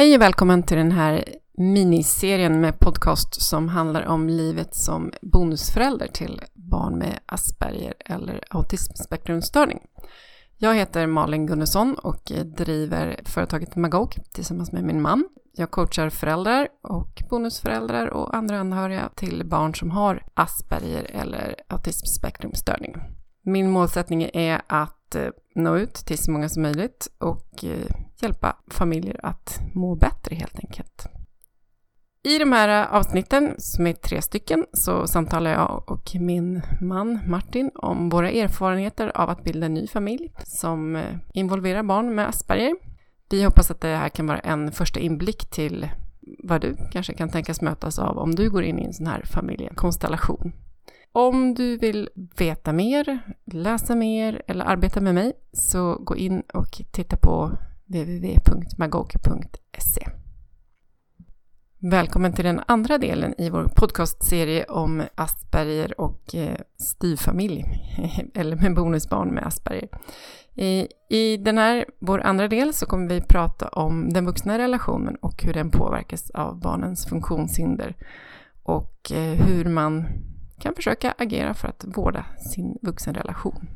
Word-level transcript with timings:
Hej 0.00 0.14
och 0.14 0.20
välkommen 0.20 0.62
till 0.62 0.76
den 0.76 0.92
här 0.92 1.24
miniserien 1.52 2.60
med 2.60 2.78
podcast 2.78 3.42
som 3.42 3.68
handlar 3.68 4.06
om 4.06 4.28
livet 4.28 4.74
som 4.74 5.12
bonusförälder 5.22 6.06
till 6.06 6.42
barn 6.54 6.98
med 6.98 7.18
Asperger 7.26 7.94
eller 7.98 8.44
autismspektrumstörning. 8.50 9.78
Jag 10.56 10.74
heter 10.74 11.06
Malin 11.06 11.46
Gunnarsson 11.46 11.94
och 11.94 12.32
driver 12.44 13.20
företaget 13.24 13.76
Magog 13.76 14.16
tillsammans 14.32 14.72
med 14.72 14.84
min 14.84 15.02
man. 15.02 15.28
Jag 15.52 15.70
coachar 15.70 16.10
föräldrar 16.10 16.68
och 16.82 17.22
bonusföräldrar 17.30 18.06
och 18.06 18.36
andra 18.36 18.60
anhöriga 18.60 19.08
till 19.14 19.46
barn 19.46 19.74
som 19.74 19.90
har 19.90 20.22
Asperger 20.34 21.04
eller 21.04 21.54
autismspektrumstörning. 21.68 22.96
Min 23.42 23.70
målsättning 23.70 24.30
är 24.32 24.62
att 24.66 25.14
eh, 25.14 25.28
nå 25.62 25.76
ut 25.76 25.94
till 25.94 26.18
så 26.18 26.30
många 26.30 26.48
som 26.48 26.62
möjligt 26.62 27.08
och 27.18 27.64
eh, 27.64 27.96
hjälpa 28.22 28.56
familjer 28.66 29.20
att 29.22 29.60
må 29.74 29.94
bättre 29.94 30.34
helt 30.36 30.58
enkelt. 30.58 31.06
I 32.22 32.38
de 32.38 32.52
här 32.52 32.82
eh, 32.82 32.94
avsnitten, 32.94 33.54
som 33.58 33.86
är 33.86 33.92
tre 33.92 34.22
stycken, 34.22 34.66
så 34.72 35.06
samtalar 35.06 35.50
jag 35.50 35.90
och 35.90 36.14
min 36.14 36.62
man 36.80 37.18
Martin 37.26 37.70
om 37.74 38.08
våra 38.08 38.30
erfarenheter 38.30 39.12
av 39.14 39.30
att 39.30 39.44
bilda 39.44 39.66
en 39.66 39.74
ny 39.74 39.86
familj 39.86 40.32
som 40.44 40.96
eh, 40.96 41.16
involverar 41.34 41.82
barn 41.82 42.14
med 42.14 42.28
Asperger. 42.28 42.76
Vi 43.30 43.44
hoppas 43.44 43.70
att 43.70 43.80
det 43.80 43.88
här 43.88 44.08
kan 44.08 44.26
vara 44.26 44.38
en 44.38 44.72
första 44.72 45.00
inblick 45.00 45.50
till 45.50 45.88
vad 46.38 46.60
du 46.60 46.76
kanske 46.92 47.14
kan 47.14 47.28
tänkas 47.28 47.60
mötas 47.60 47.98
av 47.98 48.18
om 48.18 48.34
du 48.34 48.50
går 48.50 48.62
in 48.62 48.78
i 48.78 48.84
en 48.84 48.92
sån 48.92 49.06
här 49.06 49.22
familjekonstellation. 49.24 50.52
Om 51.12 51.54
du 51.54 51.76
vill 51.76 52.08
veta 52.38 52.72
mer, 52.72 53.20
läsa 53.44 53.94
mer 53.94 54.42
eller 54.46 54.64
arbeta 54.64 55.00
med 55.00 55.14
mig 55.14 55.32
så 55.52 55.94
gå 55.94 56.16
in 56.16 56.40
och 56.40 56.82
titta 56.90 57.16
på 57.16 57.50
www.magog.se. 57.86 59.20
Välkommen 61.78 62.32
till 62.32 62.44
den 62.44 62.60
andra 62.66 62.98
delen 62.98 63.34
i 63.38 63.50
vår 63.50 63.64
podcastserie 63.76 64.64
om 64.64 65.02
Asperger 65.14 66.00
och 66.00 66.34
eh, 66.34 66.56
styrfamilj, 66.78 67.64
styvfamilj, 67.64 67.64
eller 68.34 68.56
med 68.56 68.74
bonusbarn 68.74 69.28
med 69.28 69.46
Asperger. 69.46 69.88
I 71.08 71.36
den 71.36 71.58
här, 71.58 71.84
vår 71.98 72.20
andra 72.20 72.48
del, 72.48 72.74
så 72.74 72.86
kommer 72.86 73.08
vi 73.08 73.20
prata 73.20 73.68
om 73.68 74.08
den 74.12 74.26
vuxna 74.26 74.58
relationen 74.58 75.16
och 75.16 75.42
hur 75.42 75.52
den 75.52 75.70
påverkas 75.70 76.30
av 76.30 76.60
barnens 76.60 77.06
funktionshinder 77.06 77.94
och 78.62 79.12
eh, 79.12 79.46
hur 79.46 79.64
man 79.64 80.06
kan 80.60 80.74
försöka 80.74 81.14
agera 81.18 81.54
för 81.54 81.68
att 81.68 81.84
vårda 81.96 82.24
sin 82.52 82.78
vuxenrelation. 82.82 83.68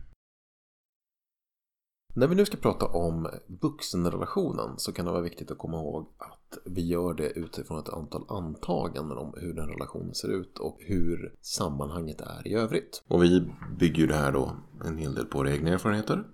När 2.16 2.26
vi 2.26 2.34
nu 2.34 2.44
ska 2.44 2.56
prata 2.56 2.86
om 2.86 3.28
vuxenrelationen 3.62 4.78
så 4.78 4.92
kan 4.92 5.04
det 5.04 5.10
vara 5.10 5.22
viktigt 5.22 5.50
att 5.50 5.58
komma 5.58 5.76
ihåg 5.76 6.06
att 6.18 6.58
vi 6.64 6.86
gör 6.86 7.14
det 7.14 7.30
utifrån 7.30 7.78
ett 7.78 7.88
antal 7.88 8.24
antaganden 8.28 9.18
om 9.18 9.34
hur 9.36 9.54
den 9.54 9.68
relationen 9.68 10.14
ser 10.14 10.28
ut 10.28 10.58
och 10.58 10.78
hur 10.80 11.34
sammanhanget 11.40 12.20
är 12.20 12.48
i 12.48 12.54
övrigt. 12.54 13.02
Och 13.08 13.22
vi 13.22 13.52
bygger 13.78 13.98
ju 13.98 14.06
det 14.06 14.14
här 14.14 14.32
då 14.32 14.56
en 14.84 14.98
hel 14.98 15.14
del 15.14 15.26
på 15.26 15.38
våra 15.38 15.52
egna 15.52 15.70
erfarenheter. 15.70 16.24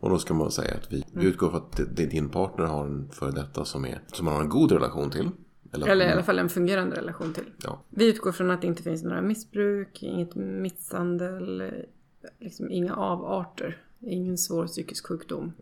Och 0.00 0.10
då 0.10 0.18
ska 0.18 0.34
man 0.34 0.50
säga 0.50 0.74
att 0.74 0.92
vi, 0.92 1.04
vi 1.12 1.24
utgår 1.26 1.50
från 1.50 1.62
att 1.62 1.96
din 1.96 2.28
partner 2.28 2.64
har 2.64 2.86
en 2.86 3.10
före 3.10 3.30
detta 3.30 3.64
som, 3.64 3.84
är, 3.84 4.02
som 4.06 4.24
man 4.24 4.34
har 4.34 4.42
en 4.42 4.48
god 4.48 4.72
relation 4.72 5.10
till. 5.10 5.30
Eller, 5.74 5.86
Eller 5.86 6.08
i 6.08 6.12
alla 6.12 6.22
fall 6.22 6.38
en 6.38 6.48
fungerande 6.48 6.96
relation 6.96 7.32
till. 7.32 7.44
Ja. 7.62 7.80
Vi 7.90 8.08
utgår 8.08 8.32
från 8.32 8.50
att 8.50 8.60
det 8.60 8.66
inte 8.66 8.82
finns 8.82 9.02
några 9.02 9.20
missbruk, 9.20 10.02
inget 10.02 10.34
misshandel, 10.34 11.72
liksom 12.40 12.70
inga 12.70 12.94
avarter, 12.94 13.82
ingen 14.00 14.38
svår 14.38 14.66
psykisk 14.66 15.06
sjukdom. 15.06 15.52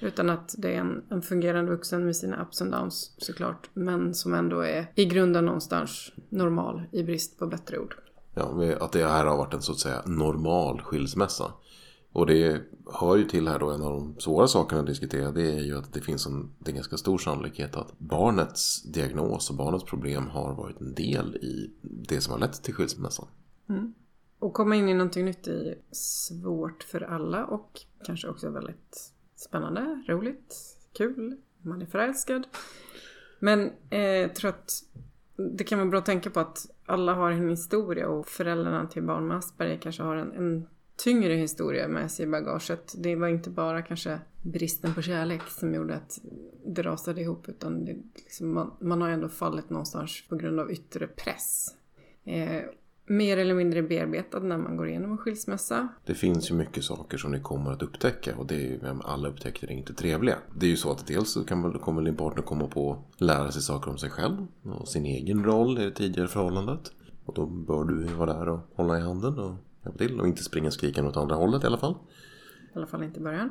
Utan 0.00 0.30
att 0.30 0.54
det 0.58 0.74
är 0.74 0.78
en, 0.80 1.02
en 1.08 1.22
fungerande 1.22 1.70
vuxen 1.70 2.04
med 2.04 2.16
sina 2.16 2.42
ups 2.42 2.62
and 2.62 2.72
downs 2.72 3.14
såklart. 3.18 3.70
Men 3.72 4.14
som 4.14 4.34
ändå 4.34 4.60
är 4.60 4.86
i 4.94 5.04
grunden 5.04 5.44
någonstans 5.44 6.12
normal 6.28 6.82
i 6.92 7.02
brist 7.02 7.38
på 7.38 7.46
bättre 7.46 7.78
ord. 7.78 7.94
Ja, 8.34 8.74
att 8.80 8.92
det 8.92 9.08
här 9.08 9.24
har 9.24 9.36
varit 9.36 9.54
en 9.54 9.62
så 9.62 9.72
att 9.72 9.78
säga 9.78 10.02
normal 10.06 10.80
skilsmässa. 10.80 11.52
Och 12.12 12.26
det 12.26 12.62
hör 12.92 13.16
ju 13.16 13.24
till 13.24 13.48
här 13.48 13.58
då 13.58 13.70
en 13.70 13.82
av 13.82 13.92
de 13.92 14.20
svåra 14.20 14.48
sakerna 14.48 14.80
att 14.80 14.86
diskutera 14.86 15.30
det 15.30 15.52
är 15.52 15.62
ju 15.62 15.78
att 15.78 15.92
det 15.92 16.00
finns 16.00 16.26
en, 16.26 16.50
det 16.58 16.70
är 16.70 16.74
ganska 16.74 16.96
stor 16.96 17.18
sannolikhet 17.18 17.76
att 17.76 17.98
barnets 17.98 18.82
diagnos 18.82 19.50
och 19.50 19.56
barnets 19.56 19.84
problem 19.84 20.26
har 20.26 20.54
varit 20.54 20.80
en 20.80 20.94
del 20.94 21.36
i 21.36 21.70
det 21.82 22.20
som 22.20 22.32
har 22.32 22.40
lett 22.40 22.62
till 22.62 22.74
skilsmässan. 22.74 23.26
Mm. 23.68 23.94
Och 24.38 24.54
komma 24.54 24.76
in 24.76 24.88
i 24.88 24.94
någonting 24.94 25.24
nytt 25.24 25.46
är 25.46 25.74
svårt 25.90 26.82
för 26.82 27.00
alla 27.00 27.46
och 27.46 27.80
kanske 28.04 28.28
också 28.28 28.50
väldigt 28.50 29.12
spännande, 29.36 30.04
roligt, 30.08 30.56
kul, 30.92 31.36
man 31.62 31.82
är 31.82 31.86
förälskad. 31.86 32.46
Men 33.38 33.70
eh, 33.90 34.00
jag 34.00 34.34
tror 34.34 34.48
att 34.48 34.72
det 35.36 35.64
kan 35.64 35.78
vara 35.78 35.88
bra 35.88 35.98
att 35.98 36.06
tänka 36.06 36.30
på 36.30 36.40
att 36.40 36.70
alla 36.86 37.14
har 37.14 37.30
en 37.30 37.48
historia 37.48 38.08
och 38.08 38.28
föräldrarna 38.28 38.86
till 38.86 39.02
barn 39.02 39.26
med 39.26 39.36
Asperger 39.36 39.78
kanske 39.78 40.02
har 40.02 40.16
en, 40.16 40.32
en 40.32 40.66
tyngre 41.04 41.34
historia 41.34 41.88
med 41.88 42.10
sig 42.10 42.24
i 42.24 42.28
bagaget. 42.28 42.94
Det 42.98 43.16
var 43.16 43.28
inte 43.28 43.50
bara 43.50 43.82
kanske 43.82 44.18
bristen 44.42 44.94
på 44.94 45.02
kärlek 45.02 45.42
som 45.48 45.74
gjorde 45.74 45.94
att 45.94 46.18
det 46.66 46.82
rasade 46.82 47.20
ihop 47.20 47.48
utan 47.48 47.84
det, 47.84 47.96
liksom, 48.14 48.54
man, 48.54 48.70
man, 48.80 49.02
har 49.02 49.08
ändå 49.08 49.28
fallit 49.28 49.70
någonstans 49.70 50.24
på 50.28 50.36
grund 50.36 50.60
av 50.60 50.72
yttre 50.72 51.06
press. 51.06 51.66
Eh, 52.24 52.62
mer 53.06 53.36
eller 53.36 53.54
mindre 53.54 53.82
bearbetad 53.82 54.38
när 54.38 54.58
man 54.58 54.76
går 54.76 54.88
igenom 54.88 55.12
en 55.12 55.18
skilsmässa. 55.18 55.88
Det 56.06 56.14
finns 56.14 56.50
ju 56.50 56.54
mycket 56.54 56.84
saker 56.84 57.18
som 57.18 57.30
ni 57.32 57.40
kommer 57.40 57.72
att 57.72 57.82
upptäcka 57.82 58.36
och 58.36 58.46
det 58.46 58.54
är 58.54 58.58
ju, 58.58 58.80
alla 59.04 59.28
upptäckter 59.28 59.66
är 59.66 59.72
inte 59.72 59.94
trevliga. 59.94 60.38
Det 60.56 60.66
är 60.66 60.70
ju 60.70 60.76
så 60.76 60.90
att 60.90 61.06
dels 61.06 61.32
så 61.32 61.44
kan, 61.44 61.72
kommer 61.72 62.02
din 62.02 62.16
partner 62.16 62.42
komma 62.42 62.66
på 62.66 62.92
att 62.92 63.20
lära 63.20 63.52
sig 63.52 63.62
saker 63.62 63.90
om 63.90 63.98
sig 63.98 64.10
själv 64.10 64.46
och 64.62 64.88
sin 64.88 65.06
egen 65.06 65.44
roll 65.44 65.78
i 65.78 65.84
det 65.84 65.90
tidigare 65.90 66.28
förhållandet. 66.28 66.92
Och 67.24 67.34
då 67.34 67.46
bör 67.46 67.84
du 67.84 68.04
vara 68.04 68.32
där 68.32 68.48
och 68.48 68.60
hålla 68.74 68.98
i 68.98 69.00
handen 69.00 69.38
och 69.38 69.54
hjälpa 69.84 69.98
till 69.98 70.20
och 70.20 70.26
inte 70.26 70.42
springa 70.42 70.70
skrikande 70.70 71.10
åt 71.10 71.16
andra 71.16 71.34
hållet 71.34 71.64
i 71.64 71.66
alla 71.66 71.78
fall. 71.78 71.94
I 72.74 72.76
alla 72.78 72.86
fall 72.86 73.02
inte 73.02 73.20
i 73.20 73.22
början. 73.22 73.50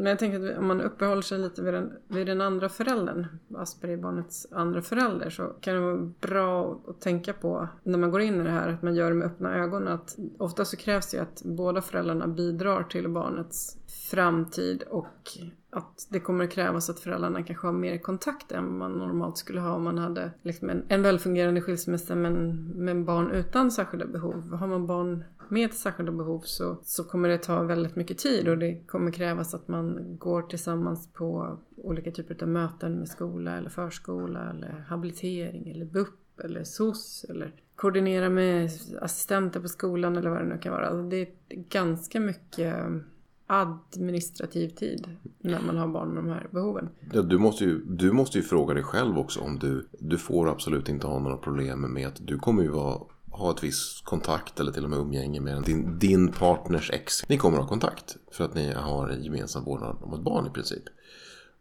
Men 0.00 0.06
jag 0.06 0.18
tänker 0.18 0.50
att 0.50 0.58
om 0.58 0.66
man 0.66 0.80
uppehåller 0.80 1.22
sig 1.22 1.38
lite 1.38 1.62
vid 1.62 1.74
den, 1.74 1.92
vid 2.08 2.26
den 2.26 2.40
andra 2.40 2.68
föräldern, 2.68 3.26
Aspergerbarnets 3.56 4.46
andra 4.52 4.82
förälder, 4.82 5.30
så 5.30 5.46
kan 5.60 5.74
det 5.74 5.80
vara 5.80 6.12
bra 6.20 6.80
att 6.88 7.00
tänka 7.00 7.32
på 7.32 7.68
när 7.82 7.98
man 7.98 8.10
går 8.10 8.20
in 8.20 8.40
i 8.40 8.44
det 8.44 8.50
här, 8.50 8.68
att 8.68 8.82
man 8.82 8.94
gör 8.94 9.08
det 9.08 9.16
med 9.16 9.26
öppna 9.26 9.54
ögon. 9.54 9.88
Att 9.88 10.16
ofta 10.38 10.64
så 10.64 10.76
krävs 10.76 11.10
det 11.10 11.16
ju 11.16 11.22
att 11.22 11.42
båda 11.44 11.82
föräldrarna 11.82 12.26
bidrar 12.26 12.82
till 12.82 13.08
barnets 13.08 13.76
framtid 14.10 14.82
och 14.82 15.38
att 15.70 16.06
det 16.10 16.20
kommer 16.20 16.44
att 16.44 16.50
krävas 16.50 16.90
att 16.90 17.00
föräldrarna 17.00 17.42
kanske 17.42 17.66
har 17.66 17.74
mer 17.74 17.98
kontakt 17.98 18.52
än 18.52 18.78
man 18.78 18.92
normalt 18.92 19.38
skulle 19.38 19.60
ha 19.60 19.74
om 19.74 19.84
man 19.84 19.98
hade 19.98 20.30
liksom 20.42 20.70
en, 20.70 20.84
en 20.88 21.02
välfungerande 21.02 21.60
skilsmässa 21.60 22.14
men 22.14 22.64
med 22.84 23.04
barn 23.04 23.30
utan 23.30 23.70
särskilda 23.70 24.06
behov. 24.06 24.54
Har 24.54 24.66
man 24.66 24.86
barn 24.86 25.24
med 25.50 25.74
särskilda 25.74 26.12
behov 26.12 26.40
så, 26.40 26.76
så 26.82 27.04
kommer 27.04 27.28
det 27.28 27.38
ta 27.38 27.62
väldigt 27.62 27.96
mycket 27.96 28.18
tid 28.18 28.48
och 28.48 28.58
det 28.58 28.86
kommer 28.86 29.10
krävas 29.10 29.54
att 29.54 29.68
man 29.68 30.16
går 30.18 30.42
tillsammans 30.42 31.12
på 31.12 31.58
olika 31.76 32.10
typer 32.10 32.42
av 32.42 32.48
möten 32.48 32.98
med 32.98 33.08
skola 33.08 33.56
eller 33.56 33.70
förskola 33.70 34.50
eller 34.50 34.84
habilitering 34.88 35.70
eller 35.70 35.84
BUP 35.84 36.40
eller 36.44 36.64
SOS 36.64 37.26
eller 37.28 37.52
koordinera 37.76 38.28
med 38.28 38.70
assistenter 39.00 39.60
på 39.60 39.68
skolan 39.68 40.16
eller 40.16 40.30
vad 40.30 40.38
det 40.38 40.48
nu 40.48 40.58
kan 40.58 40.72
vara. 40.72 40.86
Alltså 40.86 41.08
det 41.08 41.16
är 41.16 41.28
ganska 41.48 42.20
mycket 42.20 42.74
administrativ 43.46 44.68
tid 44.68 45.16
när 45.38 45.60
man 45.60 45.76
har 45.76 45.88
barn 45.88 46.08
med 46.08 46.24
de 46.24 46.28
här 46.28 46.48
behoven. 46.50 46.88
Ja, 47.12 47.22
du, 47.22 47.38
måste 47.38 47.64
ju, 47.64 47.84
du 47.84 48.12
måste 48.12 48.38
ju 48.38 48.44
fråga 48.44 48.74
dig 48.74 48.82
själv 48.82 49.18
också 49.18 49.40
om 49.40 49.58
du, 49.58 49.88
du 49.98 50.18
får 50.18 50.48
absolut 50.48 50.88
inte 50.88 51.06
ha 51.06 51.18
några 51.18 51.36
problem 51.36 51.80
med 51.80 52.06
att 52.06 52.26
du 52.26 52.38
kommer 52.38 52.62
ju 52.62 52.68
vara 52.68 53.00
ha 53.30 53.50
ett 53.50 53.64
visst 53.64 54.04
kontakt 54.04 54.60
eller 54.60 54.72
till 54.72 54.84
och 54.84 54.90
med 54.90 54.98
umgänge 54.98 55.40
med 55.40 55.62
din, 55.62 55.98
din 55.98 56.32
partners 56.32 56.90
ex. 56.90 57.28
Ni 57.28 57.38
kommer 57.38 57.58
ha 57.58 57.66
kontakt 57.66 58.16
för 58.32 58.44
att 58.44 58.54
ni 58.54 58.72
har 58.72 59.10
gemensam 59.10 59.64
vårdnad 59.64 59.96
om 60.00 60.14
ett 60.14 60.20
barn 60.20 60.46
i 60.46 60.50
princip. 60.50 60.82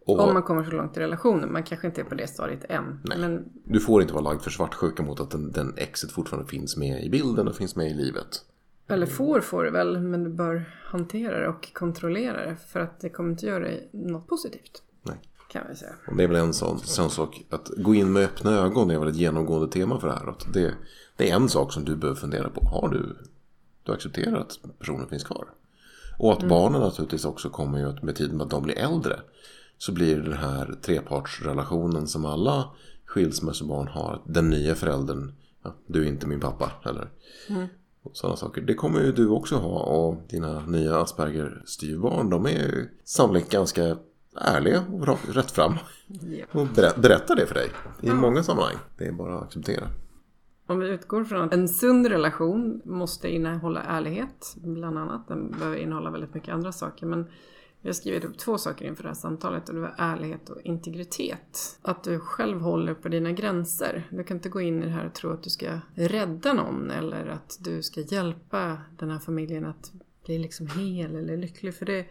Och, 0.06 0.20
om 0.20 0.34
man 0.34 0.44
kommer 0.44 0.64
så 0.64 0.72
långt 0.72 0.98
i 0.98 1.00
relationen. 1.00 1.52
Man 1.52 1.64
kanske 1.64 1.88
inte 1.88 2.02
är 2.02 2.06
på 2.06 2.16
det 2.16 2.28
stadiet 2.28 2.66
än. 2.70 3.00
Nej. 3.04 3.20
Men... 3.20 3.50
Du 3.64 3.80
får 3.80 4.02
inte 4.02 4.14
vara 4.14 4.24
lagd 4.24 4.42
för 4.42 4.52
svartsjuka 4.52 5.04
mot 5.04 5.20
att 5.20 5.32
den, 5.32 5.52
den 5.52 5.74
exet 5.78 6.12
fortfarande 6.12 6.50
finns 6.50 6.78
med 6.78 7.04
i 7.04 7.10
bilden 7.10 7.48
och 7.48 7.56
finns 7.56 7.76
med 7.76 7.92
i 7.92 7.94
livet. 7.94 8.28
Eller 8.88 9.06
får 9.06 9.42
får 9.42 9.64
du 9.64 9.72
väl, 9.72 10.00
men 10.00 10.24
du 10.24 10.30
bör 10.30 10.66
hantera 10.84 11.40
det 11.40 11.48
och 11.48 11.74
kontrollera 11.74 12.46
det. 12.46 12.56
För 12.56 12.80
att 12.80 13.00
det 13.00 13.10
kommer 13.10 13.30
inte 13.30 13.46
göra 13.46 13.64
dig 13.64 13.90
något 13.92 14.28
positivt. 14.28 14.84
Nej. 15.04 15.18
Kan 15.48 15.64
vi 15.70 15.76
säga. 15.76 15.92
Och 16.08 16.18
det 16.18 16.24
är 16.24 16.28
väl 16.28 16.38
en 16.38 16.54
sån, 16.54 16.80
sån 16.80 17.10
sak. 17.10 17.46
Att 17.50 17.70
gå 17.78 17.96
in 17.96 18.14
med 18.14 18.24
öppna 18.24 18.52
ögon 18.52 18.92
är 18.92 19.00
väl 19.00 19.10
ett 19.10 19.16
genomgående 19.16 19.72
tema 19.72 20.00
för 20.00 20.08
det 20.08 20.14
här. 20.14 20.30
Att 20.30 20.54
det, 20.54 20.74
det 21.16 21.30
är 21.30 21.36
en 21.36 21.50
sak 21.50 21.74
som 21.74 21.86
du 21.86 21.96
behöver 21.96 22.20
fundera 22.20 22.50
på. 22.50 22.66
Har 22.66 22.90
du, 22.90 23.16
du 23.84 23.92
accepterar 23.92 24.40
att 24.40 24.60
personen 24.80 25.08
finns 25.08 25.24
kvar? 25.24 25.48
Och 26.18 26.34
att 26.34 26.40
mm. 26.40 26.50
barnen 26.50 26.82
naturligtvis 26.82 27.26
också 27.26 27.50
kommer 27.50 27.80
ju 27.80 27.90
att 27.90 28.04
med 28.04 28.16
tiden 28.16 28.42
att 28.42 28.50
de 28.50 28.64
blir 28.64 28.78
äldre. 28.78 29.20
Så 29.78 29.92
blir 29.92 30.18
den 30.18 30.34
här 30.34 30.76
trepartsrelationen 30.82 32.08
som 32.08 32.26
alla 32.26 32.70
skilsmässobarn 33.06 33.88
har. 33.88 34.22
Den 34.26 34.50
nya 34.50 34.76
föräldern. 34.76 35.34
Ja, 35.64 35.76
du 35.88 36.04
är 36.04 36.08
inte 36.08 36.28
min 36.28 36.40
pappa. 36.40 36.72
Eller 36.86 37.10
mm. 37.50 37.68
sådana 38.14 38.38
saker. 38.38 38.62
Det 38.62 38.74
kommer 38.74 39.02
ju 39.02 39.12
du 39.12 39.28
också 39.28 39.56
ha. 39.56 39.80
Och 39.80 40.22
dina 40.30 40.66
nya 40.66 40.98
Asperger 40.98 41.62
styvbarn. 41.66 42.30
De 42.30 42.46
är 42.46 42.50
ju 42.50 42.90
sannolikt 43.04 43.52
ganska 43.52 43.98
ärliga 44.42 44.84
och 44.94 45.36
rätt 45.36 45.52
fram. 45.52 45.74
Ja. 46.08 46.46
Och 46.52 46.68
berä- 46.68 47.00
berätta 47.02 47.36
det 47.36 47.46
för 47.48 47.56
dig. 47.56 47.70
I 48.02 48.12
många 48.12 48.44
sammanhang. 48.44 48.76
Det 48.98 49.06
är 49.06 49.12
bara 49.12 49.38
att 49.38 49.44
acceptera. 49.44 49.88
Om 50.68 50.80
vi 50.80 50.88
utgår 50.90 51.24
från 51.24 51.42
att 51.42 51.54
en 51.54 51.70
sund 51.70 52.08
relation 52.08 52.82
måste 52.86 53.30
innehålla 53.30 53.82
ärlighet, 53.84 54.56
bland 54.56 54.98
annat. 54.98 55.28
Den 55.28 55.52
behöver 55.52 55.78
innehålla 55.78 56.12
väldigt 56.12 56.34
mycket 56.34 56.54
andra 56.54 56.72
saker. 56.72 57.06
Men 57.06 57.28
jag 57.82 57.90
har 57.90 57.94
skrivit 57.94 58.26
upp 58.26 58.38
två 58.38 58.58
saker 58.58 58.86
inför 58.86 59.04
det 59.04 59.10
här 59.10 59.16
samtalet 59.16 59.70
och 59.70 59.76
det 59.76 59.82
var 59.82 59.96
ärlighet 59.98 60.50
och 60.50 60.62
integritet. 60.62 61.80
Att 61.82 62.04
du 62.04 62.20
själv 62.20 62.60
håller 62.62 62.94
på 62.94 63.10
dina 63.10 63.32
gränser. 63.32 64.08
Du 64.10 64.24
kan 64.24 64.38
inte 64.38 64.50
gå 64.50 64.62
in 64.62 64.84
i 64.84 64.86
det 64.86 64.92
här 64.92 65.06
och 65.06 65.14
tro 65.14 65.32
att 65.32 65.44
du 65.44 65.50
ska 65.50 65.80
rädda 65.96 66.54
någon 66.54 66.92
eller 66.92 67.28
att 67.28 67.58
du 67.60 67.84
ska 67.84 68.02
hjälpa 68.02 68.78
den 68.98 69.10
här 69.10 69.20
familjen 69.20 69.66
att 69.66 69.92
bli 70.26 70.40
liksom 70.40 70.68
hel 70.68 71.16
eller 71.16 71.38
lycklig. 71.38 71.76
För 71.76 71.86
det, 71.86 72.06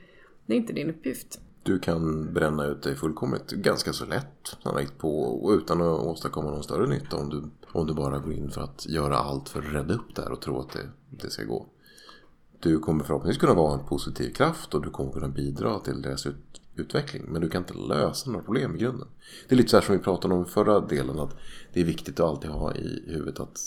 det 0.46 0.52
är 0.52 0.56
inte 0.56 0.72
din 0.72 0.90
uppgift. 0.90 1.40
Du 1.66 1.78
kan 1.78 2.32
bränna 2.32 2.64
ut 2.64 2.82
dig 2.82 2.96
fullkomligt 2.96 3.50
ganska 3.50 3.92
så 3.92 4.06
lätt 4.06 4.56
sannolikt 4.62 4.98
på 4.98 5.20
och 5.22 5.50
utan 5.50 5.82
att 5.82 6.00
åstadkomma 6.00 6.50
någon 6.50 6.62
större 6.62 6.86
nytta 6.86 7.16
om 7.16 7.28
du, 7.28 7.44
om 7.72 7.86
du 7.86 7.94
bara 7.94 8.18
går 8.18 8.32
in 8.32 8.50
för 8.50 8.60
att 8.60 8.86
göra 8.86 9.16
allt 9.18 9.48
för 9.48 9.58
att 9.62 9.72
rädda 9.72 9.94
upp 9.94 10.14
det 10.14 10.22
här 10.22 10.32
och 10.32 10.40
tro 10.40 10.60
att 10.60 10.70
det, 10.70 10.90
det 11.10 11.30
ska 11.30 11.44
gå. 11.44 11.66
Du 12.60 12.78
kommer 12.78 13.04
förhoppningsvis 13.04 13.40
kunna 13.40 13.54
vara 13.54 13.74
en 13.80 13.86
positiv 13.86 14.32
kraft 14.32 14.74
och 14.74 14.82
du 14.82 14.90
kommer 14.90 15.12
kunna 15.12 15.28
bidra 15.28 15.78
till 15.78 16.02
deras 16.02 16.26
ut, 16.26 16.60
utveckling. 16.76 17.22
Men 17.28 17.40
du 17.40 17.48
kan 17.48 17.62
inte 17.62 17.74
lösa 17.74 18.30
några 18.30 18.44
problem 18.44 18.74
i 18.74 18.78
grunden. 18.78 19.08
Det 19.48 19.54
är 19.54 19.56
lite 19.56 19.68
så 19.68 19.76
här 19.76 19.84
som 19.84 19.96
vi 19.96 20.02
pratade 20.02 20.34
om 20.34 20.42
i 20.42 20.48
förra 20.48 20.80
delen. 20.80 21.18
Att 21.18 21.36
det 21.72 21.80
är 21.80 21.84
viktigt 21.84 22.20
att 22.20 22.26
alltid 22.26 22.50
ha 22.50 22.74
i 22.74 23.04
huvudet 23.06 23.40
att 23.40 23.58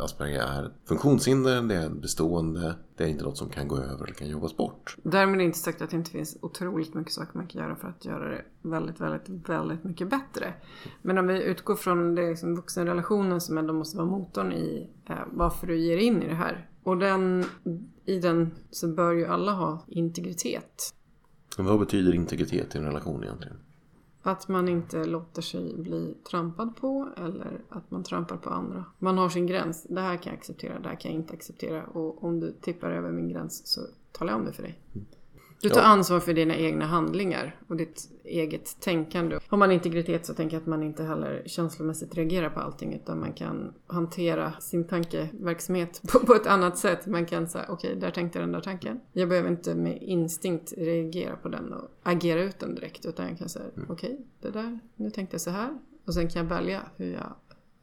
Asperger 0.00 0.42
är 0.42 0.66
ett 0.66 0.72
funktionshinder. 0.84 1.62
Det 1.62 1.74
är 1.74 1.90
bestående. 1.90 2.74
Det 2.96 3.04
är 3.04 3.08
inte 3.08 3.24
något 3.24 3.38
som 3.38 3.48
kan 3.48 3.68
gå 3.68 3.76
över 3.76 4.04
eller 4.04 4.14
kan 4.14 4.28
jobbas 4.28 4.56
bort. 4.56 4.96
Därmed 5.02 5.40
inte 5.40 5.58
sagt 5.58 5.82
att 5.82 5.90
det 5.90 5.96
inte 5.96 6.10
finns 6.10 6.38
otroligt 6.42 6.94
mycket 6.94 7.12
saker 7.12 7.38
man 7.38 7.46
kan 7.46 7.62
göra 7.62 7.76
för 7.76 7.88
att 7.88 8.04
göra 8.04 8.28
det 8.28 8.44
väldigt, 8.62 9.00
väldigt, 9.00 9.48
väldigt 9.48 9.84
mycket 9.84 10.10
bättre. 10.10 10.54
Men 11.02 11.18
om 11.18 11.26
vi 11.26 11.42
utgår 11.42 11.76
från 11.76 12.14
det 12.14 12.28
liksom 12.30 12.56
vuxenrelationen 12.56 13.40
som 13.40 13.58
ändå 13.58 13.72
måste 13.72 13.96
vara 13.96 14.06
motorn 14.06 14.52
i 14.52 14.90
eh, 15.08 15.16
varför 15.32 15.66
du 15.66 15.76
ger 15.76 15.98
in 15.98 16.22
i 16.22 16.28
det 16.28 16.34
här. 16.34 16.68
Och 16.82 16.98
den, 16.98 17.44
i 18.04 18.18
den 18.18 18.50
så 18.70 18.88
bör 18.88 19.12
ju 19.12 19.26
alla 19.26 19.52
ha 19.52 19.84
integritet. 19.88 20.94
Men 21.56 21.66
vad 21.66 21.78
betyder 21.78 22.14
integritet 22.14 22.74
i 22.74 22.78
en 22.78 22.84
relation 22.84 23.24
egentligen? 23.24 23.56
Att 24.22 24.48
man 24.48 24.68
inte 24.68 25.04
låter 25.04 25.42
sig 25.42 25.74
bli 25.76 26.14
trampad 26.30 26.76
på 26.76 27.08
eller 27.16 27.60
att 27.68 27.90
man 27.90 28.02
trampar 28.02 28.36
på 28.36 28.50
andra. 28.50 28.84
Man 28.98 29.18
har 29.18 29.28
sin 29.28 29.46
gräns. 29.46 29.86
Det 29.88 30.00
här 30.00 30.16
kan 30.16 30.32
jag 30.32 30.38
acceptera, 30.38 30.78
det 30.78 30.88
här 30.88 30.96
kan 30.96 31.10
jag 31.10 31.20
inte 31.20 31.34
acceptera. 31.34 31.84
Och 31.84 32.24
om 32.24 32.40
du 32.40 32.52
tippar 32.60 32.90
över 32.90 33.12
min 33.12 33.28
gräns 33.28 33.66
så 33.66 33.80
talar 34.12 34.32
jag 34.32 34.40
om 34.40 34.46
det 34.46 34.52
för 34.52 34.62
dig. 34.62 34.78
Du 35.68 35.74
tar 35.74 35.82
ansvar 35.82 36.20
för 36.20 36.34
dina 36.34 36.56
egna 36.56 36.86
handlingar 36.86 37.56
och 37.68 37.76
ditt 37.76 38.10
eget 38.24 38.80
tänkande. 38.80 39.38
Har 39.48 39.58
man 39.58 39.72
integritet 39.72 40.26
så 40.26 40.34
tänker 40.34 40.56
jag 40.56 40.60
att 40.60 40.66
man 40.66 40.82
inte 40.82 41.02
heller 41.04 41.42
känslomässigt 41.46 42.14
reagerar 42.14 42.50
på 42.50 42.60
allting 42.60 42.94
utan 42.94 43.20
man 43.20 43.32
kan 43.32 43.74
hantera 43.86 44.52
sin 44.52 44.86
tankeverksamhet 44.86 46.02
på, 46.12 46.18
på 46.18 46.34
ett 46.34 46.46
annat 46.46 46.78
sätt. 46.78 47.06
Man 47.06 47.26
kan 47.26 47.48
säga 47.48 47.64
okej, 47.68 47.96
där 47.96 48.10
tänkte 48.10 48.38
jag 48.38 48.48
den 48.48 48.52
där 48.52 48.60
tanken. 48.60 49.00
Jag 49.12 49.28
behöver 49.28 49.48
inte 49.48 49.74
med 49.74 50.02
instinkt 50.02 50.72
reagera 50.76 51.36
på 51.36 51.48
den 51.48 51.72
och 51.72 51.88
agera 52.02 52.42
ut 52.42 52.58
den 52.58 52.74
direkt 52.74 53.06
utan 53.06 53.28
jag 53.28 53.38
kan 53.38 53.48
säga 53.48 53.64
okej, 53.88 54.20
det 54.40 54.50
där, 54.50 54.78
nu 54.96 55.10
tänkte 55.10 55.34
jag 55.34 55.40
så 55.40 55.50
här. 55.50 55.78
Och 56.06 56.14
sen 56.14 56.28
kan 56.28 56.42
jag 56.42 56.48
välja 56.48 56.80
hur 56.96 57.12
jag 57.12 57.34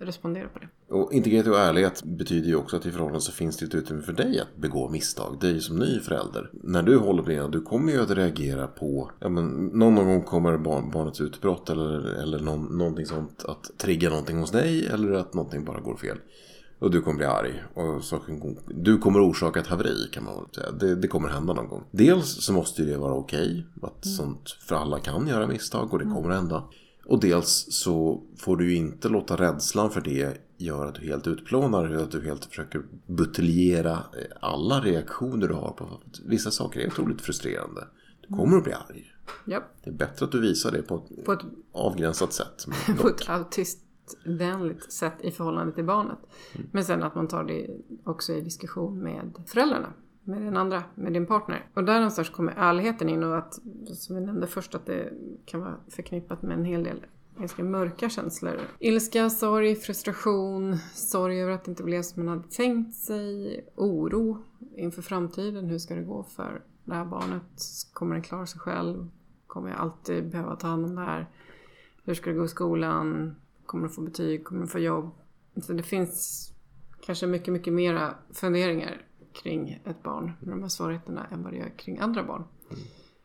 responderar 0.05 0.47
på 0.47 0.59
det. 0.59 0.95
Och 0.95 1.13
integritet 1.13 1.51
och 1.51 1.59
ärlighet 1.59 2.03
betyder 2.03 2.47
ju 2.47 2.55
också 2.55 2.77
att 2.77 2.85
i 2.85 2.91
förhållande 2.91 3.21
så 3.21 3.31
finns 3.31 3.57
det 3.57 3.65
ett 3.65 3.75
utrymme 3.75 4.01
för 4.01 4.13
dig 4.13 4.39
att 4.39 4.55
begå 4.55 4.89
misstag. 4.89 5.39
Dig 5.39 5.61
som 5.61 5.79
ny 5.79 5.99
förälder. 5.99 6.49
När 6.53 6.83
du 6.83 6.97
håller 6.97 7.23
på 7.23 7.29
dina, 7.29 7.47
du 7.47 7.61
kommer 7.61 7.91
ju 7.91 8.01
att 8.01 8.11
reagera 8.11 8.67
på, 8.67 9.11
ja 9.19 9.29
men 9.29 9.65
någon 9.65 9.95
gång 9.95 10.23
kommer 10.23 10.57
barn, 10.57 10.91
barnets 10.91 11.21
utbrott 11.21 11.69
eller, 11.69 12.21
eller 12.23 12.39
någon, 12.39 12.77
någonting 12.77 13.05
sånt 13.05 13.45
att 13.45 13.71
trigga 13.77 14.09
någonting 14.09 14.37
hos 14.37 14.51
dig 14.51 14.87
eller 14.87 15.11
att 15.11 15.33
någonting 15.33 15.65
bara 15.65 15.79
går 15.79 15.95
fel. 15.95 16.17
Och 16.81 16.91
du 16.91 17.01
kommer 17.01 17.17
bli 17.17 17.25
arg. 17.25 17.63
Och 17.73 18.03
saken, 18.03 18.57
du 18.67 18.97
kommer 18.97 19.29
orsaka 19.29 19.59
ett 19.59 19.67
haveri 19.67 20.09
kan 20.11 20.23
man 20.23 20.35
väl 20.35 20.45
säga. 20.55 20.71
Det, 20.71 20.95
det 20.95 21.07
kommer 21.07 21.29
hända 21.29 21.53
någon 21.53 21.67
gång. 21.67 21.83
Dels 21.91 22.45
så 22.45 22.53
måste 22.53 22.81
ju 22.81 22.91
det 22.91 22.97
vara 22.97 23.13
okej. 23.13 23.65
att 23.81 24.05
sånt, 24.05 24.57
för 24.59 24.75
alla 24.75 24.99
kan 24.99 25.27
göra 25.27 25.47
misstag 25.47 25.93
och 25.93 25.99
det 25.99 26.05
kommer 26.05 26.29
att 26.29 26.35
hända. 26.35 26.63
Och 27.05 27.19
dels 27.19 27.67
så 27.69 28.23
får 28.37 28.57
du 28.57 28.69
ju 28.71 28.75
inte 28.75 29.09
låta 29.09 29.35
rädslan 29.35 29.91
för 29.91 30.01
det 30.01 30.37
göra 30.57 30.89
att 30.89 30.95
du 30.95 31.01
helt 31.07 31.27
utplånar 31.27 31.85
eller 31.85 32.03
att 32.03 32.11
du 32.11 32.21
helt 32.21 32.45
försöker 32.45 32.81
buteljera 33.05 33.91
eh, 33.91 34.37
alla 34.39 34.81
reaktioner 34.81 35.47
du 35.47 35.53
har 35.53 35.71
på 35.71 36.01
vissa 36.25 36.51
saker. 36.51 36.79
är 36.79 36.87
otroligt 36.87 37.21
frustrerande. 37.21 37.87
Du 38.21 38.35
kommer 38.35 38.57
att 38.57 38.63
bli 38.63 38.73
arg. 38.73 39.13
Ja, 39.45 39.63
Det 39.83 39.89
är 39.89 39.93
bättre 39.93 40.25
att 40.25 40.31
du 40.31 40.41
visar 40.41 40.71
det 40.71 40.81
på 40.81 40.95
ett 40.95 41.25
på 41.25 41.31
ett 41.31 41.41
avgränsat 41.71 42.33
sätt. 42.33 42.65
På 43.01 43.07
ett 43.07 43.29
autistvänligt 43.29 44.91
sätt 44.91 45.13
i 45.21 45.31
förhållande 45.31 45.73
till 45.73 45.85
barnet. 45.85 46.17
Men 46.71 46.85
sen 46.85 47.03
att 47.03 47.15
man 47.15 47.27
tar 47.27 47.43
det 47.43 47.67
också 48.03 48.33
i 48.33 48.41
diskussion 48.41 48.99
med 48.99 49.33
föräldrarna. 49.47 49.93
Med 50.23 50.41
den 50.41 50.57
andra, 50.57 50.83
med 50.95 51.13
din 51.13 51.25
partner. 51.25 51.65
Och 51.73 51.83
där 51.83 51.95
någonstans 51.95 52.29
kommer 52.29 52.53
ärligheten 52.57 53.09
in 53.09 53.23
och 53.23 53.37
att, 53.37 53.53
som 53.87 54.15
vi 54.15 54.21
nämnde 54.21 54.47
först, 54.47 54.75
att 54.75 54.85
det 54.85 55.13
kan 55.45 55.59
vara 55.59 55.75
förknippat 55.89 56.41
med 56.41 56.57
en 56.57 56.65
hel 56.65 56.83
del 56.83 57.05
ganska 57.37 57.63
mörka 57.63 58.09
känslor. 58.09 58.59
Ilska, 58.79 59.29
sorg, 59.29 59.75
frustration, 59.75 60.77
sorg 60.93 61.41
över 61.41 61.51
att 61.51 61.63
det 61.63 61.71
inte 61.71 61.83
blev 61.83 62.01
som 62.01 62.25
man 62.25 62.37
hade 62.37 62.49
tänkt 62.49 62.95
sig, 62.95 63.65
oro 63.75 64.37
inför 64.75 65.01
framtiden. 65.01 65.65
Hur 65.65 65.77
ska 65.77 65.95
det 65.95 66.03
gå 66.03 66.23
för 66.23 66.63
det 66.83 66.93
här 66.93 67.05
barnet? 67.05 67.61
Kommer 67.93 68.15
den 68.15 68.23
klara 68.23 68.45
sig 68.45 68.59
själv? 68.59 69.07
Kommer 69.47 69.69
jag 69.69 69.79
alltid 69.79 70.29
behöva 70.29 70.55
ta 70.55 70.67
hand 70.67 70.85
om 70.85 70.95
det 70.95 71.01
här? 71.01 71.29
Hur 72.03 72.13
ska 72.13 72.29
det 72.29 72.35
gå 72.35 72.45
i 72.45 72.47
skolan? 72.47 73.35
Kommer 73.65 73.83
den 73.83 73.93
få 73.93 74.01
betyg? 74.01 74.43
Kommer 74.43 74.61
den 74.61 74.67
få 74.67 74.79
jobb? 74.79 75.11
Så 75.61 75.73
det 75.73 75.83
finns 75.83 76.47
kanske 77.05 77.27
mycket, 77.27 77.53
mycket 77.53 77.73
mera 77.73 78.15
funderingar 78.33 79.01
kring 79.33 79.79
ett 79.85 80.03
barn 80.03 80.31
med 80.39 80.49
de 80.49 80.61
här 80.61 80.69
svårigheterna 80.69 81.27
än 81.31 81.43
vad 81.43 81.53
det 81.53 81.57
gör 81.57 81.77
kring 81.77 81.99
andra 81.99 82.23
barn. 82.23 82.43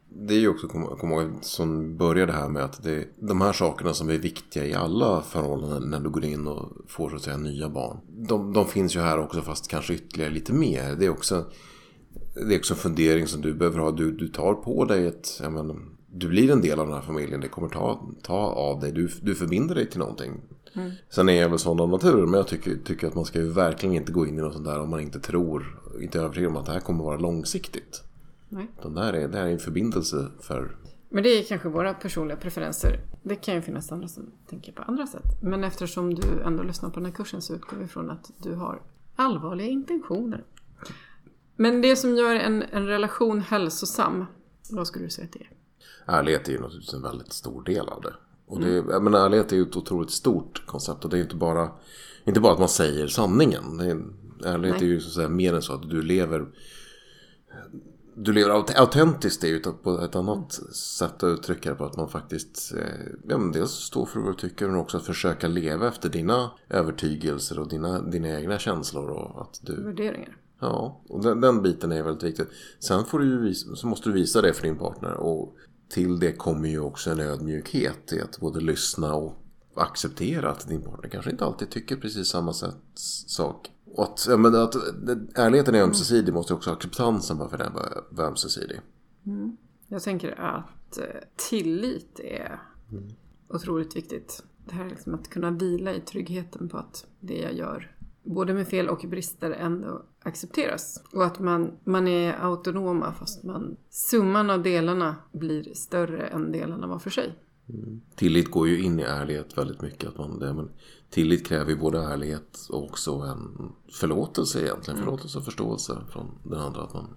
Det 0.08 0.34
är 0.34 0.38
ju 0.38 0.48
också, 0.48 0.68
kom, 0.68 0.84
kom 0.84 1.12
ihåg, 1.12 1.30
som 1.40 1.96
började 1.96 2.32
här 2.32 2.48
med 2.48 2.64
att 2.64 2.82
det 2.82 2.90
är 2.90 3.06
de 3.16 3.40
här 3.40 3.52
sakerna 3.52 3.94
som 3.94 4.08
är 4.08 4.18
viktiga 4.18 4.64
i 4.66 4.74
alla 4.74 5.22
förhållanden 5.22 5.90
när 5.90 6.00
du 6.00 6.10
går 6.10 6.24
in 6.24 6.46
och 6.46 6.72
får 6.86 7.10
så 7.10 7.16
att 7.16 7.22
säga 7.22 7.36
nya 7.36 7.68
barn. 7.68 7.98
De, 8.08 8.52
de 8.52 8.66
finns 8.66 8.96
ju 8.96 9.00
här 9.00 9.18
också 9.18 9.42
fast 9.42 9.68
kanske 9.68 9.94
ytterligare 9.94 10.32
lite 10.32 10.52
mer. 10.52 10.96
Det 10.96 11.06
är 11.06 11.10
också, 11.10 11.44
det 12.34 12.54
är 12.54 12.58
också 12.58 12.74
en 12.74 12.78
fundering 12.78 13.26
som 13.26 13.40
du 13.40 13.54
behöver 13.54 13.78
ha. 13.78 13.90
Du, 13.90 14.12
du 14.12 14.28
tar 14.28 14.54
på 14.54 14.84
dig 14.84 15.06
ett, 15.06 15.40
jag 15.42 15.52
menar, 15.52 15.76
du 16.12 16.28
blir 16.28 16.50
en 16.50 16.60
del 16.60 16.80
av 16.80 16.86
den 16.86 16.94
här 16.94 17.02
familjen. 17.02 17.40
Det 17.40 17.48
kommer 17.48 17.68
ta, 17.68 18.08
ta 18.22 18.38
av 18.38 18.80
dig. 18.80 18.92
Du, 18.92 19.08
du 19.22 19.34
förbinder 19.34 19.74
dig 19.74 19.90
till 19.90 19.98
någonting. 19.98 20.32
Sen 21.10 21.28
är 21.28 21.40
jag 21.42 21.48
väl 21.48 21.58
sån 21.58 21.80
av 21.80 21.88
natur, 21.88 22.26
men 22.26 22.34
jag 22.34 22.46
tycker, 22.48 22.76
tycker 22.84 23.06
att 23.06 23.14
man 23.14 23.24
ska 23.24 23.38
ju 23.38 23.52
verkligen 23.52 23.94
inte 23.94 24.12
gå 24.12 24.26
in 24.26 24.38
i 24.38 24.42
något 24.42 24.52
sånt 24.52 24.64
där 24.64 24.80
om 24.80 24.90
man 24.90 25.00
inte 25.00 25.20
tror, 25.20 25.80
inte 26.00 26.18
är 26.18 26.22
övertygad 26.22 26.50
om 26.50 26.56
att 26.56 26.66
det 26.66 26.72
här 26.72 26.80
kommer 26.80 27.04
vara 27.04 27.16
långsiktigt. 27.16 28.02
Nej. 28.48 28.66
Utan 28.78 28.94
det 28.94 29.00
här 29.00 29.12
är, 29.12 29.28
det 29.28 29.38
här 29.38 29.46
är 29.46 29.50
en 29.52 29.58
förbindelse 29.58 30.26
för... 30.40 30.76
Men 31.08 31.22
det 31.22 31.28
är 31.28 31.44
kanske 31.44 31.68
våra 31.68 31.94
personliga 31.94 32.36
preferenser. 32.36 33.00
Det 33.22 33.36
kan 33.36 33.54
ju 33.54 33.62
finnas 33.62 33.92
andra 33.92 34.08
som 34.08 34.32
tänker 34.50 34.72
på 34.72 34.82
andra 34.82 35.06
sätt. 35.06 35.42
Men 35.42 35.64
eftersom 35.64 36.14
du 36.14 36.42
ändå 36.44 36.62
lyssnar 36.62 36.90
på 36.90 36.96
den 36.96 37.06
här 37.06 37.12
kursen 37.12 37.42
så 37.42 37.54
utgår 37.54 37.76
vi 37.76 37.86
från 37.86 38.10
att 38.10 38.30
du 38.42 38.54
har 38.54 38.82
allvarliga 39.16 39.68
intentioner. 39.68 40.44
Men 41.56 41.82
det 41.82 41.96
som 41.96 42.16
gör 42.16 42.34
en, 42.34 42.62
en 42.62 42.86
relation 42.86 43.40
hälsosam, 43.40 44.26
vad 44.70 44.86
skulle 44.86 45.04
du 45.04 45.10
säga 45.10 45.28
till 45.28 45.46
det? 45.50 46.12
Ärlighet 46.12 46.48
är 46.48 46.52
ju 46.52 46.60
naturligtvis 46.60 46.94
en 46.94 47.02
väldigt 47.02 47.32
stor 47.32 47.62
del 47.62 47.88
av 47.88 48.02
det. 48.02 48.14
Och 48.46 48.60
det, 48.60 48.70
jag 48.70 49.02
menar, 49.02 49.26
ärlighet 49.26 49.52
är 49.52 49.56
ju 49.56 49.62
ett 49.62 49.76
otroligt 49.76 50.10
stort 50.10 50.66
koncept. 50.66 51.04
Och 51.04 51.10
det 51.10 51.18
är 51.18 51.22
inte 51.22 51.36
bara, 51.36 51.70
inte 52.24 52.40
bara 52.40 52.52
att 52.52 52.58
man 52.58 52.68
säger 52.68 53.06
sanningen. 53.06 53.76
Det 53.76 53.84
är, 53.84 54.02
ärlighet 54.44 54.76
Nej. 54.80 54.88
är 54.88 54.94
ju 54.94 55.00
så 55.00 55.08
att 55.08 55.14
säga 55.14 55.28
mer 55.28 55.54
än 55.54 55.62
så 55.62 55.72
att 55.72 55.90
du 55.90 56.02
lever... 56.02 56.46
Du 58.18 58.32
lever 58.32 58.50
aut- 58.50 58.76
autentiskt 58.76 59.44
är 59.44 59.48
ju 59.48 59.60
på 59.60 60.00
ett 60.00 60.16
annat 60.16 60.52
sätt 60.72 61.22
att 61.22 61.38
uttrycka 61.38 61.70
det 61.70 61.76
på. 61.76 61.84
Att 61.84 61.96
man 61.96 62.08
faktiskt 62.08 62.74
eh, 62.74 63.06
ja, 63.28 63.38
men 63.38 63.52
dels 63.52 63.70
står 63.70 64.06
för 64.06 64.20
vad 64.20 64.32
du 64.32 64.36
tycker 64.36 64.66
men 64.68 64.76
också 64.76 64.96
att 64.96 65.04
försöka 65.04 65.48
leva 65.48 65.88
efter 65.88 66.08
dina 66.08 66.50
övertygelser 66.68 67.58
och 67.58 67.68
dina, 67.68 68.02
dina 68.02 68.28
egna 68.40 68.58
känslor. 68.58 69.10
Och 69.10 69.40
att 69.42 69.60
du, 69.62 69.82
Värderingar. 69.82 70.36
Ja, 70.60 71.00
och 71.08 71.22
den, 71.22 71.40
den 71.40 71.62
biten 71.62 71.92
är 71.92 72.02
väldigt 72.02 72.22
viktig. 72.22 72.46
Sen 72.78 73.04
får 73.04 73.18
du 73.18 73.26
ju 73.26 73.40
visa, 73.40 73.76
så 73.76 73.86
måste 73.86 74.08
du 74.08 74.12
visa 74.12 74.42
det 74.42 74.52
för 74.52 74.62
din 74.62 74.78
partner. 74.78 75.12
Och 75.12 75.56
till 75.88 76.18
det 76.18 76.32
kommer 76.32 76.68
ju 76.68 76.80
också 76.80 77.10
en 77.10 77.20
ödmjukhet 77.20 78.12
i 78.12 78.20
att 78.20 78.40
både 78.40 78.60
lyssna 78.60 79.14
och 79.14 79.34
acceptera 79.74 80.50
att 80.50 80.68
din 80.68 80.82
partner 80.82 81.08
kanske 81.08 81.30
inte 81.30 81.44
alltid 81.44 81.70
tycker 81.70 81.96
precis 81.96 82.28
samma 82.28 82.52
sätt, 82.52 82.76
sak. 83.26 83.70
Och 83.84 84.04
att, 84.04 84.26
ja, 84.28 84.36
men 84.36 84.54
att 84.54 84.74
ärligheten 85.34 85.74
är 85.74 85.82
ömsesidig 85.82 86.34
måste 86.34 86.54
också 86.54 86.70
acceptansen 86.70 87.38
vara 87.38 87.48
för 87.48 87.58
den 87.58 87.72
vara 88.10 88.28
ömsesidig. 88.28 88.80
Jag 89.88 90.02
tänker 90.02 90.40
att 90.40 90.98
eh, 90.98 91.04
tillit 91.36 92.20
är 92.20 92.62
otroligt 93.48 93.96
viktigt. 93.96 94.42
Det 94.64 94.74
här 94.74 94.84
är 94.84 94.90
liksom 94.90 95.14
att 95.14 95.30
kunna 95.30 95.50
vila 95.50 95.94
i 95.94 96.00
tryggheten 96.00 96.68
på 96.68 96.76
att 96.78 97.06
det 97.20 97.38
jag 97.38 97.54
gör 97.54 97.95
både 98.26 98.54
med 98.54 98.68
fel 98.68 98.88
och 98.88 99.04
brister 99.08 99.50
ändå 99.50 100.02
accepteras. 100.22 101.02
Och 101.12 101.24
att 101.24 101.40
man, 101.40 101.72
man 101.84 102.08
är 102.08 102.32
autonoma 102.32 103.12
fast 103.12 103.44
man, 103.44 103.76
summan 103.90 104.50
av 104.50 104.62
delarna 104.62 105.16
blir 105.32 105.74
större 105.74 106.26
än 106.26 106.52
delarna 106.52 106.86
var 106.86 106.98
för 106.98 107.10
sig. 107.10 107.38
Mm. 107.68 108.00
Tillit 108.16 108.50
går 108.50 108.68
ju 108.68 108.82
in 108.82 109.00
i 109.00 109.02
ärlighet 109.02 109.58
väldigt 109.58 109.82
mycket. 109.82 110.08
Att 110.08 110.18
man, 110.18 110.38
det, 110.38 110.54
men 110.54 110.70
tillit 111.10 111.46
kräver 111.46 111.70
ju 111.70 111.76
både 111.76 111.98
ärlighet 111.98 112.66
och 112.70 112.84
också 112.84 113.12
en 113.12 113.72
förlåtelse 113.92 114.60
egentligen. 114.62 114.96
Mm. 114.96 115.04
Förlåtelse 115.04 115.38
och 115.38 115.44
förståelse 115.44 115.98
från 116.12 116.38
den 116.42 116.60
andra. 116.60 116.82
Att 116.82 116.94
man 116.94 117.16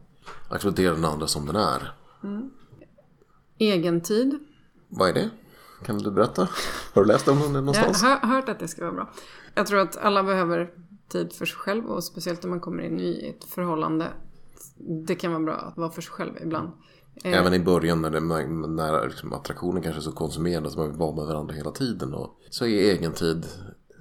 accepterar 0.50 0.96
den 0.96 1.06
andra 1.06 1.28
som 1.28 1.46
den 1.46 1.56
är. 1.56 1.94
Mm. 2.24 2.50
Egentid. 3.58 4.40
Vad 4.88 5.10
är 5.10 5.14
det? 5.14 5.30
Kan 5.86 5.98
du 5.98 6.12
berätta? 6.12 6.48
Har 6.94 7.02
du 7.02 7.08
läst 7.08 7.28
om 7.28 7.40
det 7.40 7.50
någonstans? 7.62 8.04
Jag 8.04 8.18
har 8.18 8.28
hört 8.28 8.50
att 8.50 8.60
det 8.60 8.68
ska 8.68 8.82
vara 8.82 8.94
bra. 8.94 9.10
Jag 9.56 9.68
tror 9.68 9.80
att 9.80 9.98
alla 9.98 10.24
behöver 10.24 10.72
tid 11.10 11.34
för 11.34 11.46
sig 11.46 11.58
själv 11.58 11.86
och 11.86 12.04
speciellt 12.04 12.44
när 12.44 12.50
man 12.50 12.60
kommer 12.60 12.84
in 12.84 13.00
i 13.00 13.36
ett 13.38 13.44
förhållande. 13.44 14.08
Det 15.08 15.16
kan 15.16 15.32
vara 15.32 15.44
bra 15.44 15.54
att 15.54 15.78
vara 15.78 15.92
för 15.92 16.02
sig 16.02 16.12
själv 16.12 16.34
ibland. 16.42 16.70
Eh, 17.24 17.40
Även 17.40 17.54
i 17.54 17.60
början 17.60 18.02
när, 18.02 18.10
det, 18.10 18.20
när 18.20 19.08
liksom 19.08 19.34
attraktionen 19.34 19.84
kanske 19.84 20.00
är 20.00 20.04
så 20.04 20.12
konsumerad 20.12 20.68
att 20.68 20.78
man 20.78 20.90
vill 20.90 20.98
vara 20.98 21.16
med 21.16 21.26
varandra 21.26 21.54
hela 21.54 21.72
tiden. 21.72 22.14
Och 22.14 22.40
så 22.50 22.66
är 22.66 22.94
egen 22.94 23.14
tid, 23.14 23.46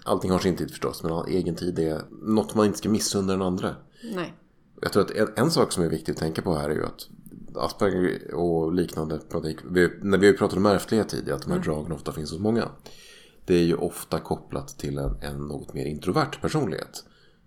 allting 0.04 0.30
har 0.30 0.38
sin 0.38 0.56
tid 0.56 0.70
förstås, 0.70 1.02
men 1.02 1.26
egen 1.28 1.54
tid 1.54 1.78
är 1.78 2.02
något 2.10 2.54
man 2.54 2.66
inte 2.66 2.78
ska 2.78 2.88
missa 2.88 3.18
under 3.18 3.34
den 3.34 3.42
andra. 3.42 3.76
Nej. 4.14 4.34
Jag 4.80 4.92
tror 4.92 5.02
att 5.02 5.10
en, 5.10 5.28
en 5.36 5.50
sak 5.50 5.72
som 5.72 5.84
är 5.84 5.88
viktig 5.88 6.12
att 6.12 6.18
tänka 6.18 6.42
på 6.42 6.54
här 6.54 6.70
är 6.70 6.74
ju 6.74 6.84
att 6.84 7.08
Asperger 7.54 8.34
och 8.34 8.72
liknande 8.72 9.20
vi, 9.70 9.90
när 10.02 10.18
vi 10.18 10.32
pratat 10.32 10.56
om 10.56 10.66
ärftlighet 10.66 11.08
tidigare, 11.08 11.36
att 11.36 11.42
de 11.42 11.50
här 11.50 11.58
mm. 11.58 11.68
dragen 11.68 11.92
ofta 11.92 12.12
finns 12.12 12.30
hos 12.30 12.40
många. 12.40 12.68
Det 13.48 13.54
är 13.54 13.64
ju 13.64 13.74
ofta 13.74 14.20
kopplat 14.20 14.78
till 14.78 14.98
en, 14.98 15.16
en 15.20 15.36
något 15.36 15.74
mer 15.74 15.86
introvert 15.86 16.40
personlighet. 16.40 17.04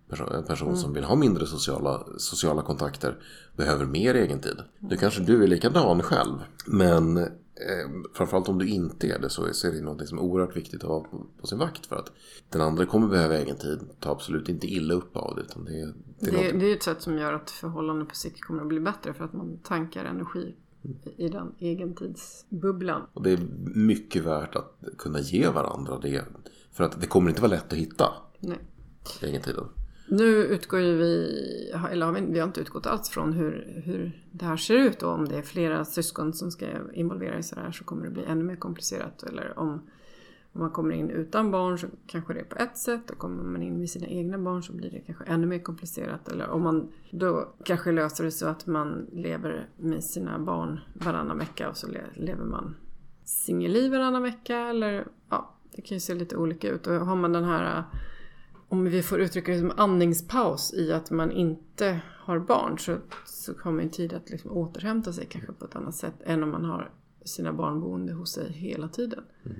En 0.10 0.43
person 0.43 0.67
mm. 0.67 0.79
som 0.79 0.93
vill 0.93 1.03
ha 1.03 1.15
mindre 1.15 1.46
sociala, 1.46 2.03
sociala 2.17 2.62
kontakter 2.62 3.17
behöver 3.55 3.86
mer 3.86 4.15
egentid. 4.15 4.58
Nu 4.79 4.98
kanske 4.98 5.22
du 5.22 5.43
är 5.43 5.48
likadan 5.48 6.01
själv. 6.01 6.34
Men 6.65 7.17
eh, 7.17 7.27
framförallt 8.13 8.50
om 8.50 8.58
du 8.58 8.67
inte 8.67 9.08
är 9.08 9.20
det 9.20 9.29
så 9.29 9.46
är 9.46 9.72
det 9.72 9.81
något 9.81 10.08
som 10.08 10.17
är 10.17 10.22
oerhört 10.22 10.55
viktigt 10.55 10.84
att 10.84 10.89
ha 10.89 11.00
på, 11.00 11.25
på, 11.41 11.48
sin 11.48 11.60
vakt. 11.60 11.86
För 11.86 11.96
att 11.96 12.12
den 12.50 12.62
andra 12.62 12.86
kommer 12.86 13.08
behöva 13.08 13.39
egentid. 13.39 13.79
Ta 14.00 14.12
absolut 14.12 14.50
inte 14.50 14.67
illa 14.67 14.93
upp 14.93 15.17
av 15.17 15.36
det. 15.36 15.41
Utan 15.41 15.65
det, 15.65 15.93
det, 16.20 16.29
är 16.29 16.53
det, 16.53 16.60
det 16.60 16.65
är 16.65 16.75
ett 16.75 16.84
sätt 16.84 17.01
som 17.01 17.17
gör 17.17 17.34
att 17.34 17.50
förhållanden 17.50 18.08
på 18.08 18.15
sikt 18.15 18.41
kommer 18.41 18.62
att 18.62 18.67
bli 18.67 18.79
bättre. 18.79 19.13
För 19.13 19.25
att 19.25 19.34
man 19.34 19.60
tankar 19.63 20.05
energi 20.05 20.55
i 21.17 21.29
den 21.29 21.55
egentidsbubblan. 21.59 23.01
Och 23.13 23.23
det 23.23 23.31
är 23.31 23.39
mycket 23.75 24.23
värt 24.23 24.55
att 24.55 24.83
kunna 24.97 25.19
ge 25.19 25.47
varandra 25.47 26.00
det. 26.00 26.25
För 26.71 26.83
att 26.83 27.01
det 27.01 27.07
kommer 27.07 27.29
inte 27.29 27.41
vara 27.41 27.51
lätt 27.51 27.73
att 27.73 27.79
hitta 27.79 28.13
Nej. 28.39 28.57
egentiden. 29.21 29.65
Nu 30.07 30.25
utgår 30.25 30.79
ju 30.79 30.97
vi, 30.97 31.71
eller 31.91 32.05
har 32.05 32.13
vi, 32.13 32.21
vi 32.21 32.39
har 32.39 32.47
inte 32.47 32.61
utgått 32.61 32.85
alls 32.85 33.09
från 33.09 33.33
hur, 33.33 33.81
hur 33.85 34.25
det 34.31 34.45
här 34.45 34.57
ser 34.57 34.75
ut 34.75 35.03
och 35.03 35.13
om 35.13 35.27
det 35.27 35.38
är 35.38 35.41
flera 35.41 35.85
syskon 35.85 36.33
som 36.33 36.51
ska 36.51 36.65
involveras 36.93 37.51
i 37.51 37.55
det 37.55 37.61
här 37.61 37.71
så 37.71 37.83
kommer 37.83 38.05
det 38.05 38.11
bli 38.11 38.23
ännu 38.23 38.43
mer 38.43 38.55
komplicerat. 38.55 39.23
Eller 39.23 39.59
om, 39.59 39.89
om 40.53 40.62
man 40.62 40.70
kommer 40.70 40.96
in 40.96 41.10
utan 41.10 41.51
barn 41.51 41.77
så 41.77 41.88
kanske 42.08 42.34
det 42.34 42.39
är 42.39 42.43
på 42.43 42.55
ett 42.55 42.77
sätt 42.77 43.10
och 43.10 43.17
kommer 43.17 43.43
man 43.43 43.63
in 43.63 43.79
med 43.79 43.89
sina 43.89 44.08
egna 44.08 44.38
barn 44.38 44.63
så 44.63 44.74
blir 44.74 44.91
det 44.91 45.00
kanske 45.00 45.24
ännu 45.25 45.48
mer 45.48 45.60
komplicerat. 45.60 46.27
Eller 46.27 46.50
om 46.50 46.62
man 46.62 46.91
då 47.12 47.53
kanske 47.63 47.91
löser 47.91 48.24
det 48.24 48.31
så 48.31 48.48
att 48.48 48.67
man 48.67 49.08
lever 49.12 49.70
med 49.77 50.03
sina 50.03 50.39
barn 50.39 50.79
varannan 50.93 51.38
vecka 51.38 51.70
och 51.70 51.77
så 51.77 51.88
lever 52.13 52.46
man 52.46 52.75
singelliv 53.24 53.91
varannan 53.91 54.24
vecka 54.24 54.58
eller 54.58 55.08
ja, 55.29 55.55
det 55.75 55.81
kan 55.81 55.96
ju 55.96 56.00
se 56.00 56.15
lite 56.15 56.38
olika 56.38 56.70
ut. 56.70 56.88
Och 56.88 56.93
har 56.93 57.15
man 57.15 57.34
den 57.34 57.43
här 57.43 57.84
om 58.72 58.84
vi 58.84 59.03
får 59.03 59.20
uttrycka 59.20 59.51
det 59.51 59.60
som 59.60 59.72
andningspaus 59.77 60.74
i 60.74 60.93
att 60.93 61.12
man 61.12 61.31
inte 61.31 62.01
har 62.08 62.39
barn 62.39 62.79
så, 62.79 62.98
så 63.25 63.53
har 63.63 63.72
man 63.72 63.89
tid 63.89 64.13
att 64.13 64.29
liksom 64.29 64.51
återhämta 64.51 65.13
sig 65.13 65.25
kanske 65.25 65.53
på 65.53 65.65
ett 65.65 65.75
annat 65.75 65.96
sätt 65.96 66.15
än 66.24 66.43
om 66.43 66.51
man 66.51 66.65
har 66.65 66.91
sina 67.25 67.53
barn 67.53 67.81
boende 67.81 68.13
hos 68.13 68.31
sig 68.31 68.51
hela 68.51 68.88
tiden. 68.88 69.24
Mm. 69.46 69.58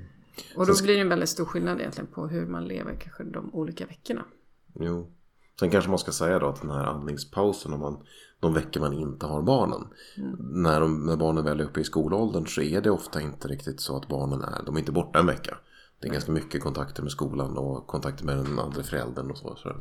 Och 0.56 0.68
då 0.68 0.74
blir 0.84 0.96
det 0.96 1.02
en 1.02 1.10
väldigt 1.10 1.30
stor 1.30 1.46
skillnad 1.46 1.80
egentligen 1.80 2.08
på 2.08 2.28
hur 2.28 2.46
man 2.46 2.66
lever 2.66 2.96
kanske 2.96 3.24
de 3.24 3.54
olika 3.54 3.86
veckorna. 3.86 4.26
Jo. 4.74 5.12
Sen 5.60 5.70
kanske 5.70 5.90
man 5.90 6.00
ska 6.00 6.12
säga 6.12 6.40
då 6.40 6.48
att 6.48 6.62
den 6.62 6.72
här 6.72 6.86
andningspausen 6.86 7.74
om 7.74 7.80
man, 7.80 8.06
de 8.40 8.54
veckor 8.54 8.82
man 8.82 8.94
inte 8.94 9.26
har 9.26 9.42
barnen. 9.42 9.88
Mm. 10.18 10.36
När, 10.40 10.82
de, 10.82 11.06
när 11.06 11.18
barnen 11.18 11.44
väl 11.44 11.60
är 11.60 11.64
uppe 11.64 11.80
i 11.82 11.84
skolåldern 11.84 12.48
så 12.48 12.62
är 12.62 12.82
det 12.82 12.92
ofta 12.92 13.22
inte 13.22 13.48
riktigt 13.48 13.82
så 13.82 13.98
att 13.98 14.08
barnen 14.08 14.42
är, 14.42 14.64
de 14.66 14.76
är 14.76 14.80
inte 14.80 14.92
borta 14.92 15.20
en 15.20 15.26
vecka. 15.26 15.58
Det 16.00 16.08
är 16.08 16.12
ganska 16.12 16.32
mycket 16.32 16.64
kontakter 16.64 17.04
med 17.04 17.12
skolan 17.12 17.58
och 17.58 17.88
kontakter 17.88 18.26
med 18.26 18.38
den 18.38 18.60
andra 18.60 18.84
föräldern 18.84 19.32
och 19.32 19.38
så. 19.38 19.56
så 19.56 19.76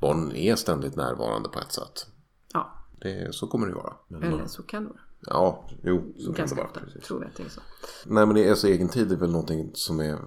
barnen 0.00 0.36
är 0.36 0.56
ständigt 0.56 0.96
närvarande 0.96 1.48
på 1.48 1.58
ett 1.58 1.72
sätt. 1.72 2.06
Ja. 2.52 2.72
Det, 3.00 3.34
så 3.34 3.46
kommer 3.46 3.66
det 3.66 3.74
vara. 3.74 3.94
Men 4.08 4.22
Eller 4.22 4.46
så 4.46 4.62
kan 4.62 4.82
det 4.82 4.88
vara. 4.88 5.00
Ja, 5.20 5.64
jo, 5.82 6.14
så 6.18 6.32
Ganska 6.32 6.56
kan. 6.56 6.66
Ofta, 6.66 6.80
tror 7.06 7.22
jag 7.22 7.30
att 7.30 7.36
det 7.36 7.42
är 7.42 7.48
så. 7.48 7.60
Nej, 8.06 8.26
men 8.26 8.34
det 8.34 8.50
alltså, 8.50 8.68
egen 8.68 8.88
tid 8.88 9.12
är 9.12 9.16
väl 9.16 9.30
någonting 9.30 9.70
som 9.74 10.00
är 10.00 10.18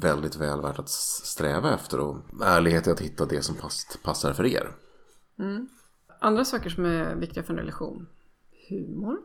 väldigt 0.00 0.36
väl 0.36 0.60
värt 0.60 0.78
att 0.78 0.88
sträva 0.88 1.74
efter. 1.74 2.00
Och 2.00 2.16
ärlighet 2.42 2.86
är 2.86 2.92
att 2.92 3.00
hitta 3.00 3.26
det 3.26 3.42
som 3.42 3.54
pass, 3.54 3.98
passar 4.02 4.32
för 4.32 4.46
er. 4.46 4.76
Mm. 5.38 5.68
Andra 6.20 6.44
saker 6.44 6.70
som 6.70 6.84
är 6.84 7.14
viktiga 7.14 7.42
för 7.42 7.52
en 7.52 7.58
relation. 7.58 8.06
Humor. 8.68 9.16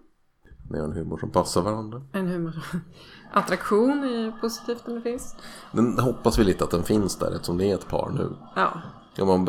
Ni 0.69 0.79
har 0.79 0.85
en 0.85 0.93
humor 0.93 1.17
som 1.17 1.31
passar 1.31 1.61
varandra. 1.61 2.01
En 2.13 2.27
humor 2.27 2.51
som... 2.51 2.79
Attraktion 3.31 4.03
är 4.03 4.41
positivt 4.41 4.87
om 4.87 4.95
det 4.95 5.01
finns. 5.01 5.35
Den 5.71 5.99
hoppas 5.99 6.39
vi 6.39 6.43
lite 6.43 6.63
att 6.63 6.71
den 6.71 6.83
finns 6.83 7.15
där 7.15 7.31
eftersom 7.31 7.57
det 7.57 7.71
är 7.71 7.75
ett 7.75 7.87
par 7.87 8.09
nu. 8.09 8.35
Ja. 8.55 8.81
Ja, 9.17 9.25
man, 9.25 9.47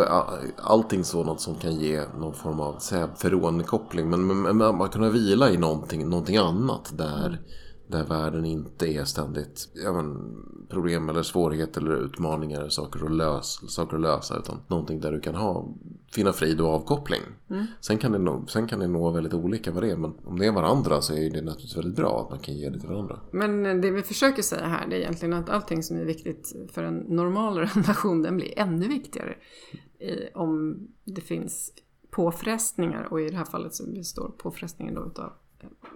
allting 0.56 1.04
sådant 1.04 1.40
som 1.40 1.54
kan 1.54 1.74
ge 1.74 2.02
någon 2.18 2.34
form 2.34 2.60
av 2.60 2.78
förrånkoppling. 3.16 4.10
Men, 4.10 4.26
men, 4.26 4.56
men 4.56 4.76
man 4.76 4.88
kan 4.88 5.12
vila 5.12 5.50
i 5.50 5.56
någonting, 5.56 6.08
någonting 6.08 6.36
annat 6.36 6.92
där. 6.98 7.40
Där 7.86 8.04
världen 8.04 8.44
inte 8.44 8.86
är 8.86 9.04
ständigt 9.04 9.68
ja, 9.84 9.92
men, 9.92 10.36
problem 10.68 11.08
eller 11.08 11.22
svårigheter 11.22 11.80
eller 11.80 12.04
utmaningar, 12.04 12.68
saker 12.68 13.04
att, 13.04 13.12
lösa, 13.12 13.66
saker 13.66 13.96
att 13.96 14.02
lösa. 14.02 14.38
Utan 14.38 14.60
någonting 14.66 15.00
där 15.00 15.12
du 15.12 15.20
kan 15.20 15.34
ha, 15.34 15.68
finna 16.10 16.32
frid 16.32 16.60
och 16.60 16.68
avkoppling. 16.68 17.20
Mm. 17.50 17.66
Sen, 17.80 17.98
kan 17.98 18.12
det 18.12 18.18
nå, 18.18 18.46
sen 18.46 18.66
kan 18.66 18.78
det 18.78 18.86
nå 18.86 19.10
väldigt 19.10 19.34
olika 19.34 19.70
vad 19.70 19.82
det 19.82 19.90
är. 19.90 19.96
Men 19.96 20.14
om 20.24 20.38
det 20.38 20.46
är 20.46 20.52
varandra 20.52 21.00
så 21.00 21.14
är 21.14 21.30
det 21.30 21.42
naturligtvis 21.42 21.76
väldigt 21.76 21.96
bra 21.96 22.20
att 22.20 22.30
man 22.30 22.38
kan 22.38 22.54
ge 22.54 22.68
det 22.70 22.80
till 22.80 22.88
varandra. 22.88 23.20
Men 23.30 23.80
det 23.80 23.90
vi 23.90 24.02
försöker 24.02 24.42
säga 24.42 24.66
här 24.66 24.86
det 24.88 24.96
är 24.96 25.00
egentligen 25.00 25.34
att 25.34 25.48
allting 25.48 25.82
som 25.82 25.96
är 25.96 26.04
viktigt 26.04 26.56
för 26.72 26.82
en 26.82 26.96
normal 26.96 27.58
relation 27.74 28.22
den 28.22 28.36
blir 28.36 28.58
ännu 28.58 28.88
viktigare. 28.88 29.36
I, 29.98 30.34
om 30.34 30.78
det 31.04 31.20
finns 31.20 31.72
påfrestningar 32.10 33.08
och 33.10 33.20
i 33.20 33.28
det 33.28 33.36
här 33.36 33.44
fallet 33.44 33.74
så 33.74 33.90
består 33.90 34.28
påfrestningen 34.38 34.94
då 34.94 35.06
utav 35.06 35.32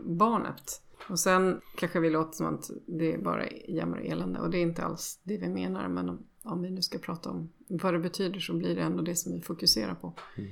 barnet. 0.04 0.83
Och 1.09 1.19
sen 1.19 1.61
kanske 1.76 2.00
vi 2.00 2.11
låter 2.11 2.33
som 2.33 2.47
att 2.47 2.71
det 2.87 3.14
är 3.14 3.19
bara 3.19 3.49
jämmer 3.50 3.99
och 3.99 4.07
elände 4.07 4.40
och 4.40 4.50
det 4.50 4.59
är 4.59 4.62
inte 4.62 4.83
alls 4.83 5.21
det 5.23 5.38
vi 5.38 5.49
menar. 5.49 5.88
Men 5.88 6.19
om, 6.44 6.62
vi 6.62 6.70
nu 6.70 6.82
ska 6.82 6.99
prata 6.99 7.30
om 7.30 7.52
vad 7.68 7.94
det 7.94 7.99
betyder 7.99 8.40
så 8.40 8.54
blir 8.54 8.75
det 8.75 8.82
ändå 8.82 9.02
det 9.02 9.16
som 9.16 9.32
vi 9.32 9.40
fokuserar 9.40 9.94
på. 9.94 10.14
Mm. 10.38 10.50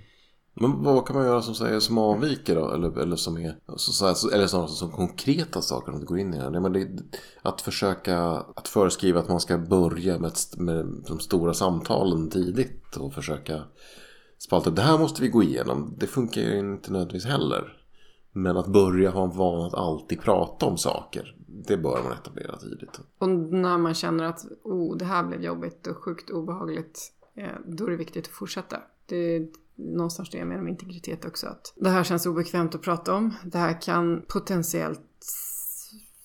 Men 0.55 0.83
vad 0.83 1.07
kan 1.07 1.17
man 1.17 1.27
göra 1.27 1.43
som, 1.43 1.55
säger, 1.55 1.81
som 1.81 1.99
avviker 1.99 2.55
då? 2.55 2.71
Eller, 2.71 2.99
eller 2.99 3.17
som 3.17 3.37
är 3.37 3.57
så, 3.77 4.31
eller 4.31 4.47
som, 4.47 4.69
som 4.69 4.91
konkreta 4.91 5.63
saker 5.63 5.93
om 5.93 6.01
du 6.01 6.07
går 6.07 6.19
in 6.19 6.35
i 6.35 6.39
det. 6.39 6.61
Men 6.61 6.73
det 6.73 6.89
att 7.43 7.61
försöka 7.61 8.19
att 8.57 8.69
föreskriva 8.69 9.21
att 9.21 9.29
man 9.29 9.41
ska 9.41 9.59
börja 9.59 10.19
med, 10.19 10.33
med 10.57 10.87
de 11.09 11.21
stora 11.21 11.55
samtalen 11.55 12.31
tidigt 12.31 12.97
och 12.97 13.15
försöka 13.15 13.63
spalta. 14.39 14.71
Det 14.71 14.83
här 14.83 14.99
måste 14.99 15.23
vi 15.23 15.29
gå 15.29 15.43
igenom. 15.43 15.95
Det 15.99 16.07
funkar 16.07 16.41
ju 16.41 16.59
inte 16.59 16.93
nödvändigtvis 16.93 17.33
heller. 17.33 17.77
Men 18.33 18.57
att 18.57 18.67
börja 18.67 19.11
ha 19.11 19.25
en 19.25 19.37
vana 19.37 19.67
att 19.67 19.75
alltid 19.75 20.21
prata 20.21 20.67
om 20.67 20.79
saker. 20.79 21.37
Det 21.53 21.77
bör 21.77 22.03
man 22.03 22.13
etablera 22.13 22.57
tidigt. 22.57 23.01
Och 23.19 23.29
när 23.31 23.79
man 23.79 23.95
känner 23.95 24.25
att 24.25 24.45
oh, 24.63 24.97
det 24.97 25.05
här 25.05 25.25
blev 25.25 25.43
jobbigt 25.43 25.87
och 25.87 25.97
sjukt 25.97 26.31
obehagligt. 26.31 27.13
Eh, 27.35 27.53
då 27.67 27.87
är 27.87 27.91
det 27.91 27.97
viktigt 27.97 28.27
att 28.27 28.33
fortsätta. 28.33 28.83
Det 29.07 29.17
är 29.17 29.49
någonstans 29.75 30.31
det 30.31 30.39
jag 30.39 30.49
menar 30.49 30.63
med 30.63 30.71
integritet 30.71 31.25
också. 31.25 31.47
Att 31.47 31.73
det 31.77 31.91
här 31.91 32.05
känns 32.05 32.27
obekvämt 32.27 32.75
att 32.75 32.83
prata 32.83 33.15
om. 33.15 33.35
Det 33.45 33.59
här 33.59 33.83
kan 33.83 34.23
potentiellt 34.29 35.01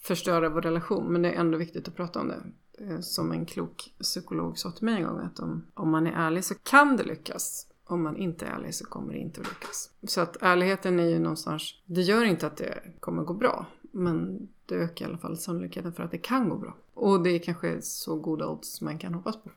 förstöra 0.02 0.50
vår 0.50 0.62
relation. 0.62 1.14
Men 1.14 1.22
det 1.22 1.32
är 1.32 1.40
ändå 1.40 1.58
viktigt 1.58 1.88
att 1.88 1.96
prata 1.96 2.20
om 2.20 2.28
det. 2.28 2.44
Eh, 2.80 3.00
som 3.00 3.32
en 3.32 3.46
klok 3.46 3.96
psykolog 4.02 4.58
sa 4.58 4.72
till 4.72 4.86
mig 4.86 4.96
en 4.96 5.04
gång 5.04 5.20
att 5.20 5.40
om, 5.40 5.66
om 5.74 5.90
man 5.90 6.08
är 6.08 6.12
ärlig 6.12 6.46
så 6.46 6.56
kan 6.56 6.98
det 6.98 7.04
lyckas 7.04 7.68
om 7.88 8.04
man 8.04 8.18
inte 8.18 8.46
är 8.46 8.50
ärlig 8.50 8.76
så 8.76 8.86
kommer 8.86 9.14
det 9.14 9.20
inte 9.20 9.42
att 9.42 9.48
lyckas. 9.48 9.90
Så 10.08 10.22
att 10.22 10.38
ärligheten 10.42 11.00
är 11.00 11.08
ju 11.08 11.20
någonstans, 11.20 11.82
det 11.86 12.02
gör 12.02 12.24
inte 12.24 12.48
att 12.48 12.58
det 12.58 12.82
kommer 13.00 13.24
gå 13.24 13.34
bra. 13.34 13.66
Men 13.96 14.48
det 14.66 14.76
ökar 14.76 15.06
i 15.06 15.10
alla 15.10 15.18
fall 15.18 15.38
sannolikheten 15.38 15.94
för 15.94 16.04
att 16.04 16.12
det 16.12 16.18
kan 16.18 16.50
gå 16.50 16.58
bra. 16.58 16.78
Och 16.94 17.24
det 17.24 17.30
är 17.30 17.40
kanske 17.40 17.82
så 17.82 18.16
goda 18.16 18.48
odds 18.48 18.82
man 18.82 18.98
kan 18.98 19.14
hoppas 19.14 19.44
på. 19.44 19.50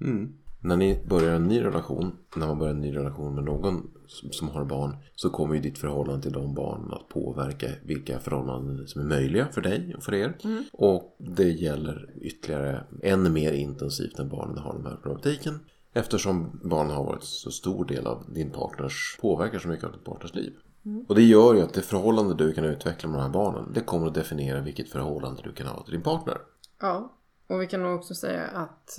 Mm. 0.00 0.32
När 0.60 0.76
ni 0.76 1.02
börjar 1.08 1.34
en 1.34 1.48
ny 1.48 1.60
relation, 1.64 2.16
när 2.36 2.46
man 2.46 2.58
börjar 2.58 2.74
en 2.74 2.80
ny 2.80 2.96
relation 2.96 3.34
med 3.34 3.44
någon 3.44 3.90
som 4.06 4.48
har 4.48 4.64
barn 4.64 4.96
så 5.14 5.30
kommer 5.30 5.54
ju 5.54 5.60
ditt 5.60 5.78
förhållande 5.78 6.22
till 6.22 6.32
de 6.32 6.54
barnen 6.54 6.92
att 6.92 7.08
påverka 7.08 7.66
vilka 7.84 8.18
förhållanden 8.18 8.86
som 8.86 9.00
är 9.00 9.06
möjliga 9.06 9.48
för 9.52 9.60
dig 9.60 9.94
och 9.96 10.02
för 10.02 10.14
er. 10.14 10.38
Mm. 10.44 10.64
Och 10.72 11.16
det 11.18 11.50
gäller 11.50 12.10
ytterligare 12.20 12.84
ännu 13.02 13.30
mer 13.30 13.52
intensivt 13.52 14.18
när 14.18 14.24
barnen 14.24 14.58
har 14.58 14.74
den 14.74 14.86
här 14.86 14.96
problematiken 15.02 15.54
Eftersom 15.94 16.60
barnen 16.64 16.96
har 16.96 17.04
varit 17.04 17.24
så 17.24 17.50
stor 17.50 17.84
del 17.84 18.06
av 18.06 18.24
din 18.34 18.50
partners, 18.50 19.18
påverkar 19.20 19.58
så 19.58 19.68
mycket 19.68 19.84
av 19.84 19.92
din 19.92 20.04
partners 20.04 20.34
liv. 20.34 20.52
Mm. 20.84 21.04
Och 21.08 21.14
det 21.14 21.22
gör 21.22 21.54
ju 21.54 21.60
att 21.60 21.74
det 21.74 21.82
förhållande 21.82 22.34
du 22.34 22.52
kan 22.52 22.64
utveckla 22.64 23.08
med 23.08 23.18
de 23.18 23.22
här 23.22 23.30
barnen, 23.30 23.72
det 23.72 23.80
kommer 23.80 24.06
att 24.06 24.14
definiera 24.14 24.60
vilket 24.60 24.90
förhållande 24.90 25.42
du 25.42 25.52
kan 25.52 25.66
ha 25.66 25.82
till 25.82 25.92
din 25.92 26.02
partner. 26.02 26.38
Ja, 26.80 27.12
och 27.46 27.62
vi 27.62 27.66
kan 27.66 27.82
nog 27.82 27.98
också 27.98 28.14
säga 28.14 28.46
att 28.46 28.98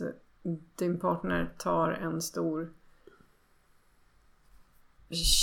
din 0.75 0.99
partner 0.99 1.53
tar 1.57 1.91
en 1.91 2.21
stor 2.21 2.73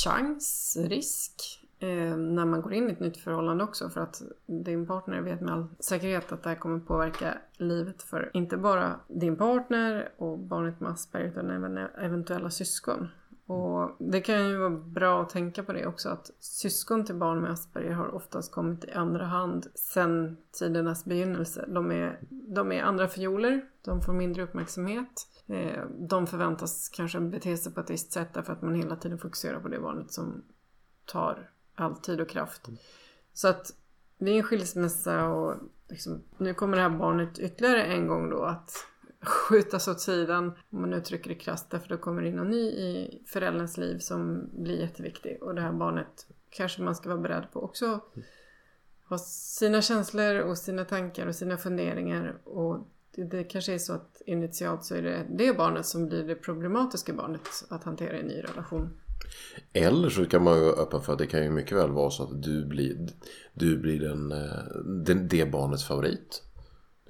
chans, 0.04 0.76
risk 0.80 1.60
eh, 1.78 2.16
när 2.16 2.44
man 2.44 2.62
går 2.62 2.72
in 2.72 2.88
i 2.88 2.92
ett 2.92 3.00
nytt 3.00 3.16
förhållande 3.16 3.64
också. 3.64 3.90
För 3.90 4.00
att 4.00 4.22
din 4.46 4.86
partner 4.86 5.20
vet 5.20 5.40
med 5.40 5.52
all 5.52 5.66
säkerhet 5.78 6.32
att 6.32 6.42
det 6.42 6.48
här 6.48 6.56
kommer 6.56 6.80
påverka 6.80 7.38
livet 7.56 8.02
för 8.02 8.30
inte 8.34 8.56
bara 8.56 9.00
din 9.08 9.36
partner 9.36 10.12
och 10.16 10.38
barnet 10.38 10.80
med 10.80 10.90
Asperger 10.90 11.28
utan 11.28 11.50
även 11.50 11.76
eventuella 11.78 12.50
syskon. 12.50 13.08
Och 13.50 13.96
det 13.98 14.20
kan 14.20 14.48
ju 14.48 14.56
vara 14.56 14.70
bra 14.70 15.22
att 15.22 15.28
tänka 15.28 15.62
på 15.62 15.72
det 15.72 15.86
också 15.86 16.08
att 16.08 16.30
syskon 16.40 17.04
till 17.04 17.14
barn 17.14 17.40
med 17.40 17.50
Asperger 17.50 17.92
har 17.92 18.14
oftast 18.14 18.52
kommit 18.52 18.84
i 18.84 18.92
andra 18.92 19.24
hand 19.24 19.66
sen 19.74 20.36
tidernas 20.52 21.04
begynnelse. 21.04 21.64
De 21.68 21.90
är, 21.90 22.20
de 22.30 22.72
är 22.72 22.82
andra 22.82 23.08
fioler, 23.08 23.64
de 23.84 24.02
får 24.02 24.12
mindre 24.12 24.42
uppmärksamhet. 24.42 25.26
Eh, 25.46 25.84
de 25.98 26.26
förväntas 26.26 26.88
kanske 26.88 27.20
bete 27.20 27.56
sig 27.56 27.72
på 27.72 27.80
ett 27.80 27.90
visst 27.90 28.12
sätt 28.12 28.28
därför 28.34 28.52
att 28.52 28.62
man 28.62 28.74
hela 28.74 28.96
tiden 28.96 29.18
fokuserar 29.18 29.60
på 29.60 29.68
det 29.68 29.80
barnet 29.80 30.12
som 30.12 30.42
tar 31.04 31.50
all 31.74 31.96
tid 31.96 32.20
och 32.20 32.28
kraft. 32.28 32.68
Så 33.32 33.48
att 33.48 33.72
vid 34.18 34.36
en 34.36 34.42
skilsmässa 34.42 35.28
och 35.28 35.54
liksom, 35.88 36.22
nu 36.38 36.54
kommer 36.54 36.76
det 36.76 36.82
här 36.82 36.98
barnet 36.98 37.38
ytterligare 37.38 37.84
en 37.84 38.06
gång 38.06 38.30
då 38.30 38.42
att 38.42 38.70
skjutas 39.22 39.88
åt 39.88 40.00
sidan, 40.00 40.52
om 40.70 40.80
man 40.80 40.92
uttrycker 40.92 41.28
det 41.28 41.34
krasst, 41.34 41.70
därför 41.70 41.88
då 41.88 41.96
kommer 41.96 42.22
det 42.22 42.28
in 42.28 42.36
någon 42.36 42.50
ny 42.50 42.66
i 42.66 43.22
förälderns 43.26 43.76
liv 43.76 43.98
som 43.98 44.50
blir 44.52 44.80
jätteviktig. 44.80 45.42
Och 45.42 45.54
det 45.54 45.60
här 45.60 45.72
barnet 45.72 46.26
kanske 46.50 46.82
man 46.82 46.94
ska 46.94 47.08
vara 47.08 47.20
beredd 47.20 47.52
på 47.52 47.62
också 47.62 48.00
ha 49.10 49.18
sina 49.18 49.82
känslor 49.82 50.38
och 50.38 50.58
sina 50.58 50.84
tankar 50.84 51.26
och 51.26 51.34
sina 51.34 51.56
funderingar. 51.56 52.40
Och 52.44 52.88
det, 53.14 53.24
det 53.24 53.44
kanske 53.44 53.74
är 53.74 53.78
så 53.78 53.92
att 53.92 54.22
initialt 54.26 54.84
så 54.84 54.94
är 54.94 55.02
det 55.02 55.26
det 55.38 55.56
barnet 55.56 55.86
som 55.86 56.06
blir 56.06 56.24
det 56.24 56.34
problematiska 56.34 57.12
barnet 57.12 57.48
att 57.68 57.84
hantera 57.84 58.16
i 58.16 58.20
en 58.20 58.26
ny 58.26 58.42
relation. 58.42 58.90
Eller 59.72 60.08
så 60.08 60.24
kan 60.24 60.42
man 60.44 60.58
ju 60.58 60.64
vara 60.64 60.82
öppen 60.82 61.02
för 61.02 61.12
att 61.12 61.18
det 61.18 61.26
kan 61.26 61.42
ju 61.42 61.50
mycket 61.50 61.78
väl 61.78 61.90
vara 61.90 62.10
så 62.10 62.22
att 62.22 62.42
du 62.42 62.66
blir, 62.66 63.08
du 63.54 63.78
blir 63.78 64.00
den, 64.00 64.32
eh, 64.32 64.82
den, 65.04 65.28
det 65.28 65.52
barnets 65.52 65.86
favorit. 65.86 66.42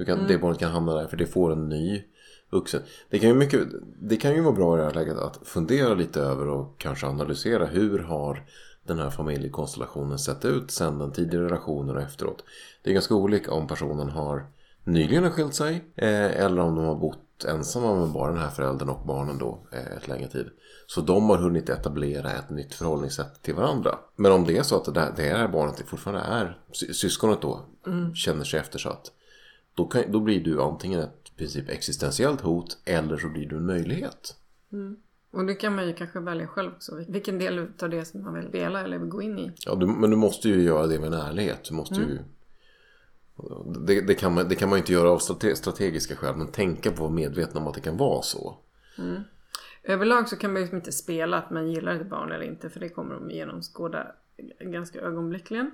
Du 0.00 0.06
kan, 0.06 0.18
mm. 0.18 0.28
Det 0.28 0.38
barnet 0.38 0.58
kan 0.58 0.70
hamna 0.70 0.94
där 0.94 1.06
för 1.06 1.16
det 1.16 1.26
får 1.26 1.52
en 1.52 1.68
ny 1.68 2.02
vuxen. 2.50 2.82
Det 3.10 3.18
kan, 3.18 3.28
ju 3.28 3.34
mycket, 3.34 3.60
det 4.00 4.16
kan 4.16 4.34
ju 4.34 4.40
vara 4.40 4.54
bra 4.54 4.76
i 4.76 4.78
det 4.78 4.86
här 4.86 4.94
läget 4.94 5.18
att 5.18 5.40
fundera 5.44 5.94
lite 5.94 6.20
över 6.20 6.48
och 6.48 6.80
kanske 6.80 7.06
analysera 7.06 7.66
hur 7.66 7.98
har 7.98 8.46
den 8.86 8.98
här 8.98 9.10
familjekonstellationen 9.10 10.18
sett 10.18 10.44
ut 10.44 10.70
sen 10.70 10.98
den 10.98 11.12
tidigare 11.12 11.44
relationen 11.44 11.96
och 11.96 12.02
efteråt. 12.02 12.44
Det 12.82 12.90
är 12.90 12.94
ganska 12.94 13.14
olika 13.14 13.52
om 13.52 13.66
personen 13.66 14.08
har 14.08 14.46
nyligen 14.84 15.24
har 15.24 15.30
skilt 15.30 15.54
sig 15.54 15.84
eh, 15.96 16.40
eller 16.44 16.62
om 16.62 16.76
de 16.76 16.84
har 16.84 16.94
bott 16.94 17.44
ensamma 17.44 17.94
med 17.94 18.08
bara 18.08 18.32
den 18.32 18.40
här 18.40 18.50
föräldern 18.50 18.88
och 18.88 19.06
barnen 19.06 19.38
då 19.38 19.66
eh, 19.72 19.96
ett 19.96 20.08
längre 20.08 20.28
tid. 20.28 20.50
Så 20.86 21.00
de 21.00 21.30
har 21.30 21.36
hunnit 21.36 21.68
etablera 21.68 22.32
ett 22.32 22.50
nytt 22.50 22.74
förhållningssätt 22.74 23.42
till 23.42 23.54
varandra. 23.54 23.98
Men 24.16 24.32
om 24.32 24.44
det 24.44 24.58
är 24.58 24.62
så 24.62 24.76
att 24.76 25.16
det, 25.16 25.22
här 25.22 25.48
barnet 25.48 25.82
fortfarande 25.86 26.22
är 26.22 26.58
syskonet 26.92 27.42
då 27.42 27.60
mm. 27.86 28.14
känner 28.14 28.44
sig 28.44 28.60
eftersatt. 28.60 29.12
Då, 29.80 29.86
kan, 29.86 30.02
då 30.12 30.20
blir 30.20 30.40
du 30.40 30.62
antingen 30.62 31.00
ett 31.00 31.36
princip 31.36 31.68
existentiellt 31.68 32.40
hot 32.40 32.78
eller 32.84 33.16
så 33.16 33.28
blir 33.28 33.48
du 33.48 33.56
en 33.56 33.66
möjlighet. 33.66 34.36
Mm. 34.72 34.96
Och 35.30 35.46
det 35.46 35.54
kan 35.54 35.74
man 35.74 35.86
ju 35.86 35.92
kanske 35.92 36.20
välja 36.20 36.46
själv 36.46 36.72
också. 36.72 37.04
Vilken 37.08 37.38
del 37.38 37.68
av 37.82 37.90
det 37.90 38.04
som 38.04 38.22
man 38.22 38.34
vill 38.34 38.50
dela 38.50 38.80
eller 38.80 38.98
vill 38.98 39.08
gå 39.08 39.22
in 39.22 39.38
i. 39.38 39.52
Ja, 39.66 39.74
du, 39.74 39.86
men 39.86 40.10
du 40.10 40.16
måste 40.16 40.48
ju 40.48 40.62
göra 40.62 40.86
det 40.86 40.98
med 40.98 41.06
en 41.06 41.20
ärlighet. 41.20 41.64
Du 41.68 41.74
måste 41.74 41.94
mm. 41.94 42.08
ju... 42.08 42.18
Det, 43.86 44.00
det, 44.00 44.14
kan 44.14 44.34
man, 44.34 44.48
det 44.48 44.54
kan 44.54 44.68
man 44.68 44.78
inte 44.78 44.92
göra 44.92 45.10
av 45.10 45.18
strategiska 45.54 46.16
skäl. 46.16 46.36
Men 46.36 46.46
tänka 46.46 46.90
på 46.90 46.94
att 46.94 47.00
vara 47.00 47.10
medveten 47.10 47.56
om 47.56 47.66
att 47.66 47.74
det 47.74 47.80
kan 47.80 47.96
vara 47.96 48.22
så. 48.22 48.58
Mm. 48.98 49.22
Överlag 49.82 50.28
så 50.28 50.36
kan 50.36 50.52
man 50.52 50.62
ju 50.62 50.68
inte 50.72 50.92
spela 50.92 51.36
att 51.36 51.50
man 51.50 51.70
gillar 51.70 51.94
ett 51.94 52.10
barn 52.10 52.32
eller 52.32 52.44
inte. 52.44 52.70
För 52.70 52.80
det 52.80 52.88
kommer 52.88 53.14
de 53.14 53.30
genomskåda 53.30 54.06
ganska 54.60 55.00
ögonblickligen. 55.00 55.70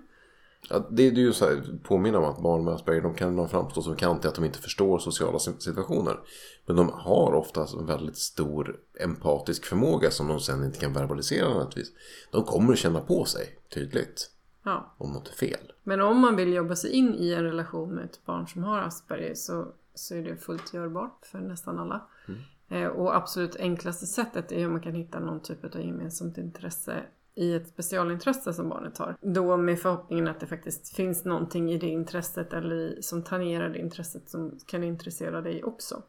Ja, 0.70 0.88
det 0.90 1.06
är 1.06 1.12
ju 1.12 1.32
så 1.32 1.44
här, 1.44 1.78
påminna 1.82 2.18
om 2.18 2.24
att 2.24 2.42
barn 2.42 2.64
med 2.64 2.74
Asperger 2.74 3.02
de 3.02 3.14
kan 3.14 3.36
de 3.36 3.48
framstå 3.48 3.82
som 3.82 3.96
kantiga 3.96 4.28
att 4.28 4.34
de 4.34 4.44
inte 4.44 4.58
förstår 4.58 4.98
sociala 4.98 5.38
situationer. 5.38 6.20
Men 6.66 6.76
de 6.76 6.88
har 6.88 7.34
oftast 7.34 7.74
en 7.74 7.86
väldigt 7.86 8.16
stor 8.16 8.76
empatisk 9.00 9.64
förmåga 9.64 10.10
som 10.10 10.28
de 10.28 10.40
sen 10.40 10.64
inte 10.64 10.78
kan 10.78 10.92
verbalisera 10.92 11.48
naturligtvis. 11.48 11.92
De 12.30 12.44
kommer 12.44 12.72
att 12.72 12.78
känna 12.78 13.00
på 13.00 13.24
sig 13.24 13.58
tydligt. 13.74 14.30
Ja. 14.64 14.94
Om 14.98 15.12
något 15.12 15.28
är 15.28 15.32
fel. 15.32 15.72
Men 15.82 16.00
om 16.00 16.20
man 16.20 16.36
vill 16.36 16.52
jobba 16.52 16.76
sig 16.76 16.90
in 16.90 17.14
i 17.14 17.32
en 17.32 17.44
relation 17.44 17.94
med 17.94 18.04
ett 18.04 18.24
barn 18.26 18.46
som 18.46 18.64
har 18.64 18.78
Asperger 18.78 19.34
så, 19.34 19.68
så 19.94 20.14
är 20.14 20.22
det 20.22 20.36
fullt 20.36 20.74
görbart 20.74 21.26
för 21.26 21.38
nästan 21.38 21.78
alla. 21.78 22.08
Mm. 22.28 22.40
Eh, 22.68 22.88
och 22.88 23.16
absolut 23.16 23.56
enklaste 23.56 24.06
sättet 24.06 24.52
är 24.52 24.66
om 24.66 24.72
man 24.72 24.80
kan 24.80 24.94
hitta 24.94 25.20
någon 25.20 25.40
typ 25.40 25.64
av 25.64 25.80
gemensamt 25.80 26.38
intresse 26.38 27.02
i 27.36 27.54
ett 27.54 27.68
specialintresse 27.68 28.52
som 28.52 28.68
barnet 28.68 28.98
har. 28.98 29.16
Då 29.20 29.56
med 29.56 29.78
förhoppningen 29.78 30.28
att 30.28 30.40
det 30.40 30.46
faktiskt 30.46 30.96
finns 30.96 31.24
någonting 31.24 31.72
i 31.72 31.78
det 31.78 31.86
intresset 31.86 32.52
eller 32.52 32.74
i, 32.76 33.02
som 33.02 33.22
tangerar 33.22 33.68
det 33.68 33.78
intresset 33.78 34.28
som 34.28 34.58
kan 34.66 34.84
intressera 34.84 35.40
dig 35.40 35.64
också. 35.64 36.02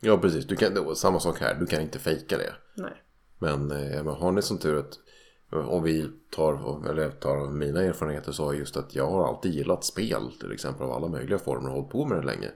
Ja 0.00 0.18
precis, 0.18 0.46
du 0.46 0.56
kan, 0.56 0.96
samma 0.96 1.20
sak 1.20 1.40
här, 1.40 1.54
du 1.54 1.66
kan 1.66 1.82
inte 1.82 1.98
fejka 1.98 2.38
det. 2.38 2.52
Nej. 2.74 3.02
Men, 3.38 3.70
eh, 3.70 4.04
men 4.04 4.14
har 4.14 4.32
ni 4.32 4.42
som 4.42 4.58
tur 4.58 4.78
att 4.78 4.98
om 5.50 5.82
vi 5.82 6.10
tar, 6.30 6.88
eller 6.90 7.10
tar 7.10 7.50
mina 7.50 7.82
erfarenheter 7.82 8.32
så 8.32 8.50
är 8.50 8.54
just 8.54 8.76
att 8.76 8.94
jag 8.94 9.10
har 9.10 9.28
alltid 9.28 9.52
gillat 9.52 9.84
spel 9.84 10.32
till 10.40 10.52
exempel 10.52 10.86
av 10.86 10.92
alla 10.92 11.08
möjliga 11.08 11.38
former 11.38 11.68
och 11.68 11.74
hållit 11.74 11.90
på 11.90 12.04
med 12.04 12.18
det 12.18 12.26
länge. 12.26 12.50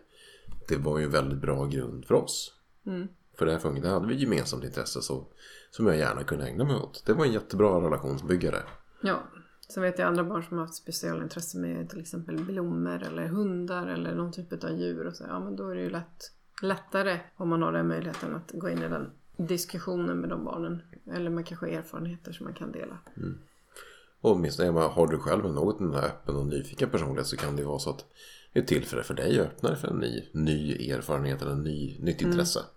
Det 0.69 0.77
var 0.77 0.99
ju 0.99 1.05
en 1.05 1.11
väldigt 1.11 1.41
bra 1.41 1.65
grund 1.65 2.05
för 2.05 2.15
oss. 2.15 2.53
Mm. 2.87 3.09
För 3.39 3.47
det 3.47 3.53
här 3.53 3.59
funkade, 3.59 3.89
hade 3.89 4.07
vi 4.07 4.15
gemensamt 4.15 4.65
intresse 4.65 5.03
så, 5.03 5.27
som 5.71 5.87
jag 5.87 5.97
gärna 5.97 6.25
kunde 6.25 6.47
ägna 6.47 6.65
mig 6.65 6.77
åt. 6.77 7.03
Det 7.07 7.13
var 7.13 7.25
en 7.25 7.33
jättebra 7.33 7.81
relationsbyggare. 7.87 8.63
Ja, 9.01 9.23
sen 9.69 9.83
vet 9.83 9.99
jag 9.99 10.09
andra 10.09 10.25
barn 10.25 10.43
som 10.43 10.59
har 10.59 10.65
haft 10.65 10.79
specialintresse 10.79 11.59
med 11.59 11.91
till 11.91 12.01
exempel 12.01 12.45
blommor 12.45 13.03
eller 13.03 13.27
hundar 13.27 13.87
eller 13.87 14.15
någon 14.15 14.33
typ 14.33 14.65
av 14.65 14.71
djur. 14.71 15.07
Och 15.07 15.17
så, 15.17 15.25
ja, 15.29 15.41
men 15.41 15.57
då 15.57 15.69
är 15.69 15.75
det 15.75 15.83
ju 15.83 15.91
lätt, 15.91 16.33
lättare 16.63 17.21
om 17.37 17.49
man 17.49 17.63
har 17.63 17.73
den 17.73 17.89
möjligheten 17.89 18.35
att 18.35 18.51
gå 18.55 18.69
in 18.69 18.83
i 18.83 18.89
den 18.89 19.11
diskussionen 19.37 20.21
med 20.21 20.31
de 20.31 20.45
barnen. 20.45 20.83
Eller 21.13 21.31
man 21.31 21.45
kanske 21.45 21.67
har 21.67 21.73
erfarenheter 21.73 22.33
som 22.33 22.45
man 22.45 22.55
kan 22.55 22.73
dela. 22.73 22.99
Mm. 23.17 23.39
Och 24.21 24.33
åtminstone 24.33 24.81
har 24.81 25.07
du 25.07 25.19
själv 25.19 25.47
en 25.47 25.55
något 25.55 25.95
öppen 25.95 26.37
och 26.37 26.47
nyfiken 26.47 26.91
personlighet 26.91 27.27
så 27.27 27.37
kan 27.37 27.57
det 27.57 27.63
ju 27.63 27.69
vara 27.69 27.79
så 27.79 27.91
att 27.91 28.05
det 28.53 28.61
är 28.61 28.65
tillfälle 28.65 29.03
för 29.03 29.15
dig 29.15 29.41
att 29.41 29.47
öppna 29.47 29.77
för 29.77 29.89
en 29.89 29.99
ny, 29.99 30.29
ny 30.33 30.91
erfarenhet 30.91 31.43
eller 31.43 31.53
en 31.53 31.63
ny, 31.63 31.99
nytt 31.99 32.21
mm. 32.21 32.33
intresse. 32.33 32.59
Mm. 32.59 32.71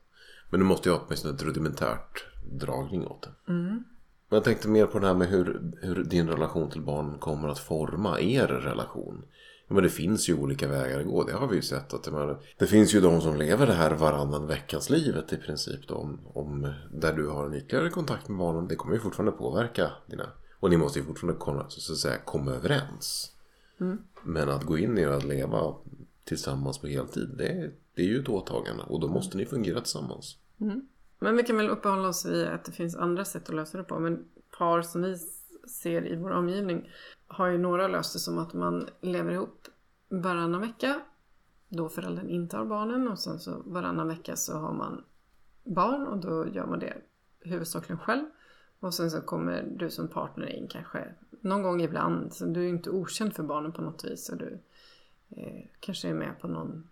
Men 0.49 0.59
du 0.59 0.65
måste 0.65 0.89
ju 0.89 0.95
ha 0.95 1.01
åtminstone 1.05 1.35
ett 1.35 1.43
rudimentärt 1.43 2.25
dragning 2.51 3.07
åt 3.07 3.21
det. 3.21 3.51
Mm. 3.51 3.83
Men 4.29 4.37
jag 4.37 4.43
tänkte 4.43 4.67
mer 4.67 4.85
på 4.85 4.99
det 4.99 5.07
här 5.07 5.13
med 5.13 5.27
hur, 5.27 5.73
hur 5.81 6.03
din 6.03 6.29
relation 6.29 6.69
till 6.69 6.81
barn 6.81 7.17
kommer 7.19 7.47
att 7.47 7.59
forma 7.59 8.19
er 8.19 8.47
relation. 8.47 9.25
Men 9.67 9.83
det 9.83 9.89
finns 9.89 10.29
ju 10.29 10.33
olika 10.33 10.67
vägar 10.67 10.99
att 10.99 11.05
gå. 11.05 11.23
Det 11.23 11.33
har 11.33 11.47
vi 11.47 11.55
ju 11.55 11.61
sett. 11.61 11.93
att 11.93 12.03
det, 12.03 12.37
det 12.57 12.67
finns 12.67 12.95
ju 12.95 13.01
de 13.01 13.21
som 13.21 13.35
lever 13.35 13.67
det 13.67 13.73
här 13.73 13.91
varannan 13.91 14.47
veckans 14.47 14.89
livet 14.89 15.33
i 15.33 15.37
princip. 15.37 15.87
Då, 15.87 15.95
om, 15.95 16.19
om, 16.33 16.73
där 16.91 17.13
du 17.13 17.27
har 17.27 17.45
en 17.45 17.53
ytterligare 17.53 17.89
kontakt 17.89 18.29
med 18.29 18.37
barnen. 18.37 18.67
Det 18.67 18.75
kommer 18.75 18.93
ju 18.93 18.99
fortfarande 18.99 19.31
påverka 19.31 19.91
dina. 20.07 20.29
Och 20.59 20.69
ni 20.69 20.77
måste 20.77 20.99
ju 20.99 21.05
fortfarande 21.05 21.39
komma, 21.39 21.65
så 21.69 21.93
att 21.93 21.97
säga, 21.97 22.17
komma 22.25 22.51
överens. 22.51 23.31
Mm. 23.79 23.97
Men 24.23 24.49
att 24.49 24.63
gå 24.63 24.77
in 24.77 24.97
i 24.97 25.05
att 25.05 25.23
leva 25.23 25.75
tillsammans 26.23 26.77
på 26.77 26.87
heltid. 26.87 27.29
Det, 27.37 27.71
det 27.99 28.05
är 28.05 28.07
ju 28.07 28.19
ett 28.19 28.29
åtagande. 28.29 28.83
Och 28.83 28.99
då 28.99 29.07
måste 29.07 29.37
ni 29.37 29.45
fungera 29.45 29.81
tillsammans. 29.81 30.37
Mm. 30.61 30.87
Men 31.19 31.37
vi 31.37 31.43
kan 31.43 31.57
väl 31.57 31.69
uppehålla 31.69 32.07
oss 32.07 32.25
vid 32.25 32.47
att 32.47 32.65
det 32.65 32.71
finns 32.71 32.95
andra 32.95 33.25
sätt 33.25 33.49
att 33.49 33.55
lösa 33.55 33.77
det 33.77 33.83
på. 33.83 33.99
Men 33.99 34.25
par 34.57 34.81
som 34.81 35.01
vi 35.01 35.17
ser 35.81 36.07
i 36.07 36.15
vår 36.15 36.31
omgivning 36.31 36.91
har 37.27 37.47
ju 37.47 37.57
några 37.57 37.87
löst 37.87 38.13
det 38.13 38.19
som 38.19 38.37
att 38.37 38.53
man 38.53 38.89
lever 39.01 39.31
ihop 39.31 39.67
varannan 40.09 40.61
vecka. 40.61 41.01
Då 41.69 41.89
föräldern 41.89 42.29
inte 42.29 42.57
har 42.57 42.65
barnen 42.65 43.07
och 43.07 43.19
sen 43.19 43.39
så 43.39 43.61
varannan 43.65 44.07
vecka 44.07 44.35
så 44.35 44.57
har 44.57 44.73
man 44.73 45.03
barn 45.63 46.07
och 46.07 46.17
då 46.17 46.47
gör 46.47 46.65
man 46.65 46.79
det 46.79 46.93
huvudsakligen 47.39 47.99
själv. 47.99 48.25
Och 48.79 48.93
sen 48.93 49.11
så 49.11 49.21
kommer 49.21 49.73
du 49.77 49.89
som 49.89 50.07
partner 50.07 50.47
in 50.47 50.67
kanske 50.67 51.13
någon 51.41 51.63
gång 51.63 51.81
ibland. 51.81 52.33
Så 52.33 52.45
du 52.45 52.63
är 52.63 52.69
inte 52.69 52.89
okänd 52.89 53.33
för 53.33 53.43
barnen 53.43 53.71
på 53.71 53.81
något 53.81 54.05
vis. 54.05 54.29
Och 54.29 54.37
du 54.37 54.59
eh, 55.29 55.65
kanske 55.79 56.09
är 56.09 56.13
med 56.13 56.39
på 56.39 56.47
någon 56.47 56.87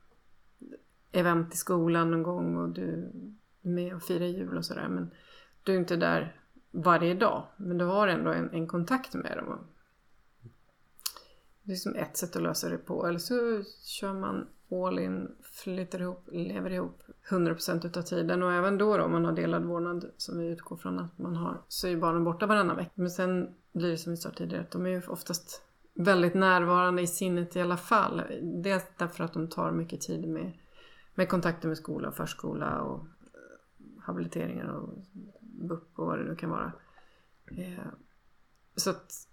event 1.18 1.54
i 1.54 1.58
skolan 1.58 2.12
någon 2.12 2.24
gång 2.24 2.58
och 2.58 2.70
du 2.70 3.12
är 3.62 3.70
med 3.70 3.96
och 3.96 4.04
firar 4.04 4.26
jul 4.26 4.58
och 4.58 4.66
sådär. 4.66 4.88
Men 4.90 5.12
du 5.64 5.74
är 5.74 5.78
inte 5.78 5.96
där 5.96 6.42
varje 6.72 7.14
dag. 7.14 7.44
Men 7.58 7.78
du 7.78 7.86
har 7.86 8.08
ändå 8.08 8.32
en, 8.32 8.50
en 8.54 8.68
kontakt 8.68 9.14
med 9.14 9.38
dem. 9.38 9.60
Det 11.64 11.72
är 11.72 11.76
som 11.76 11.96
ett 11.96 12.18
sätt 12.18 12.36
att 12.36 12.42
lösa 12.42 12.70
det 12.70 12.78
på. 12.78 13.08
Eller 13.08 13.20
så 13.20 13.64
kör 13.86 14.14
man 14.14 14.48
all 14.72 15.00
in, 15.00 15.32
flyttar 15.42 16.02
ihop, 16.02 16.30
lever 16.32 16.70
ihop 16.70 17.04
100% 17.30 17.86
utav 17.86 18.02
tiden. 18.02 18.44
Och 18.44 18.54
även 18.54 18.78
då, 18.78 18.98
då 18.98 19.04
om 19.04 19.12
man 19.12 19.26
har 19.26 19.32
delad 19.32 19.64
vårdnad 19.64 20.12
som 20.18 20.40
vi 20.40 20.48
utgår 20.48 20.78
från 20.78 21.00
att 21.00 21.18
man 21.18 21.36
har 21.36 21.62
så 21.68 21.88
är 21.88 21.98
barnen 21.98 22.24
borta 22.24 22.46
varannan 22.46 22.78
vecka. 22.78 22.92
Men 22.96 23.10
sen 23.10 23.56
blir 23.74 23.92
det 23.92 23.98
som 23.98 24.12
vi 24.12 24.18
sa 24.18 24.30
tidigare 24.30 24.62
att 24.62 24.72
de 24.72 24.86
är 24.86 24.90
ju 24.90 25.02
oftast 25.08 25.62
väldigt 25.94 26.34
närvarande 26.34 27.02
i 27.02 27.08
sinnet 27.08 27.56
i 27.56 27.62
alla 27.62 27.78
fall. 27.78 28.22
Dels 28.42 28.84
därför 28.98 29.24
att 29.24 29.34
de 29.34 29.50
tar 29.50 29.72
mycket 29.72 30.02
tid 30.02 30.28
med, 30.28 30.52
med 31.18 31.30
kontakter 31.30 31.68
med 31.68 31.78
skola, 31.78 32.12
förskola 32.12 32.82
och 32.82 33.00
eh, 33.00 34.02
habiliteringar 34.02 34.68
och 34.68 34.90
BUP 35.42 36.00
och 36.00 36.06
vad 36.06 36.20
det 36.20 36.24
nu 36.24 36.36
kan 36.36 36.50
vara. 36.50 36.72
Eh, 37.58 37.86
så 38.76 38.90
att 38.90 39.28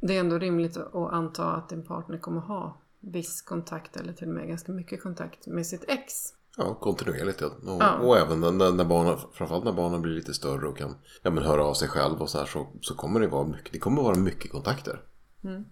det 0.00 0.16
är 0.16 0.20
ändå 0.20 0.38
rimligt 0.38 0.76
att 0.76 0.94
anta 0.94 1.52
att 1.52 1.68
din 1.68 1.82
partner 1.86 2.18
kommer 2.18 2.40
ha 2.40 2.80
viss 3.00 3.42
kontakt 3.42 3.96
eller 3.96 4.12
till 4.12 4.28
och 4.28 4.34
med 4.34 4.48
ganska 4.48 4.72
mycket 4.72 5.02
kontakt 5.02 5.46
med 5.46 5.66
sitt 5.66 5.84
ex. 5.88 6.12
Ja, 6.56 6.74
kontinuerligt. 6.74 7.40
Ja. 7.40 7.46
Och, 7.46 7.82
Ja. 7.82 7.98
och 7.98 8.18
även 8.18 8.40
när, 8.40 8.72
när 8.72 8.84
barnen, 8.84 9.18
framförallt 9.32 9.64
när 9.64 9.72
barnen 9.72 10.02
blir 10.02 10.12
lite 10.14 10.34
större 10.34 10.68
och 10.68 10.78
kan 10.78 10.94
ja, 11.22 11.30
men 11.30 11.44
höra 11.44 11.64
av 11.64 11.74
sig 11.74 11.88
själv 11.88 12.20
och 12.22 12.30
så 12.30 12.38
här 12.38 12.46
så, 12.46 12.66
så 12.80 12.94
kommer 12.94 13.20
det 13.20 13.26
vara 13.28 13.46
mycket, 13.46 13.72
det 13.72 13.78
kommer 13.78 14.02
vara 14.02 14.18
mycket 14.18 14.52
kontakter. 14.52 15.02
Mm. 15.44 15.64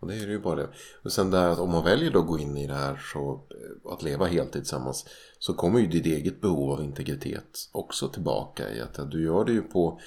Och 0.00 0.08
det 0.08 0.14
är 0.14 0.26
ju 0.26 0.38
bara 0.38 0.56
det. 0.56 0.68
Och 1.02 1.12
sen 1.12 1.30
där 1.30 1.48
att 1.48 1.58
om 1.58 1.70
man 1.70 1.84
väljer 1.84 2.10
då 2.10 2.18
att 2.18 2.26
gå 2.26 2.38
in 2.38 2.56
i 2.56 2.66
det 2.66 2.74
här 2.74 2.96
så 3.12 3.40
eh, 3.50 3.92
att 3.92 4.02
leva 4.02 4.26
heltid 4.26 4.62
tillsammans 4.62 5.06
så 5.38 5.54
kommer 5.54 5.80
ju 5.80 5.86
ditt 5.86 6.06
eget 6.06 6.40
behov 6.40 6.72
av 6.72 6.82
integritet 6.82 7.68
också 7.72 8.08
tillbaka 8.08 8.70
i 8.70 8.80
att 8.80 9.10
du 9.10 9.24
gör 9.24 9.44
det 9.44 9.52
ju 9.52 9.62
på 9.62 10.00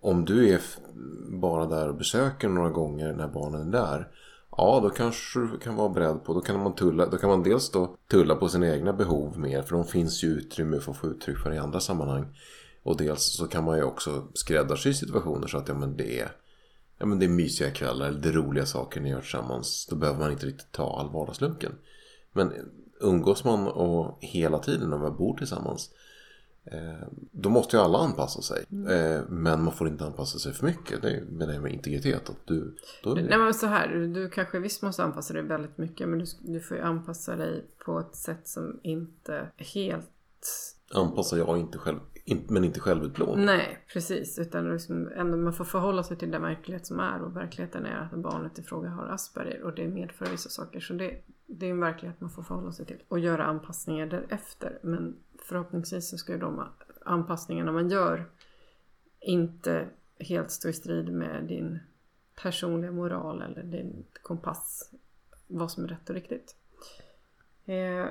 om 0.00 0.24
du 0.24 0.48
är 0.48 0.60
bara 1.40 1.66
där 1.66 1.88
och 1.88 1.94
besöker 1.94 2.48
några 2.48 2.70
gånger 2.70 3.12
när 3.12 3.28
barnen 3.28 3.68
är 3.68 3.72
där 3.72 4.10
Ja, 4.56 4.80
då 4.82 4.90
kanske 4.90 5.40
du 5.40 5.58
kan 5.58 5.76
vara 5.76 5.88
beredd 5.88 6.24
på, 6.24 6.34
då 6.34 6.40
kan 6.40 6.62
man 6.62 6.74
tulla, 6.74 7.06
då 7.06 7.16
kan 7.16 7.30
man 7.30 7.42
dels 7.42 7.70
då 7.70 7.96
tulla 8.10 8.34
på 8.34 8.48
sina 8.48 8.68
egna 8.68 8.92
behov 8.92 9.38
mer, 9.38 9.62
för 9.62 9.76
de 9.76 9.84
finns 9.84 10.24
ju 10.24 10.28
utrymme 10.28 10.80
för 10.80 10.90
att 10.90 10.98
få 10.98 11.06
uttryck 11.06 11.38
för 11.38 11.52
i 11.52 11.58
andra 11.58 11.80
sammanhang. 11.80 12.38
Och 12.82 12.96
dels 12.96 13.36
så 13.36 13.46
kan 13.46 13.64
man 13.64 13.76
ju 13.76 13.84
också 13.84 14.28
skräddarsy 14.34 14.94
situationer 14.94 15.46
så 15.46 15.58
att 15.58 15.68
ja, 15.68 15.74
men 15.74 15.96
det 15.96 16.20
är 16.20 16.32
Ja 17.04 17.08
men 17.08 17.18
det 17.18 17.26
är 17.26 17.28
mysiga 17.28 17.70
kvällar 17.70 18.08
eller 18.08 18.20
det 18.20 18.28
är 18.28 18.32
roliga 18.32 18.66
saker 18.66 19.00
ni 19.00 19.10
gör 19.10 19.20
tillsammans. 19.20 19.86
Då 19.90 19.96
behöver 19.96 20.20
man 20.20 20.32
inte 20.32 20.46
riktigt 20.46 20.72
ta 20.72 21.00
all 21.00 21.12
vardagslunken. 21.12 21.72
Men 22.32 22.52
umgås 23.00 23.44
man 23.44 23.68
och 23.68 24.18
hela 24.20 24.58
tiden 24.58 24.90
när 24.90 24.98
man 24.98 25.16
bor 25.16 25.36
tillsammans. 25.36 25.90
Eh, 26.64 27.08
då 27.30 27.48
måste 27.48 27.76
ju 27.76 27.82
alla 27.82 27.98
anpassa 27.98 28.42
sig. 28.42 28.64
Eh, 28.70 29.22
men 29.28 29.62
man 29.62 29.72
får 29.72 29.88
inte 29.88 30.04
anpassa 30.04 30.38
sig 30.38 30.52
för 30.52 30.66
mycket. 30.66 31.02
Det 31.02 31.10
är 31.10 31.20
med 31.20 31.48
det 31.48 31.60
med 31.60 31.72
integritet. 31.72 32.30
Att 32.30 32.46
du, 32.46 32.76
då 33.02 33.10
är 33.10 33.14
det, 33.14 33.22
Nej 33.22 33.38
men 33.38 33.54
så 33.54 33.66
här, 33.66 33.88
du 33.88 34.30
kanske 34.30 34.58
visst 34.58 34.82
måste 34.82 35.04
anpassa 35.04 35.34
dig 35.34 35.42
väldigt 35.42 35.78
mycket 35.78 36.08
men 36.08 36.18
du, 36.18 36.24
du 36.40 36.60
får 36.60 36.76
ju 36.76 36.82
anpassa 36.82 37.36
dig 37.36 37.64
på 37.84 37.98
ett 37.98 38.16
sätt 38.16 38.48
som 38.48 38.80
inte 38.82 39.48
helt 39.56 40.10
anpassar 40.94 41.36
jag 41.36 41.58
inte 41.58 41.78
själv. 41.78 41.98
Men 42.24 42.64
inte 42.64 42.80
självutplåning. 42.80 43.44
Nej, 43.44 43.78
precis. 43.92 44.38
Utan 44.38 44.72
liksom 44.72 45.08
ändå 45.16 45.36
man 45.36 45.52
får 45.52 45.64
förhålla 45.64 46.02
sig 46.02 46.16
till 46.16 46.30
den 46.30 46.42
verklighet 46.42 46.86
som 46.86 47.00
är. 47.00 47.22
Och 47.22 47.36
verkligheten 47.36 47.86
är 47.86 47.96
att 47.96 48.18
barnet 48.18 48.58
i 48.58 48.62
fråga 48.62 48.88
har 48.88 49.06
Asperger. 49.06 49.62
Och 49.62 49.74
det 49.74 49.88
medför 49.88 50.26
vissa 50.26 50.48
saker. 50.48 50.80
Så 50.80 50.94
det, 50.94 51.20
det 51.46 51.66
är 51.66 51.70
en 51.70 51.80
verklighet 51.80 52.20
man 52.20 52.30
får 52.30 52.42
förhålla 52.42 52.72
sig 52.72 52.86
till. 52.86 53.02
Och 53.08 53.18
göra 53.18 53.44
anpassningar 53.44 54.06
därefter. 54.06 54.78
Men 54.82 55.16
förhoppningsvis 55.42 56.10
så 56.10 56.18
ska 56.18 56.32
ju 56.32 56.38
de 56.38 56.68
anpassningarna 57.04 57.72
man 57.72 57.90
gör 57.90 58.24
inte 59.20 59.88
helt 60.18 60.50
stå 60.50 60.68
i 60.68 60.72
strid 60.72 61.12
med 61.12 61.44
din 61.44 61.78
personliga 62.42 62.92
moral 62.92 63.42
eller 63.42 63.62
din 63.62 64.04
kompass. 64.22 64.90
Vad 65.46 65.70
som 65.70 65.84
är 65.84 65.88
rätt 65.88 66.10
och 66.10 66.14
riktigt. 66.14 66.56
Eh, 67.64 68.06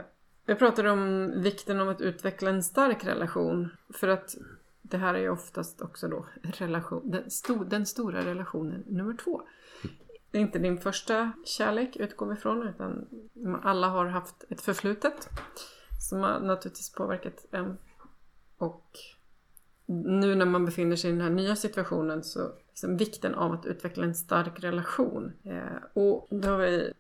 jag 0.46 0.60
pratade 0.60 0.92
om 0.92 1.32
vikten 1.42 1.82
av 1.82 1.90
att 1.90 2.02
utveckla 2.02 2.50
en 2.50 2.64
stark 2.64 3.06
relation. 3.06 3.70
För 3.94 4.08
att 4.08 4.36
det 4.82 4.98
här 4.98 5.14
är 5.14 5.20
ju 5.20 5.30
oftast 5.30 5.82
också 5.82 6.08
då 6.08 6.26
relation, 6.44 7.12
den, 7.12 7.32
sto, 7.32 7.64
den 7.64 7.86
stora 7.86 8.26
relationen 8.26 8.84
nummer 8.88 9.18
två. 9.18 9.42
Det 10.32 10.38
är 10.38 10.42
inte 10.42 10.60
din 10.60 10.78
första 10.78 11.32
kärlek 11.46 11.96
utgår 11.96 12.26
vi 12.26 12.34
ifrån 12.34 12.68
utan 12.68 13.08
alla 13.64 13.88
har 13.90 14.06
haft 14.06 14.46
ett 14.50 14.62
förflutet 14.62 15.30
som 16.10 16.20
har 16.20 16.40
naturligtvis 16.40 16.92
påverkat 16.92 17.46
en. 17.52 17.78
Och 18.58 19.00
nu 19.86 20.36
när 20.36 20.46
man 20.46 20.66
befinner 20.66 20.96
sig 20.96 21.10
i 21.10 21.14
den 21.14 21.22
här 21.22 21.30
nya 21.30 21.56
situationen 21.56 22.24
så 22.24 22.52
liksom 22.70 22.98
vikten 22.98 23.36
av 23.36 23.52
att 23.52 23.66
utveckla 23.66 24.06
en 24.06 24.16
stark 24.16 24.64
relation. 24.64 25.34
Eh, 25.44 25.84
och 25.94 26.28
då 26.32 26.48
har 26.48 26.58
vi 26.58 26.94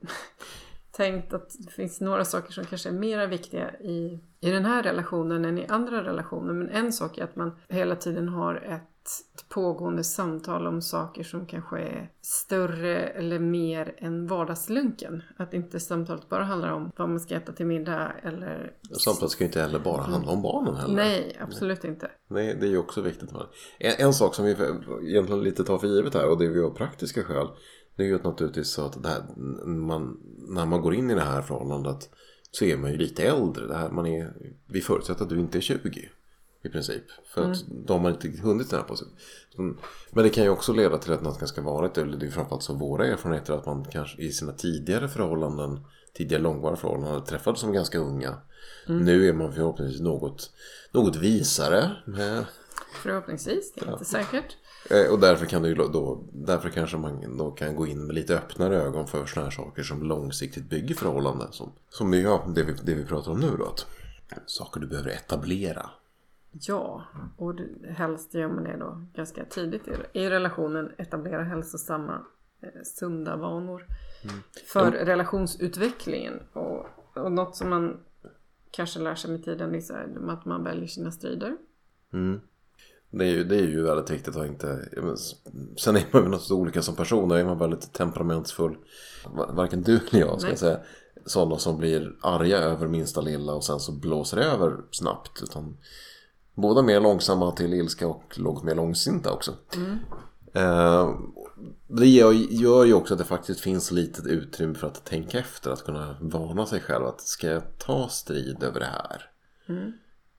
tänkt 0.93 1.33
att 1.33 1.55
det 1.59 1.71
finns 1.71 2.01
några 2.01 2.25
saker 2.25 2.53
som 2.53 2.65
kanske 2.65 2.89
är 2.89 2.93
mera 2.93 3.25
viktiga 3.25 3.71
i, 3.79 4.19
i 4.39 4.49
den 4.49 4.65
här 4.65 4.83
relationen 4.83 5.45
än 5.45 5.57
i 5.57 5.67
andra 5.67 6.03
relationer. 6.03 6.53
Men 6.53 6.69
en 6.69 6.93
sak 6.93 7.17
är 7.17 7.23
att 7.23 7.35
man 7.35 7.51
hela 7.69 7.95
tiden 7.95 8.29
har 8.29 8.55
ett 8.55 8.89
pågående 9.49 10.03
samtal 10.03 10.67
om 10.67 10.81
saker 10.81 11.23
som 11.23 11.45
kanske 11.45 11.79
är 11.79 12.11
större 12.21 12.97
eller 12.97 13.39
mer 13.39 13.95
än 13.97 14.27
vardagslunken. 14.27 15.23
Att 15.37 15.53
inte 15.53 15.79
samtalet 15.79 16.29
bara 16.29 16.43
handlar 16.43 16.71
om 16.71 16.91
vad 16.97 17.09
man 17.09 17.19
ska 17.19 17.35
äta 17.35 17.51
till 17.51 17.65
middag 17.65 18.11
eller... 18.23 18.73
Samtalet 18.91 19.31
ska 19.31 19.43
ju 19.43 19.47
inte 19.47 19.61
heller 19.61 19.79
bara 19.79 20.01
handla 20.01 20.31
om 20.31 20.41
barnen 20.41 20.75
heller. 20.75 20.95
Nej, 20.95 21.37
absolut 21.39 21.83
inte. 21.83 22.11
Nej, 22.27 22.57
det 22.59 22.65
är 22.65 22.69
ju 22.69 22.77
också 22.77 23.01
viktigt. 23.01 23.31
En, 23.79 23.93
en 23.97 24.13
sak 24.13 24.35
som 24.35 24.45
vi 24.45 24.51
egentligen 25.01 25.43
lite 25.43 25.63
tar 25.63 25.77
för 25.77 25.87
givet 25.87 26.13
här 26.13 26.29
och 26.29 26.37
det 26.37 26.45
är 26.45 26.49
ju 26.49 26.65
av 26.65 26.75
praktiska 26.75 27.23
skäl. 27.23 27.47
Det 27.95 28.03
är 28.03 28.07
ju 28.07 28.19
naturligtvis 28.23 28.69
så 28.69 28.85
att 28.85 29.05
här, 29.05 29.21
man, 29.65 30.19
när 30.47 30.65
man 30.65 30.81
går 30.81 30.95
in 30.95 31.11
i 31.11 31.15
det 31.15 31.21
här 31.21 31.41
förhållandet 31.41 32.09
så 32.51 32.65
är 32.65 32.77
man 32.77 32.91
ju 32.91 32.97
lite 32.97 33.23
äldre. 33.23 33.67
Det 33.67 33.77
här, 33.77 33.89
man 33.89 34.05
är, 34.05 34.33
vi 34.67 34.81
förutsätter 34.81 35.23
att 35.23 35.29
du 35.29 35.39
inte 35.39 35.57
är 35.57 35.61
20 35.61 36.09
i 36.63 36.69
princip. 36.69 37.03
För 37.33 37.51
att 37.51 37.65
då 37.67 37.97
har 37.97 38.09
inte 38.09 38.27
hunnit 38.27 38.69
den 38.69 38.79
här 38.79 38.87
på 38.87 38.95
sig. 38.95 39.07
Men 40.11 40.23
det 40.23 40.29
kan 40.29 40.43
ju 40.43 40.49
också 40.49 40.73
leda 40.73 40.97
till 40.97 41.13
att 41.13 41.21
något 41.21 41.39
ganska 41.39 41.61
vanligt, 41.61 41.97
eller 41.97 42.17
det 42.17 42.25
är 42.25 42.31
framförallt 42.31 42.63
så 42.63 42.73
våra 42.73 43.07
erfarenheter, 43.07 43.53
att 43.53 43.65
man 43.65 43.85
kanske 43.85 44.21
i 44.21 44.31
sina 44.31 44.51
tidigare 44.51 45.09
förhållanden, 45.09 45.79
tidigare 46.13 46.41
långvariga 46.41 46.77
förhållanden, 46.77 47.23
träffades 47.23 47.59
som 47.59 47.73
ganska 47.73 47.97
unga. 47.99 48.35
Nu 48.87 49.29
är 49.29 49.33
man 49.33 49.53
förhoppningsvis 49.53 50.01
något, 50.01 50.51
något 50.91 51.15
visare. 51.15 51.91
Med, 52.05 52.45
Förhoppningsvis, 53.03 53.73
det 53.73 53.85
är 53.85 53.91
inte 53.91 54.05
säkert. 54.05 54.57
Eh, 54.89 55.11
Och 55.11 55.19
därför 55.19 55.45
kan 55.45 55.63
ju 55.65 55.75
då, 55.75 56.23
därför 56.33 56.69
kanske 56.69 56.97
man 56.97 57.37
då 57.37 57.51
kan 57.51 57.75
gå 57.75 57.87
in 57.87 58.05
med 58.05 58.15
lite 58.15 58.37
öppnare 58.37 58.81
ögon 58.81 59.07
för 59.07 59.25
sådana 59.25 59.49
här 59.49 59.55
saker 59.55 59.83
som 59.83 60.03
långsiktigt 60.03 60.69
bygger 60.69 60.95
förhållanden. 60.95 61.47
Som, 61.51 61.71
som 61.89 62.13
ja, 62.13 62.45
det, 62.55 62.63
vi, 62.63 62.73
det 62.73 62.93
vi 62.93 63.05
pratar 63.05 63.31
om 63.31 63.39
nu 63.39 63.57
då. 63.57 63.65
Att, 63.65 63.85
saker 64.45 64.79
du 64.79 64.87
behöver 64.87 65.09
etablera. 65.09 65.89
Ja, 66.51 67.03
och 67.37 67.55
helst 67.89 68.33
gör 68.33 68.47
man 68.47 68.63
det 68.63 68.77
då 68.77 69.05
ganska 69.13 69.45
tidigt 69.45 69.81
i, 70.13 70.29
relationen. 70.29 70.91
Etablera 70.97 71.43
hälsosamma, 71.43 72.25
eh, 72.61 72.69
sunda 72.83 73.35
vanor. 73.35 73.85
För 74.65 74.91
relationsutvecklingen. 74.91 76.39
Och, 76.53 76.85
och 77.15 77.31
något 77.31 77.55
som 77.55 77.69
man 77.69 77.99
kanske 78.71 78.99
lär 78.99 79.15
sig 79.15 79.31
med 79.31 79.43
tiden 79.43 79.75
är 79.75 79.81
så 79.81 79.93
här, 79.93 80.29
att 80.29 80.45
man 80.45 80.63
väljer 80.63 80.87
sina 80.87 81.11
strider. 81.11 81.57
Mm. 82.13 82.41
Det 83.15 83.25
är, 83.25 83.29
ju, 83.29 83.43
det 83.43 83.55
är 83.55 83.61
ju 83.61 83.83
väldigt 83.83 84.09
viktigt 84.09 84.35
att 84.35 84.45
inte... 84.47 84.79
Sen 85.77 85.95
är 85.95 86.03
man 86.11 86.23
ju 86.23 86.29
något 86.29 86.51
olika 86.51 86.81
som 86.81 86.95
personer. 86.95 87.35
Är 87.35 87.45
man 87.45 87.57
väldigt 87.59 87.93
temperamentsfull. 87.93 88.77
va- 89.33 89.51
Varken 89.51 89.81
du 89.83 89.99
eller 90.11 90.19
jag 90.19 90.39
ska 90.41 90.49
jag 90.49 90.59
säga. 90.59 90.79
Sådana 91.25 91.57
som 91.57 91.77
blir 91.77 92.15
arga 92.21 92.57
över 92.57 92.87
minsta 92.87 93.21
lilla 93.21 93.53
och 93.53 93.63
sen 93.63 93.79
så 93.79 93.91
blåser 93.91 94.37
det 94.37 94.43
över 94.43 94.77
snabbt. 94.91 95.41
Utan 95.43 95.77
båda 96.53 96.81
mer 96.81 96.99
långsamma 96.99 97.51
till 97.51 97.73
ilska 97.73 98.07
och 98.07 98.33
långt 98.39 98.63
mer 98.63 98.75
långsinta 98.75 99.31
också. 99.31 99.51
Eh, 100.53 101.15
det 101.87 102.07
gör, 102.07 102.31
ju 102.85 102.93
också 102.93 103.13
att 103.13 103.17
det 103.17 103.23
faktiskt 103.25 103.59
finns 103.59 103.91
lite 103.91 104.29
utrymme 104.29 104.75
för 104.75 104.87
att 104.87 105.05
tänka 105.05 105.39
efter. 105.39 105.71
Att 105.71 105.85
kunna 105.85 106.15
varna 106.21 106.65
sig 106.65 106.79
själv. 106.79 107.05
Att 107.05 107.21
ska 107.21 107.47
jag 107.47 107.63
ta 107.77 108.07
strid 108.09 108.63
över 108.63 108.79
det 108.79 108.85
här? 108.85 109.29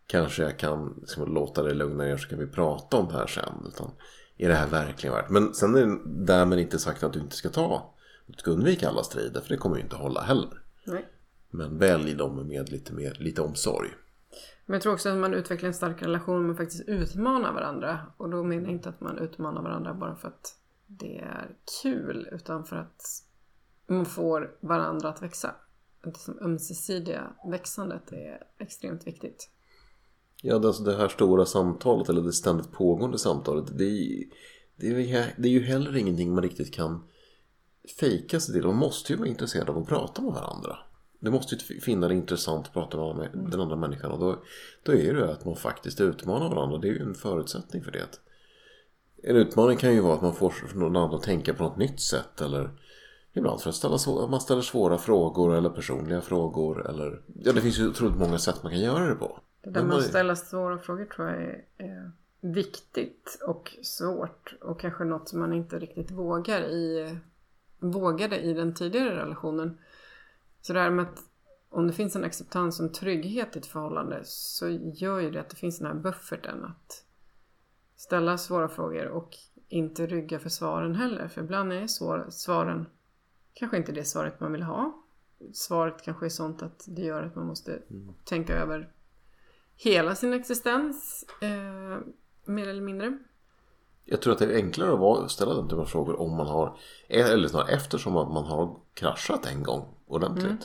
Kanske 0.07 0.43
jag 0.43 0.59
kan 0.59 0.95
liksom 1.01 1.35
låta 1.35 1.62
det 1.62 1.75
lugna 1.75 2.05
ner 2.05 2.17
så 2.17 2.29
kan 2.29 2.38
vi 2.38 2.47
prata 2.47 2.97
om 2.97 3.09
det 3.09 3.14
här 3.14 3.27
sen. 3.27 3.67
Utan 3.69 3.90
är 4.37 4.49
det 4.49 4.55
här 4.55 4.69
verkligen 4.69 5.14
värt? 5.14 5.31
Men 5.31 5.55
sen 5.55 5.75
är 5.75 5.87
det 5.87 6.25
därmed 6.25 6.59
inte 6.59 6.79
sagt 6.79 7.03
att 7.03 7.12
du 7.12 7.21
inte 7.21 7.37
ska 7.37 7.49
ta. 7.49 7.95
Du 8.27 8.38
ska 8.38 8.51
undvika 8.51 8.88
alla 8.88 9.03
strider 9.03 9.40
för 9.40 9.49
det 9.49 9.57
kommer 9.57 9.77
ju 9.77 9.83
inte 9.83 9.97
hålla 9.97 10.21
heller. 10.21 10.62
Nej. 10.85 11.09
Men 11.51 11.79
välj 11.79 12.14
dem 12.14 12.49
med 12.49 12.69
lite, 12.69 12.93
mer, 12.93 13.17
lite 13.21 13.43
omsorg. 13.43 13.90
Men 14.67 14.75
jag 14.75 14.83
tror 14.83 14.93
också 14.93 15.09
att 15.09 15.17
man 15.17 15.35
utvecklar 15.35 15.67
en 15.67 15.75
stark 15.75 16.03
relation 16.03 16.47
men 16.47 16.57
faktiskt 16.57 16.88
utmanar 16.88 17.53
varandra. 17.53 18.01
Och 18.17 18.31
då 18.31 18.43
menar 18.43 18.62
jag 18.62 18.73
inte 18.73 18.88
att 18.88 19.01
man 19.01 19.19
utmanar 19.19 19.62
varandra 19.62 19.95
bara 19.95 20.17
för 20.17 20.29
att 20.29 20.59
det 20.87 21.19
är 21.19 21.57
kul 21.83 22.29
utan 22.33 22.64
för 22.64 22.77
att 22.77 23.03
man 23.87 24.07
får 24.07 24.57
varandra 24.61 25.09
att 25.09 25.23
växa. 25.23 25.55
Det 26.05 26.17
som 26.17 26.38
ömsesidiga 26.38 27.33
växandet 27.51 28.12
är 28.12 28.43
extremt 28.59 29.07
viktigt. 29.07 29.51
Ja, 30.46 30.59
det, 30.59 30.68
alltså 30.68 30.83
det 30.83 30.96
här 30.96 31.09
stora 31.09 31.44
samtalet 31.44 32.09
eller 32.09 32.22
det 32.22 32.33
ständigt 32.33 32.72
pågående 32.72 33.18
samtalet. 33.18 33.78
Det 33.78 33.85
är, 33.85 34.24
det 34.76 34.87
är, 34.87 35.35
det 35.37 35.48
är 35.48 35.52
ju 35.52 35.62
heller 35.62 35.96
ingenting 35.96 36.35
man 36.35 36.42
riktigt 36.42 36.74
kan 36.74 37.04
fejka 38.00 38.40
sig 38.40 38.54
till. 38.54 38.64
Man 38.64 38.76
måste 38.76 39.12
ju 39.12 39.18
vara 39.18 39.28
intresserad 39.28 39.70
av 39.70 39.78
att 39.78 39.88
prata 39.88 40.22
med 40.22 40.33
varandra. 40.33 40.78
Du 41.20 41.30
måste 41.30 41.54
ju 41.54 41.80
finna 41.80 42.09
det 42.09 42.14
intressant 42.14 42.66
att 42.66 42.72
prata 42.72 43.14
med 43.14 43.30
den 43.33 43.61
andra 43.61 43.76
människan. 43.76 44.11
Och 44.11 44.18
då, 44.18 44.42
då 44.83 44.92
är 44.92 45.14
det 45.14 45.33
att 45.33 45.44
man 45.44 45.57
faktiskt 45.57 46.00
utmanar 46.00 46.48
varandra. 46.48 46.78
Det 46.78 46.88
är 46.88 46.92
ju 46.92 47.02
en 47.02 47.14
förutsättning 47.14 47.83
för 47.83 47.90
det. 47.90 48.20
En 49.22 49.37
utmaning 49.37 49.76
kan 49.76 49.94
ju 49.94 50.00
vara 50.00 50.14
att 50.14 50.22
man 50.22 50.35
får 50.35 50.54
någon 50.74 50.96
annan 50.96 51.14
att 51.14 51.22
tänka 51.22 51.54
på 51.54 51.62
något 51.62 51.76
nytt 51.76 52.00
sätt. 52.00 52.40
Eller 52.40 52.70
ibland 53.35 53.61
för 53.61 53.70
att 53.70 53.76
ställa 53.76 54.26
man 54.28 54.40
ställer 54.40 54.62
svåra 54.62 54.98
frågor 54.98 55.54
eller 55.54 55.70
personliga 55.70 56.20
frågor. 56.20 56.90
Eller, 56.90 57.22
ja, 57.44 57.52
det 57.52 57.61
finns 57.61 57.78
ju 57.78 57.88
otroligt 57.88 58.18
många 58.18 58.38
sätt 58.38 58.62
man 58.62 58.72
kan 58.72 58.80
göra 58.80 59.09
det 59.09 59.14
på. 59.14 59.40
Det 59.64 59.70
där 59.70 59.85
med 59.85 59.96
att 59.96 60.03
ställa 60.03 60.37
svåra 60.37 60.79
frågor 60.79 61.05
tror 61.05 61.29
jag 61.29 61.42
är, 61.42 61.64
är 61.79 62.12
viktigt 62.40 63.38
och 63.46 63.77
svårt. 63.83 64.55
Och 64.61 64.81
kanske 64.81 65.05
något 65.05 65.29
som 65.29 65.40
man 65.40 65.53
inte 65.53 65.79
riktigt 65.79 66.11
vågar 66.11 66.61
i, 66.61 67.16
vågade 67.79 68.40
i 68.40 68.55
den 68.55 68.74
tidigare 68.74 69.16
relationen. 69.16 69.79
Så 70.61 70.72
det 70.72 70.81
här 70.81 70.90
med 70.90 71.05
att 71.05 71.18
om 71.68 71.87
det 71.87 71.92
finns 71.92 72.16
en 72.16 72.24
acceptans 72.24 72.81
och 72.81 72.87
en 72.87 72.92
trygghet 72.92 73.57
i 73.57 73.59
ett 73.59 73.66
förhållande 73.66 74.20
så 74.24 74.68
gör 74.70 75.20
ju 75.20 75.31
det 75.31 75.40
att 75.40 75.50
det 75.50 75.57
finns 75.57 75.79
den 75.79 75.87
här 75.87 75.94
bufferten 75.94 76.64
att 76.64 77.05
ställa 77.96 78.38
svåra 78.38 78.68
frågor 78.68 79.07
och 79.07 79.37
inte 79.68 80.07
rygga 80.07 80.38
för 80.38 80.48
svaren 80.48 80.94
heller. 80.94 81.29
För 81.29 81.42
ibland 81.42 81.72
är 81.72 81.87
svår, 81.87 82.27
svaren 82.31 82.87
kanske 83.55 83.77
inte 83.77 83.92
det 83.92 84.05
svaret 84.05 84.40
man 84.40 84.53
vill 84.53 84.62
ha. 84.62 85.03
Svaret 85.53 86.03
kanske 86.03 86.27
är 86.27 86.31
sånt 86.31 86.62
att 86.62 86.85
det 86.87 87.03
gör 87.03 87.22
att 87.22 87.35
man 87.35 87.46
måste 87.46 87.72
mm. 87.90 88.14
tänka 88.24 88.57
över 88.57 88.92
hela 89.76 90.14
sin 90.14 90.32
existens. 90.32 91.24
Eh, 91.40 91.98
mer 92.44 92.68
eller 92.68 92.82
mindre. 92.82 93.18
Jag 94.04 94.20
tror 94.20 94.32
att 94.32 94.38
det 94.38 94.44
är 94.44 94.56
enklare 94.56 95.24
att 95.24 95.30
ställa 95.30 95.54
den 95.54 95.64
typen 95.64 95.78
av 95.78 95.84
frågor 95.84 96.20
om 96.20 96.37
man 96.37 96.46
har, 96.46 96.76
eller 97.08 97.48
snarare 97.48 97.72
eftersom 97.72 98.12
man 98.12 98.44
har 98.44 98.76
kraschat 98.94 99.46
en 99.46 99.62
gång 99.62 99.94
ordentligt. 100.06 100.44
Mm. 100.44 100.58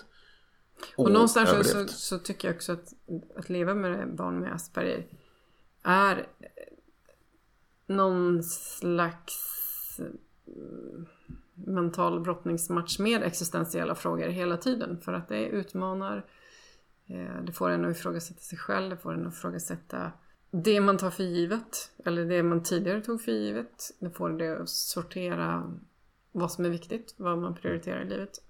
Och, 0.98 1.06
och 1.06 1.12
någonstans 1.12 1.72
så, 1.72 1.88
så, 1.88 2.20
tycker 2.20 2.48
jag 2.48 2.56
också 2.56 2.72
att, 2.72 2.94
att 3.36 3.50
leva 3.50 3.74
med 3.74 4.16
barn 4.16 4.40
med 4.40 4.54
Asperger 4.54 5.08
är 5.84 6.28
någon 7.88 8.44
slags 8.44 10.00
mm, 10.48 11.06
mental 11.54 12.20
brottningsmatch 12.20 13.00
med 13.00 13.24
existentiella 13.24 13.96
frågor 13.96 14.28
hela 14.28 14.58
tiden. 14.58 15.02
För 15.02 15.14
att 15.14 15.28
det 15.28 15.46
utmanar, 15.46 16.18
eh, 16.18 16.24
Eh, 17.10 17.44
det 17.44 17.52
får 17.52 17.70
en 17.70 17.86
att 17.86 17.98
ifrågasätta 17.98 18.40
sig 18.40 18.58
själv, 18.58 18.90
det 18.90 18.98
får 18.98 19.14
en 19.14 19.28
att 19.28 19.34
ifrågasätta 19.34 20.12
det 20.52 20.82
man 20.82 20.98
tar 20.98 21.10
för 21.10 21.24
givet, 21.24 21.92
eller 22.06 22.26
det 22.26 22.44
man 22.44 22.64
tidigare 22.64 23.02
tog 23.02 23.22
för 23.22 23.32
givet. 23.32 23.92
Det 24.00 24.10
får 24.10 24.30
det 24.30 24.62
att 24.62 24.70
sortera 24.70 25.74
vad 26.32 26.52
som 26.52 26.66
är 26.66 26.70
viktigt, 26.70 27.14
vad 27.18 27.38
man 27.38 27.56
prioriterar 27.56 28.02
i 28.02 28.10
livet. 28.10 28.42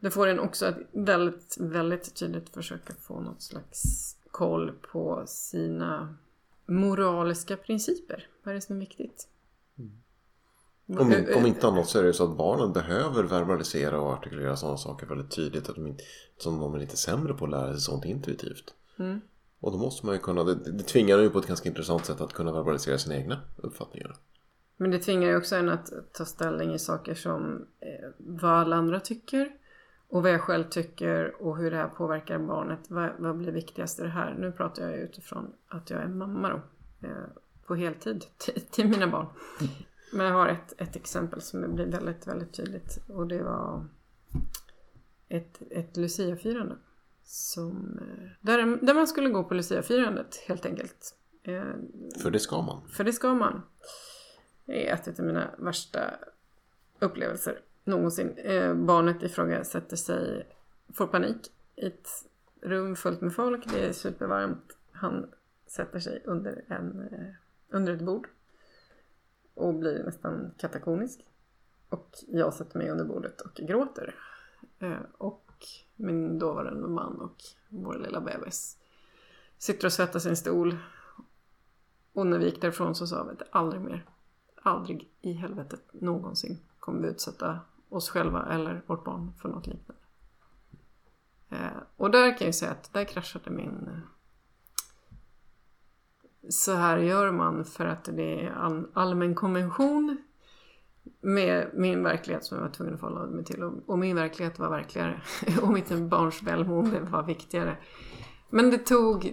Det 0.00 0.10
får 0.10 0.26
en 0.26 0.40
också 0.40 0.66
att 0.66 0.76
väldigt, 0.92 1.56
väldigt 1.60 2.14
tydligt 2.14 2.54
försöka 2.54 2.94
få 2.94 3.20
något 3.20 3.42
slags 3.42 4.14
koll 4.30 4.72
på 4.92 5.24
sina 5.26 6.16
moraliska 6.66 7.56
principer. 7.56 8.26
Vad 8.42 8.52
är 8.52 8.54
det 8.54 8.60
som 8.60 8.76
är 8.76 8.80
viktigt? 8.80 9.28
Mm. 10.88 11.02
Om, 11.02 11.26
om, 11.36 11.46
inte 11.46 11.66
annat 11.66 11.88
så 11.88 11.98
är 11.98 12.02
det 12.02 12.12
så 12.12 12.24
att 12.24 12.36
barnen 12.36 12.72
behöver 12.72 13.22
verbalisera 13.22 14.00
och 14.00 14.12
artikulera 14.12 14.56
sådana 14.56 14.76
saker 14.76 15.06
väldigt 15.06 15.30
tydligt. 15.30 15.68
Att 15.68 15.74
de 15.74 15.86
inte, 15.86 16.04
som 16.38 16.60
de 16.60 16.74
är 16.74 16.78
lite 16.78 16.96
sämre 16.96 17.34
på 17.34 17.44
att 17.44 17.50
lära 17.50 17.72
sig 17.72 17.80
sånt 17.80 18.04
intuitivt. 18.04 18.74
Mm. 18.98 19.20
Och 19.60 19.72
då 19.72 19.78
måste 19.78 20.06
man 20.06 20.14
ju 20.14 20.20
kunna, 20.20 20.44
det, 20.44 20.54
det 20.54 20.84
tvingar 20.84 21.18
ju 21.18 21.30
på 21.30 21.38
ett 21.38 21.46
ganska 21.46 21.68
intressant 21.68 22.06
sätt 22.06 22.20
att 22.20 22.32
kunna 22.32 22.52
verbalisera 22.52 22.98
sina 22.98 23.16
egna 23.16 23.40
uppfattningar. 23.56 24.16
Men 24.76 24.90
det 24.90 24.98
tvingar 24.98 25.28
ju 25.28 25.36
också 25.36 25.56
en 25.56 25.68
att 25.68 25.92
ta 26.12 26.24
ställning 26.24 26.74
i 26.74 26.78
saker 26.78 27.14
som 27.14 27.66
eh, 27.80 28.08
vad 28.18 28.50
alla 28.50 28.76
andra 28.76 29.00
tycker 29.00 29.52
och 30.08 30.22
vad 30.22 30.32
jag 30.32 30.40
själv 30.40 30.64
tycker 30.64 31.42
och 31.42 31.56
hur 31.56 31.70
det 31.70 31.76
här 31.76 31.88
påverkar 31.88 32.38
barnet. 32.38 32.80
Vad, 32.88 33.10
vad 33.18 33.38
blir 33.38 33.52
viktigast 33.52 34.00
i 34.00 34.02
det 34.02 34.08
här? 34.08 34.36
Nu 34.38 34.52
pratar 34.52 34.82
jag 34.82 34.98
utifrån 34.98 35.52
att 35.68 35.90
jag 35.90 36.02
är 36.02 36.08
mamma 36.08 36.48
då. 36.48 36.60
Eh, 37.08 37.24
på 37.66 37.74
heltid 37.74 38.24
till, 38.38 38.60
till 38.70 38.88
mina 38.88 39.06
barn. 39.06 39.26
Men 40.12 40.26
jag 40.26 40.32
har 40.32 40.48
ett, 40.48 40.80
ett 40.80 40.96
exempel 40.96 41.40
som 41.40 41.74
blir 41.74 41.86
väldigt, 41.86 42.26
väldigt 42.26 42.52
tydligt. 42.52 42.98
Och 43.08 43.26
det 43.26 43.42
var 43.42 43.86
ett, 45.28 45.62
ett 45.70 45.96
Lucia-firande. 45.96 46.76
Som, 47.24 47.98
eh, 48.00 48.30
där, 48.40 48.86
där 48.86 48.94
man 48.94 49.06
skulle 49.06 49.30
gå 49.30 49.44
på 49.44 49.54
Lucia-firandet 49.54 50.36
helt 50.48 50.66
enkelt. 50.66 51.14
Eh, 51.42 51.72
för 52.22 52.30
det 52.30 52.40
ska 52.40 52.62
man. 52.62 52.88
För 52.88 53.04
det 53.04 53.12
ska 53.12 53.34
man. 53.34 53.62
Det 54.64 54.88
är 54.88 54.94
ett 54.94 55.18
av 55.18 55.26
mina 55.26 55.50
värsta 55.58 56.00
upplevelser 56.98 57.60
någonsin. 57.88 58.34
Eh, 58.36 58.74
barnet 58.74 59.22
i 59.22 59.28
fråga 59.28 59.64
sätter 59.64 59.96
sig, 59.96 60.46
får 60.94 61.06
panik 61.06 61.52
i 61.76 61.86
ett 61.86 62.08
rum 62.62 62.96
fullt 62.96 63.20
med 63.20 63.34
folk. 63.34 63.72
Det 63.72 63.88
är 63.88 63.92
supervarmt. 63.92 64.76
Han 64.92 65.26
sätter 65.66 66.00
sig 66.00 66.22
under, 66.24 66.64
en, 66.68 67.08
under 67.68 67.92
ett 67.92 68.02
bord 68.02 68.28
och 69.58 69.74
blir 69.74 70.04
nästan 70.04 70.50
katakonisk. 70.58 71.20
Och 71.88 72.18
jag 72.28 72.54
sätter 72.54 72.78
mig 72.78 72.90
under 72.90 73.04
bordet 73.04 73.40
och 73.40 73.54
gråter. 73.54 74.14
Eh, 74.78 74.98
och 75.18 75.66
min 75.96 76.38
dåvarande 76.38 76.88
man 76.88 77.20
och 77.20 77.36
vår 77.68 77.98
lilla 77.98 78.20
bebis 78.20 78.76
sitter 79.58 79.86
och 79.86 79.92
svettas 79.92 80.26
i 80.26 80.28
en 80.28 80.36
stol. 80.36 80.76
Och 82.12 82.26
när 82.26 82.38
vi 82.38 82.44
gick 82.44 82.60
därifrån 82.60 82.94
så 82.94 83.06
sa 83.06 83.24
vi 83.24 83.30
att 83.30 83.48
aldrig 83.50 83.82
mer, 83.82 84.06
aldrig 84.62 85.10
i 85.20 85.32
helvetet 85.32 85.82
någonsin 85.92 86.58
kommer 86.80 87.02
vi 87.02 87.08
utsätta 87.08 87.60
oss 87.88 88.10
själva 88.10 88.46
eller 88.46 88.82
vårt 88.86 89.04
barn 89.04 89.32
för 89.42 89.48
något 89.48 89.66
liknande. 89.66 90.02
Eh, 91.48 91.82
och 91.96 92.10
där 92.10 92.38
kan 92.38 92.46
jag 92.46 92.54
säga 92.54 92.70
att 92.70 92.92
där 92.92 93.04
kraschade 93.04 93.50
min... 93.50 94.00
Så 96.48 96.72
här 96.72 96.98
gör 96.98 97.30
man 97.30 97.64
för 97.64 97.84
att 97.84 98.04
det 98.04 98.44
är 98.44 98.66
en 98.66 98.88
allmän 98.94 99.34
konvention 99.34 100.16
med 101.20 101.70
min 101.74 102.02
verklighet 102.02 102.44
som 102.44 102.56
jag 102.56 102.64
var 102.64 102.70
tvungen 102.70 102.94
att 102.94 103.00
förhålla 103.00 103.26
mig 103.26 103.44
till. 103.44 103.62
Och, 103.62 103.72
och 103.86 103.98
min 103.98 104.16
verklighet 104.16 104.58
var 104.58 104.70
verkligare. 104.70 105.20
och 105.62 105.72
mitt 105.72 105.90
barns 105.98 106.42
välmående 106.42 107.00
var 107.00 107.22
viktigare. 107.22 107.76
Men 108.50 108.70
det 108.70 108.78
tog 108.78 109.32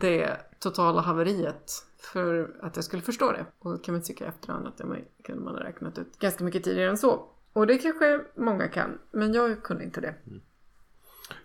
det 0.00 0.36
totala 0.58 1.00
haveriet 1.00 1.72
för 2.12 2.56
att 2.62 2.76
jag 2.76 2.84
skulle 2.84 3.02
förstå 3.02 3.32
det. 3.32 3.46
Och 3.58 3.72
då 3.72 3.78
kan 3.78 3.94
man 3.94 4.02
tycka 4.02 4.26
efterhand 4.26 4.66
att 4.66 4.78
det 4.78 4.84
kunde 5.24 5.42
man 5.42 5.54
ha 5.54 5.64
räknat 5.64 5.98
ut 5.98 6.18
ganska 6.18 6.44
mycket 6.44 6.64
tidigare 6.64 6.90
än 6.90 6.98
så. 6.98 7.26
Och 7.52 7.66
det 7.66 7.78
kanske 7.78 8.20
många 8.36 8.68
kan, 8.68 8.98
men 9.10 9.34
jag 9.34 9.62
kunde 9.62 9.84
inte 9.84 10.00
det. 10.00 10.14
Mm. 10.26 10.40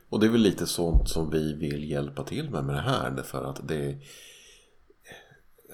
Och 0.09 0.19
det 0.19 0.25
är 0.25 0.31
väl 0.31 0.41
lite 0.41 0.65
sånt 0.67 1.09
som 1.09 1.29
vi 1.29 1.53
vill 1.53 1.91
hjälpa 1.91 2.23
till 2.23 2.49
med 2.49 2.65
med 2.65 2.75
det 2.75 2.81
här. 2.81 3.11
Därför 3.11 3.43
att 3.43 3.67
det 3.67 3.97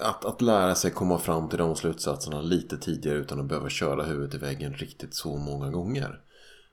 att, 0.02 0.26
att 0.26 0.42
lära 0.42 0.76
sig 0.76 0.92
komma 0.92 1.18
fram 1.18 1.50
till 1.50 1.58
de 1.58 1.76
slutsatserna 1.76 2.42
lite 2.42 2.78
tidigare 2.78 3.18
utan 3.18 3.40
att 3.40 3.46
behöva 3.46 3.70
köra 3.70 4.04
huvudet 4.04 4.36
i 4.36 4.38
väggen 4.38 4.74
riktigt 4.74 5.16
så 5.16 5.38
många 5.38 5.70
gånger. 5.70 6.22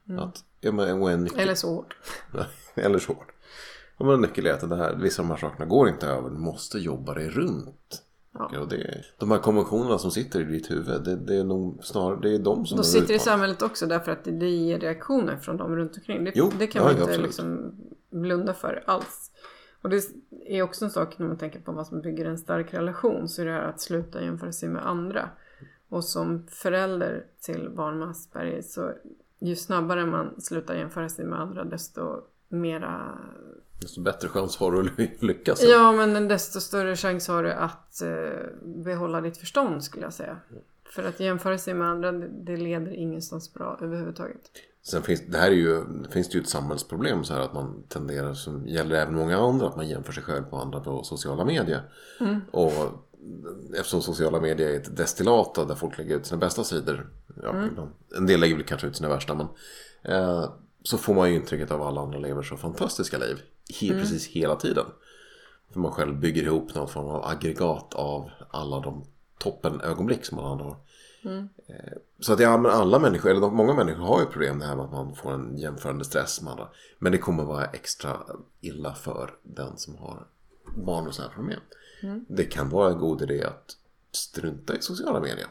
Mm. 0.08 0.20
Att, 0.20 0.44
ja, 0.60 0.72
men, 0.72 1.02
en 1.02 1.24
nyckel... 1.24 1.40
Eller 1.40 1.54
så 1.54 1.74
hårt. 1.74 1.96
Eller 2.74 2.98
så 2.98 3.12
hårt. 3.12 3.32
Ja, 3.98 4.04
men 4.04 4.14
en 4.14 4.20
nyckel 4.20 4.46
är 4.46 4.52
att 4.52 4.68
det 4.68 4.76
här, 4.76 4.94
vissa 4.94 5.22
av 5.22 5.28
de 5.28 5.30
här 5.30 5.40
sakerna 5.40 5.66
går 5.66 5.88
inte 5.88 6.06
över. 6.06 6.30
Du 6.30 6.38
måste 6.38 6.78
jobba 6.78 7.14
dig 7.14 7.28
runt. 7.28 8.02
Ja. 8.32 8.60
Och 8.60 8.68
det, 8.68 9.04
de 9.18 9.30
här 9.30 9.38
konventionerna 9.38 9.98
som 9.98 10.10
sitter 10.10 10.40
i 10.40 10.44
ditt 10.44 10.70
huvud, 10.70 11.04
det, 11.04 11.16
det 11.16 11.36
är 11.36 11.44
nog 11.44 11.84
snarare 11.84 12.20
det 12.22 12.34
är 12.34 12.38
de 12.38 12.66
som... 12.66 12.76
De 12.76 12.84
sitter 12.84 13.14
i 13.14 13.18
samhället 13.18 13.62
också 13.62 13.86
därför 13.86 14.12
att 14.12 14.24
det 14.24 14.48
ger 14.48 14.78
reaktioner 14.78 15.36
från 15.36 15.56
dem 15.56 15.76
runt 15.76 15.96
omkring. 15.96 16.24
Det, 16.24 16.32
jo, 16.34 16.52
det 16.58 16.66
kan 16.66 16.84
man 16.84 16.96
ja, 16.96 17.02
inte 17.02 17.18
liksom 17.18 17.74
blunda 18.10 18.54
för 18.54 18.82
alls. 18.86 19.30
Och 19.88 19.94
det 19.94 20.02
är 20.46 20.62
också 20.62 20.84
en 20.84 20.90
sak 20.90 21.18
när 21.18 21.26
man 21.26 21.38
tänker 21.38 21.60
på 21.60 21.72
vad 21.72 21.86
som 21.86 22.00
bygger 22.00 22.24
en 22.24 22.38
stark 22.38 22.74
relation 22.74 23.28
så 23.28 23.42
är 23.42 23.46
det 23.46 23.52
här 23.52 23.62
att 23.62 23.80
sluta 23.80 24.22
jämföra 24.22 24.52
sig 24.52 24.68
med 24.68 24.86
andra. 24.86 25.30
Och 25.88 26.04
som 26.04 26.46
förälder 26.50 27.26
till 27.40 27.70
barn 27.70 27.98
med 27.98 28.08
Asperger 28.08 28.62
så 28.62 28.92
ju 29.38 29.56
snabbare 29.56 30.06
man 30.06 30.40
slutar 30.40 30.74
jämföra 30.74 31.08
sig 31.08 31.24
med 31.24 31.40
andra 31.40 31.64
desto 31.64 32.22
mera... 32.48 33.18
Desto 33.80 34.02
bättre 34.02 34.28
chans 34.28 34.56
har 34.56 34.72
du 34.72 34.80
att 34.80 35.22
lyckas. 35.22 35.62
Ja, 35.62 35.92
men 35.92 36.28
desto 36.28 36.60
större 36.60 36.96
chans 36.96 37.28
har 37.28 37.42
du 37.42 37.52
att 37.52 38.02
eh, 38.02 38.64
behålla 38.64 39.20
ditt 39.20 39.36
förstånd 39.36 39.84
skulle 39.84 40.04
jag 40.04 40.12
säga. 40.12 40.36
För 40.84 41.02
att 41.02 41.20
jämföra 41.20 41.58
sig 41.58 41.74
med 41.74 41.88
andra, 41.88 42.12
det 42.12 42.56
leder 42.56 42.92
ingenstans 42.92 43.54
bra 43.54 43.78
överhuvudtaget. 43.82 44.50
Sen 44.82 45.02
finns 45.02 45.22
det 45.26 45.38
här 45.38 45.50
är 45.50 45.54
ju, 45.54 45.84
finns 46.10 46.28
det 46.28 46.34
ju 46.34 46.42
ett 46.42 46.48
samhällsproblem 46.48 47.24
så 47.24 47.34
här 47.34 47.40
att 47.40 47.54
man 47.54 47.82
tenderar, 47.88 48.34
som 48.34 48.68
gäller 48.68 48.96
även 48.96 49.14
många 49.14 49.38
andra, 49.38 49.66
att 49.66 49.76
man 49.76 49.88
jämför 49.88 50.12
sig 50.12 50.22
själv 50.22 50.42
på 50.42 50.56
andra 50.56 50.80
på 50.80 51.02
sociala 51.02 51.44
medier. 51.44 51.82
Mm. 52.20 52.40
Och 52.50 52.72
eftersom 53.74 54.02
sociala 54.02 54.40
medier 54.40 54.68
är 54.68 54.76
ett 54.76 54.96
destillat 54.96 55.54
där 55.54 55.74
folk 55.74 55.98
lägger 55.98 56.16
ut 56.16 56.26
sina 56.26 56.38
bästa 56.38 56.64
sidor. 56.64 57.10
Ja, 57.42 57.50
mm. 57.50 57.74
En 58.16 58.26
del 58.26 58.40
lägger 58.40 58.56
väl 58.56 58.64
kanske 58.64 58.86
ut 58.86 58.96
sina 58.96 59.08
värsta 59.08 59.34
men. 59.34 59.46
Eh, 60.02 60.50
så 60.82 60.98
får 60.98 61.14
man 61.14 61.30
ju 61.30 61.36
intrycket 61.36 61.70
av 61.70 61.82
att 61.82 61.88
alla 61.88 62.00
andra 62.00 62.18
lever 62.18 62.42
så 62.42 62.56
fantastiska 62.56 63.18
liv. 63.18 63.42
He, 63.80 63.86
mm. 63.86 64.00
Precis 64.00 64.26
hela 64.26 64.56
tiden. 64.56 64.84
För 65.72 65.80
man 65.80 65.92
själv 65.92 66.20
bygger 66.20 66.42
ihop 66.42 66.74
någon 66.74 66.88
form 66.88 67.06
av 67.06 67.24
aggregat 67.24 67.94
av 67.94 68.30
alla 68.50 68.80
de 68.80 69.04
toppen 69.38 69.80
ögonblick 69.80 70.24
som 70.24 70.38
alla 70.38 70.48
andra 70.48 70.64
har. 70.64 70.76
Mm. 71.24 71.48
Så 72.20 72.32
att 72.32 72.40
ja, 72.40 72.56
men 72.56 72.70
alla 72.70 72.98
människor, 72.98 73.30
eller 73.30 73.50
många 73.50 73.74
människor 73.74 74.02
har 74.02 74.20
ju 74.20 74.26
problem 74.26 74.58
det 74.58 74.64
här 74.64 74.76
med 74.76 74.84
att 74.84 74.92
man 74.92 75.14
får 75.14 75.32
en 75.32 75.58
jämförande 75.58 76.04
stress 76.04 76.42
med 76.42 76.50
andra. 76.50 76.68
Men 76.98 77.12
det 77.12 77.18
kommer 77.18 77.44
vara 77.44 77.64
extra 77.64 78.16
illa 78.60 78.94
för 78.94 79.34
den 79.42 79.76
som 79.76 79.96
har 79.96 80.26
barn 80.76 81.06
och 81.06 81.14
sådana 81.14 81.30
här 81.30 81.36
problem. 81.36 81.60
Mm. 82.02 82.24
Det 82.28 82.44
kan 82.44 82.68
vara 82.68 82.92
en 82.92 82.98
god 82.98 83.22
idé 83.22 83.44
att 83.44 83.76
strunta 84.12 84.76
i 84.76 84.80
sociala 84.80 85.20
medier. 85.20 85.46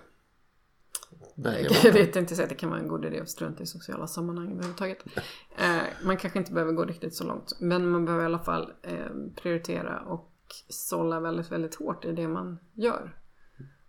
Jag 1.36 1.94
bort. 1.94 2.14
tänkte 2.14 2.36
säga 2.36 2.44
att 2.44 2.50
det 2.50 2.56
kan 2.56 2.70
vara 2.70 2.80
en 2.80 2.88
god 2.88 3.06
idé 3.06 3.20
att 3.20 3.30
strunta 3.30 3.64
i 3.64 3.66
sociala 3.66 4.08
sammanhang 4.08 4.52
överhuvudtaget. 4.52 5.04
Eh, 5.60 6.06
man 6.06 6.18
kanske 6.18 6.40
inte 6.40 6.54
behöver 6.54 6.74
gå 6.74 6.86
riktigt 6.86 7.16
så 7.16 7.24
långt. 7.24 7.54
Men 7.60 7.90
man 7.90 8.06
behöver 8.06 8.24
i 8.24 8.26
alla 8.26 8.40
fall 8.40 8.74
eh, 8.82 9.06
prioritera 9.36 10.00
och 10.00 10.32
sålla 10.70 11.20
väldigt, 11.20 11.52
väldigt 11.52 11.76
hårt 11.76 12.06
i 12.06 12.12
det 12.12 12.28
man 12.28 12.60
gör. 12.74 13.16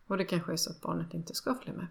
Och 0.09 0.17
det 0.17 0.25
kanske 0.25 0.53
är 0.53 0.57
så 0.57 0.71
att 0.71 0.81
barnet 0.81 1.15
inte 1.15 1.35
ska 1.35 1.55
följa 1.55 1.73
med. 1.73 1.87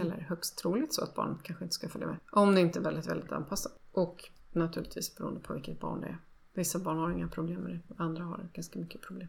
Eller 0.00 0.26
högst 0.28 0.58
troligt 0.58 0.94
så 0.94 1.04
att 1.04 1.14
barnet 1.14 1.42
kanske 1.42 1.64
inte 1.64 1.74
ska 1.74 1.88
följa 1.88 2.06
med. 2.06 2.16
Om 2.32 2.54
det 2.54 2.60
inte 2.60 2.78
är 2.78 2.82
väldigt, 2.82 3.06
väldigt 3.06 3.32
anpassat. 3.32 3.72
Och 3.92 4.30
naturligtvis 4.52 5.16
beroende 5.16 5.40
på 5.40 5.52
vilket 5.52 5.80
barn 5.80 6.00
det 6.00 6.06
är. 6.06 6.18
Vissa 6.54 6.78
barn 6.78 6.98
har 6.98 7.10
inga 7.10 7.28
problem 7.28 7.60
med 7.60 7.72
det. 7.72 8.02
Andra 8.02 8.24
har 8.24 8.48
ganska 8.52 8.78
mycket 8.78 9.02
problem. 9.02 9.28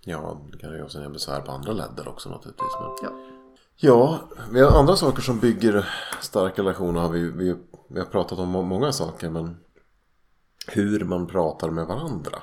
Ja, 0.00 0.40
det 0.52 0.58
kan 0.58 0.72
ju 0.72 0.82
också 0.82 1.02
ge 1.02 1.08
besvär 1.08 1.40
på 1.40 1.52
andra 1.52 1.72
ledder 1.72 2.08
också 2.08 2.30
naturligtvis. 2.30 2.72
Men... 2.80 2.90
Ja. 3.02 3.26
Ja, 3.82 4.20
vi 4.52 4.60
har 4.60 4.78
andra 4.78 4.96
saker 4.96 5.22
som 5.22 5.38
bygger 5.38 5.88
starka 6.20 6.62
relationer. 6.62 7.00
Har 7.00 7.08
vi, 7.08 7.30
vi, 7.30 7.56
vi 7.88 7.98
har 7.98 8.06
pratat 8.06 8.38
om 8.38 8.48
må- 8.48 8.62
många 8.62 8.92
saker, 8.92 9.30
men 9.30 9.56
hur 10.66 11.04
man 11.04 11.26
pratar 11.26 11.70
med 11.70 11.86
varandra. 11.86 12.42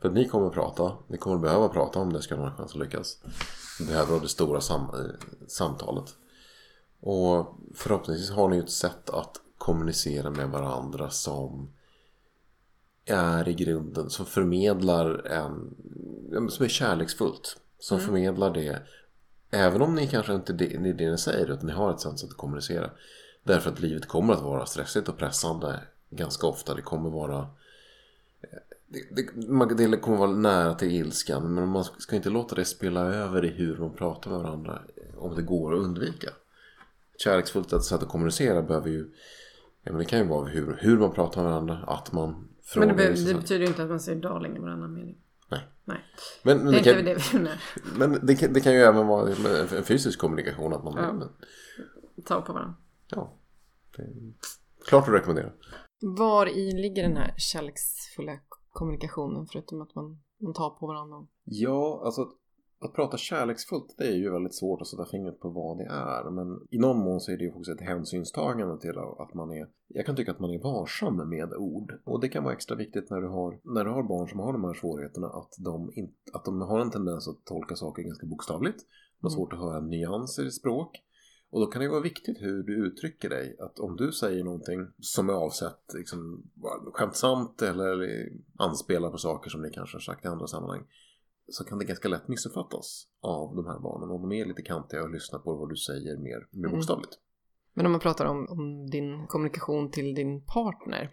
För 0.00 0.08
att 0.08 0.14
ni 0.14 0.28
kommer 0.28 0.46
att 0.46 0.52
prata, 0.52 0.92
ni 1.06 1.18
kommer 1.18 1.36
att 1.36 1.42
behöva 1.42 1.68
prata 1.68 1.98
om 1.98 2.12
det 2.12 2.22
ska 2.22 2.34
ni 2.36 2.40
ha 2.40 2.50
en 2.50 2.56
chans 2.56 2.72
att 2.72 2.80
lyckas. 2.80 3.18
Ni 3.80 3.86
behöver 3.86 4.20
det 4.20 4.28
stora 4.28 4.60
sam, 4.60 4.82
eh, 4.82 5.26
samtalet. 5.46 6.16
Och 7.00 7.58
förhoppningsvis 7.74 8.30
har 8.30 8.48
ni 8.48 8.56
ju 8.56 8.62
ett 8.62 8.70
sätt 8.70 9.10
att 9.10 9.40
kommunicera 9.58 10.30
med 10.30 10.48
varandra 10.48 11.10
som 11.10 11.70
är 13.04 13.48
i 13.48 13.54
grunden, 13.54 14.10
som 14.10 14.26
förmedlar 14.26 15.26
en, 15.26 15.74
som 16.50 16.64
är 16.64 16.68
kärleksfullt. 16.68 17.56
Som 17.78 18.00
förmedlar 18.00 18.54
det 18.54 18.82
Även 19.50 19.82
om 19.82 19.94
ni 19.94 20.06
kanske 20.06 20.34
inte 20.34 20.52
det, 20.52 20.66
det 20.66 20.88
är 20.88 20.94
det 20.94 21.10
ni 21.10 21.18
säger 21.18 21.50
utan 21.50 21.66
ni 21.66 21.72
har 21.72 21.90
ett 21.90 22.00
sätt 22.00 22.24
att 22.24 22.36
kommunicera. 22.36 22.90
Därför 23.42 23.70
att 23.70 23.80
livet 23.80 24.08
kommer 24.08 24.34
att 24.34 24.42
vara 24.42 24.66
stressigt 24.66 25.08
och 25.08 25.18
pressande 25.18 25.80
ganska 26.10 26.46
ofta. 26.46 26.74
Det 26.74 26.82
kommer 26.82 27.10
vara 27.10 27.38
eh, 28.40 28.58
det, 28.90 29.76
det, 29.76 29.86
det 29.86 29.96
kommer 29.96 30.18
vara 30.18 30.30
nära 30.30 30.74
till 30.74 30.90
ilskan 30.90 31.54
men 31.54 31.68
man 31.68 31.84
ska 31.84 32.16
inte 32.16 32.30
låta 32.30 32.54
det 32.54 32.64
spela 32.64 33.00
över 33.00 33.44
i 33.44 33.48
hur 33.48 33.76
man 33.78 33.94
pratar 33.94 34.30
med 34.30 34.40
varandra 34.40 34.82
om 35.16 35.34
det 35.34 35.42
går 35.42 35.74
att 35.74 35.80
undvika. 35.80 36.28
Ett 37.14 37.20
kärleksfullt 37.20 37.84
sätt 37.84 38.02
att 38.02 38.08
kommunicera 38.08 38.62
behöver 38.62 38.88
ju 38.88 39.10
ja, 39.82 39.92
men 39.92 39.98
det 39.98 40.04
kan 40.04 40.18
ju 40.18 40.26
vara 40.26 40.48
hur, 40.48 40.78
hur 40.80 40.98
man 40.98 41.12
pratar 41.12 41.42
med 41.42 41.50
varandra, 41.50 41.76
att 41.86 42.12
man 42.12 42.30
Men 42.30 42.48
frågar 42.62 42.88
det, 42.88 42.94
be- 42.94 43.32
det 43.32 43.34
betyder 43.34 43.60
ju 43.60 43.66
inte 43.66 43.82
att 43.82 43.88
man 43.88 44.00
säger 44.00 44.20
darling 44.22 44.56
i 44.56 44.58
varannan 44.58 44.94
mening. 44.94 45.16
Nej. 45.50 45.60
Nej. 45.84 46.04
Men, 46.42 46.58
men 46.64 46.72
Det 46.72 46.80
kan, 46.80 47.04
det 47.04 47.14
vi 47.32 47.48
men 47.98 48.26
det, 48.26 48.34
kan, 48.34 48.52
det 48.52 48.60
kan 48.60 48.72
ju 48.72 48.78
även 48.78 49.06
vara 49.06 49.30
en 49.76 49.84
fysisk 49.84 50.18
kommunikation 50.18 50.72
att 50.72 50.84
man 50.84 50.94
Ja. 50.96 51.30
Ta 52.24 52.40
på 52.40 52.52
varandra. 52.52 52.74
Ja. 53.08 53.36
Det 53.96 54.02
är 54.02 54.08
klart 54.86 55.08
att 55.08 55.14
rekommendera. 55.14 55.50
Var 56.00 56.46
i 56.46 56.72
ligger 56.72 57.02
den 57.02 57.16
här 57.16 57.34
kärleksfulla 57.36 58.32
kommunikationen 58.70 59.46
förutom 59.46 59.82
att 59.82 59.94
man, 59.94 60.22
man 60.38 60.52
tar 60.54 60.70
på 60.70 60.86
varandra? 60.86 61.26
Ja, 61.44 62.02
alltså 62.04 62.22
att, 62.80 62.92
prata 62.92 63.16
kärleksfullt 63.16 63.94
det 63.98 64.04
är 64.04 64.16
ju 64.16 64.30
väldigt 64.32 64.54
svårt 64.54 64.80
att 64.80 64.86
sätta 64.86 65.04
fingret 65.04 65.40
på 65.40 65.48
vad 65.48 65.78
det 65.78 65.84
är. 65.84 66.30
Men 66.30 66.66
i 66.70 66.78
någon 66.78 66.98
mån 66.98 67.20
så 67.20 67.32
är 67.32 67.36
det 67.36 67.44
ju 67.44 67.52
också 67.52 67.72
ett 67.72 67.80
hänsynstagande 67.80 68.80
till 68.80 68.98
att 69.18 69.34
man 69.34 69.50
är, 69.50 69.68
jag 69.88 70.06
kan 70.06 70.16
tycka 70.16 70.30
att 70.30 70.40
man 70.40 70.50
är 70.50 70.62
varsam 70.62 71.28
med 71.28 71.54
ord. 71.54 71.92
Och 72.04 72.20
det 72.20 72.28
kan 72.28 72.44
vara 72.44 72.54
extra 72.54 72.76
viktigt 72.76 73.10
när 73.10 73.20
du 73.20 73.28
har, 73.28 73.60
när 73.64 73.84
du 73.84 73.90
har 73.90 74.02
barn 74.02 74.28
som 74.28 74.40
har 74.40 74.52
de 74.52 74.64
här 74.64 74.74
svårigheterna 74.74 75.26
att 75.26 75.52
de, 75.64 75.90
inte, 75.94 76.14
att 76.32 76.44
de 76.44 76.60
har 76.60 76.80
en 76.80 76.90
tendens 76.90 77.28
att 77.28 77.44
tolka 77.44 77.76
saker 77.76 78.02
ganska 78.02 78.26
bokstavligt. 78.26 78.78
De 79.20 79.26
har 79.26 79.30
Mm. 79.30 79.36
svårt 79.36 79.52
att 79.52 79.58
höra 79.58 79.80
nyanser 79.80 80.46
i 80.46 80.50
språk. 80.50 80.90
Och 81.50 81.60
då 81.60 81.66
kan 81.66 81.82
det 81.82 81.88
vara 81.88 82.00
viktigt 82.00 82.42
hur 82.42 82.62
du 82.62 82.86
uttrycker 82.86 83.28
dig. 83.28 83.56
Att 83.60 83.78
om 83.78 83.96
du 83.96 84.12
säger 84.12 84.44
någonting 84.44 84.86
som 84.98 85.28
är 85.28 85.32
avsett 85.32 85.94
liksom, 85.94 86.42
skämtsamt 86.92 87.62
eller 87.62 88.08
anspelar 88.58 89.10
på 89.10 89.18
saker 89.18 89.50
som 89.50 89.62
ni 89.62 89.70
kanske 89.70 89.96
har 89.96 90.00
sagt 90.00 90.24
i 90.24 90.28
andra 90.28 90.46
sammanhang. 90.46 90.86
Så 91.48 91.64
kan 91.64 91.78
det 91.78 91.84
ganska 91.84 92.08
lätt 92.08 92.28
missuppfattas 92.28 93.06
av 93.20 93.56
de 93.56 93.66
här 93.66 93.78
barnen. 93.78 94.10
Om 94.10 94.22
de 94.22 94.32
är 94.32 94.44
lite 94.46 94.62
kantiga 94.62 95.02
och 95.02 95.10
lyssnar 95.10 95.38
på 95.38 95.54
vad 95.54 95.68
du 95.68 95.76
säger 95.76 96.16
mer, 96.16 96.46
mer 96.50 96.66
Mm. 96.66 96.70
bokstavligt. 96.70 97.18
Men 97.74 97.86
om 97.86 97.92
man 97.92 98.00
pratar 98.00 98.24
om, 98.24 98.46
om 98.50 98.90
din 98.90 99.26
kommunikation 99.26 99.90
till 99.90 100.14
din 100.14 100.44
partner. 100.44 101.10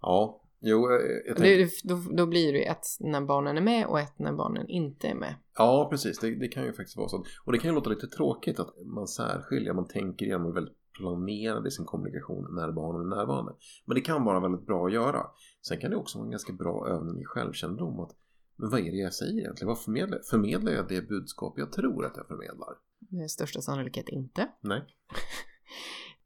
Ja, 0.00 0.41
jo, 0.62 0.90
jag, 0.90 1.00
jag 1.26 1.36
tänker, 1.36 1.88
då, 1.88 2.16
då 2.16 2.26
blir 2.26 2.52
det 2.52 2.58
ju 2.58 2.64
ett 2.64 2.86
när 3.00 3.20
barnen 3.20 3.56
är 3.56 3.60
med 3.60 3.86
och 3.86 4.00
ett 4.00 4.18
när 4.18 4.32
barnen 4.32 4.68
inte 4.68 5.08
är 5.08 5.14
med. 5.14 5.34
Ja, 5.58 5.88
precis. 5.90 6.18
Det, 6.18 6.34
det 6.34 6.48
kan 6.48 6.64
ju 6.64 6.72
faktiskt 6.72 6.96
vara 6.96 7.08
så. 7.08 7.24
Och 7.44 7.52
det 7.52 7.58
kan 7.58 7.70
ju 7.70 7.74
låta 7.74 7.90
lite 7.90 8.06
tråkigt 8.06 8.60
att 8.60 8.74
man 8.84 9.08
särskiljer, 9.08 9.72
man 9.72 9.88
tänker 9.88 10.26
igenom 10.26 10.46
och 10.46 10.56
väldigt 10.56 10.76
planerad 10.98 11.66
i 11.66 11.70
sin 11.70 11.84
kommunikation 11.84 12.54
när 12.54 12.72
barnen 12.72 13.12
är 13.12 13.16
närvarande. 13.16 13.52
Men 13.84 13.94
det 13.94 14.00
kan 14.00 14.24
vara 14.24 14.40
väldigt 14.40 14.66
bra 14.66 14.86
att 14.86 14.92
göra. 14.92 15.26
Sen 15.68 15.80
kan 15.80 15.90
det 15.90 15.96
också 15.96 16.18
vara 16.18 16.26
en 16.26 16.30
ganska 16.30 16.52
bra 16.52 16.88
övning 16.88 17.20
i 17.20 17.24
självkännedom. 17.24 18.00
Att, 18.00 18.10
men 18.56 18.70
vad 18.70 18.80
är 18.80 18.90
det 18.90 18.96
jag 18.96 19.14
säger 19.14 19.40
egentligen? 19.40 19.68
Vad 19.68 19.78
förmedlar 19.78 20.16
jag? 20.16 20.26
Förmedlar 20.26 20.72
jag 20.72 20.88
det 20.88 21.08
budskap 21.08 21.54
jag 21.56 21.72
tror 21.72 22.06
att 22.06 22.16
jag 22.16 22.26
förmedlar? 22.26 22.68
Med 23.10 23.30
största 23.30 23.60
sannolikhet 23.60 24.08
inte. 24.08 24.48
Nej. 24.60 24.82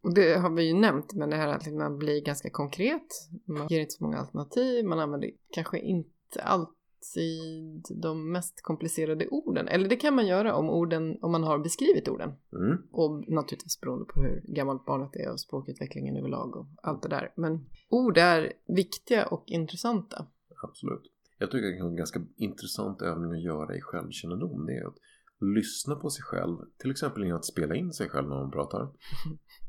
Och 0.07 0.15
det 0.15 0.37
har 0.37 0.51
vi 0.51 0.63
ju 0.63 0.75
nämnt, 0.75 1.15
men 1.15 1.31
det 1.31 1.37
här 1.37 1.49
att 1.49 1.73
man 1.73 1.99
blir 1.99 2.25
ganska 2.25 2.51
konkret. 2.51 3.07
Man 3.45 3.67
ger 3.69 3.81
inte 3.81 3.93
så 3.93 4.05
många 4.05 4.19
alternativ. 4.19 4.85
Man 4.85 5.01
använder 5.01 5.31
kanske 5.53 5.79
inte 5.79 6.43
alltid 6.43 7.85
de 8.03 8.33
mest 8.33 8.63
komplicerade 8.63 9.29
orden. 9.29 9.69
Eller 9.69 9.89
det 9.89 9.97
kan 9.97 10.15
man 10.15 10.27
göra 10.27 10.55
om 10.55 10.71
orden, 10.71 11.19
om 11.23 11.33
man 11.33 11.45
har 11.45 11.59
beskrivit 11.59 12.09
orden. 12.09 12.33
Mm. 12.53 12.79
Och 12.93 13.29
naturligtvis 13.29 13.81
beroende 13.81 14.05
på 14.05 14.21
hur 14.21 14.43
gammalt 14.45 14.85
barnet 14.85 15.17
är 15.17 15.33
och 15.33 15.41
språkutvecklingen 15.41 16.17
överlag 16.17 16.57
och 16.57 16.67
allt 16.83 17.03
det 17.03 17.09
där. 17.09 17.33
Men 17.37 17.67
ord 17.89 18.19
är 18.19 18.53
viktiga 18.67 19.27
och 19.27 19.45
intressanta. 19.47 20.27
Absolut. 20.63 21.03
Jag 21.39 21.51
tycker 21.51 21.67
det 21.67 21.79
är 21.79 21.85
en 21.85 21.97
ganska 21.97 22.21
intressant 22.37 23.03
övning 23.03 23.33
att 23.33 23.43
göra 23.43 23.77
i 23.77 23.81
självkännedom. 23.81 24.67
Det 24.67 24.73
är 24.73 24.87
att 24.87 24.99
lyssna 25.41 25.97
på 25.97 26.11
sig 26.11 26.23
själv. 26.23 26.57
Till 26.79 26.91
exempel 26.91 27.23
genom 27.23 27.37
att 27.37 27.45
spela 27.45 27.75
in 27.75 27.93
sig 27.93 28.09
själv 28.09 28.29
när 28.29 28.37
man 28.37 28.51
pratar. 28.51 28.89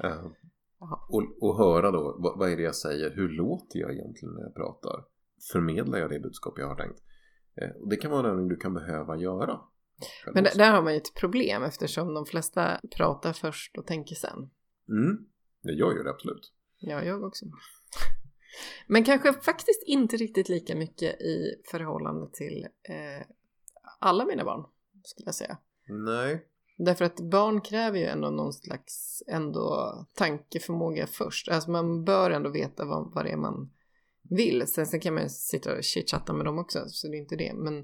Eh, 0.00 0.26
Jaha. 0.80 1.06
och, 1.08 1.22
och 1.40 1.56
höra 1.56 1.90
då, 1.90 2.16
vad, 2.18 2.38
vad 2.38 2.52
är 2.52 2.56
det 2.56 2.62
jag 2.62 2.76
säger? 2.76 3.10
Hur 3.10 3.28
låter 3.28 3.78
jag 3.78 3.92
egentligen 3.92 4.34
när 4.34 4.42
jag 4.42 4.54
pratar? 4.54 5.04
Förmedlar 5.52 5.98
jag 5.98 6.10
det 6.10 6.20
budskap 6.20 6.54
jag 6.58 6.68
har 6.68 6.76
tänkt? 6.76 7.02
Eh, 7.54 7.70
och 7.70 7.88
det 7.88 7.96
kan 7.96 8.10
vara 8.10 8.20
en 8.20 8.26
övning 8.26 8.48
du 8.48 8.56
kan 8.56 8.74
behöva 8.74 9.16
göra. 9.16 9.60
Men 10.34 10.44
där, 10.44 10.58
där 10.58 10.72
har 10.72 10.82
man 10.82 10.92
ju 10.92 10.96
ett 10.96 11.14
problem 11.14 11.62
eftersom 11.62 12.14
de 12.14 12.26
flesta 12.26 12.80
pratar 12.96 13.32
först 13.32 13.78
och 13.78 13.86
tänker 13.86 14.14
sen. 14.14 14.50
Mm, 14.88 15.26
det 15.62 15.72
gör 15.72 15.92
ju 15.92 16.02
det 16.02 16.10
absolut. 16.10 16.52
Ja, 16.78 17.04
jag 17.04 17.22
också. 17.22 17.46
Men 18.86 19.04
kanske 19.04 19.32
faktiskt 19.32 19.82
inte 19.86 20.16
riktigt 20.16 20.48
lika 20.48 20.76
mycket 20.76 21.20
i 21.20 21.62
förhållande 21.70 22.30
till 22.32 22.66
eh, 22.82 23.26
alla 23.98 24.24
mina 24.24 24.44
barn, 24.44 24.66
skulle 25.04 25.26
jag 25.26 25.34
säga. 25.34 25.58
Nej. 25.88 26.46
Därför 26.76 27.04
att 27.04 27.20
barn 27.20 27.60
kräver 27.60 27.98
ju 27.98 28.04
ändå 28.04 28.30
någon 28.30 28.52
slags 28.52 29.22
ändå 29.28 29.94
tankeförmåga 30.14 31.06
först. 31.06 31.48
Alltså 31.48 31.70
man 31.70 32.04
bör 32.04 32.30
ändå 32.30 32.50
veta 32.50 32.84
vad, 32.84 33.12
vad 33.14 33.24
det 33.24 33.30
är 33.30 33.36
man 33.36 33.70
vill. 34.30 34.66
Sen, 34.66 34.86
sen 34.86 35.00
kan 35.00 35.14
man 35.14 35.22
ju 35.22 35.28
sitta 35.28 35.76
och 35.76 35.82
chitchatta 35.82 36.32
med 36.32 36.44
dem 36.46 36.58
också, 36.58 36.84
så 36.86 37.08
det 37.08 37.16
är 37.16 37.18
inte 37.20 37.36
det. 37.36 37.52
Men 37.54 37.78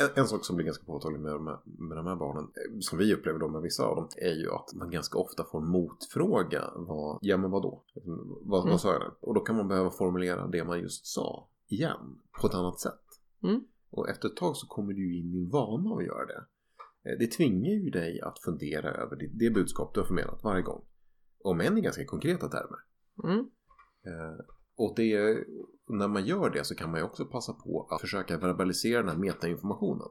En, 0.00 0.08
en 0.14 0.26
sak 0.28 0.44
som 0.44 0.56
blir 0.56 0.66
ganska 0.66 0.84
påtaglig 0.84 1.20
med 1.20 1.32
de, 1.32 1.46
här, 1.46 1.58
med 1.64 1.96
de 1.96 2.06
här 2.06 2.16
barnen, 2.16 2.44
eh, 2.44 2.78
som 2.80 2.98
vi 2.98 3.14
upplever 3.14 3.38
då 3.38 3.48
med 3.48 3.62
vissa 3.62 3.84
av 3.84 3.96
dem, 3.96 4.08
är 4.16 4.32
ju 4.34 4.50
att 4.50 4.74
man 4.74 4.90
ganska 4.90 5.18
ofta 5.18 5.44
får 5.44 5.60
motfråga 5.60 6.70
vad, 6.76 7.18
ja 7.22 7.36
men 7.36 7.50
vadå? 7.50 7.82
Vad, 8.42 8.60
Mm. 8.60 8.70
vad 8.70 8.80
sa 8.80 8.92
jag 8.92 9.00
nu? 9.00 9.10
Och 9.20 9.34
då 9.34 9.40
kan 9.40 9.56
man 9.56 9.68
behöva 9.68 9.90
formulera 9.90 10.46
det 10.46 10.64
man 10.64 10.80
just 10.80 11.06
sa 11.06 11.48
igen, 11.68 12.18
på 12.40 12.46
ett 12.46 12.54
annat 12.54 12.80
sätt. 12.80 13.00
Mm. 13.42 13.64
Och 13.90 14.08
efter 14.08 14.28
ett 14.28 14.36
tag 14.36 14.56
så 14.56 14.66
kommer 14.66 14.92
du 14.92 15.12
ju 15.12 15.20
in 15.20 15.34
i 15.34 15.38
en 15.38 15.50
vana 15.50 15.94
att 15.96 16.04
göra 16.04 16.26
det. 16.26 16.44
Eh, 17.04 17.18
Det 17.18 17.26
tvingar 17.26 17.70
ju 17.70 17.90
dig 17.90 18.20
att 18.20 18.38
fundera 18.38 18.90
över 18.90 19.16
det, 19.16 19.26
det 19.32 19.50
budskap 19.50 19.94
du 19.94 20.00
har 20.00 20.06
förmedlat 20.06 20.44
varje 20.44 20.62
gång. 20.62 20.84
Om 21.44 21.60
än 21.60 21.78
i 21.78 21.80
ganska 21.80 22.04
konkreta 22.04 22.48
termer. 22.48 22.78
mm, 23.24 23.46
Eh, 24.06 24.44
och 24.76 24.92
det, 24.96 25.38
när 25.88 26.08
man 26.08 26.24
gör 26.26 26.50
det 26.50 26.64
så 26.64 26.74
kan 26.74 26.90
man 26.90 27.00
ju 27.00 27.04
också 27.06 27.24
passa 27.24 27.52
på 27.52 27.88
att 27.90 28.00
försöka 28.00 28.38
verbalisera 28.38 28.98
den 29.02 29.08
här 29.08 29.16
metainformationen. 29.18 30.08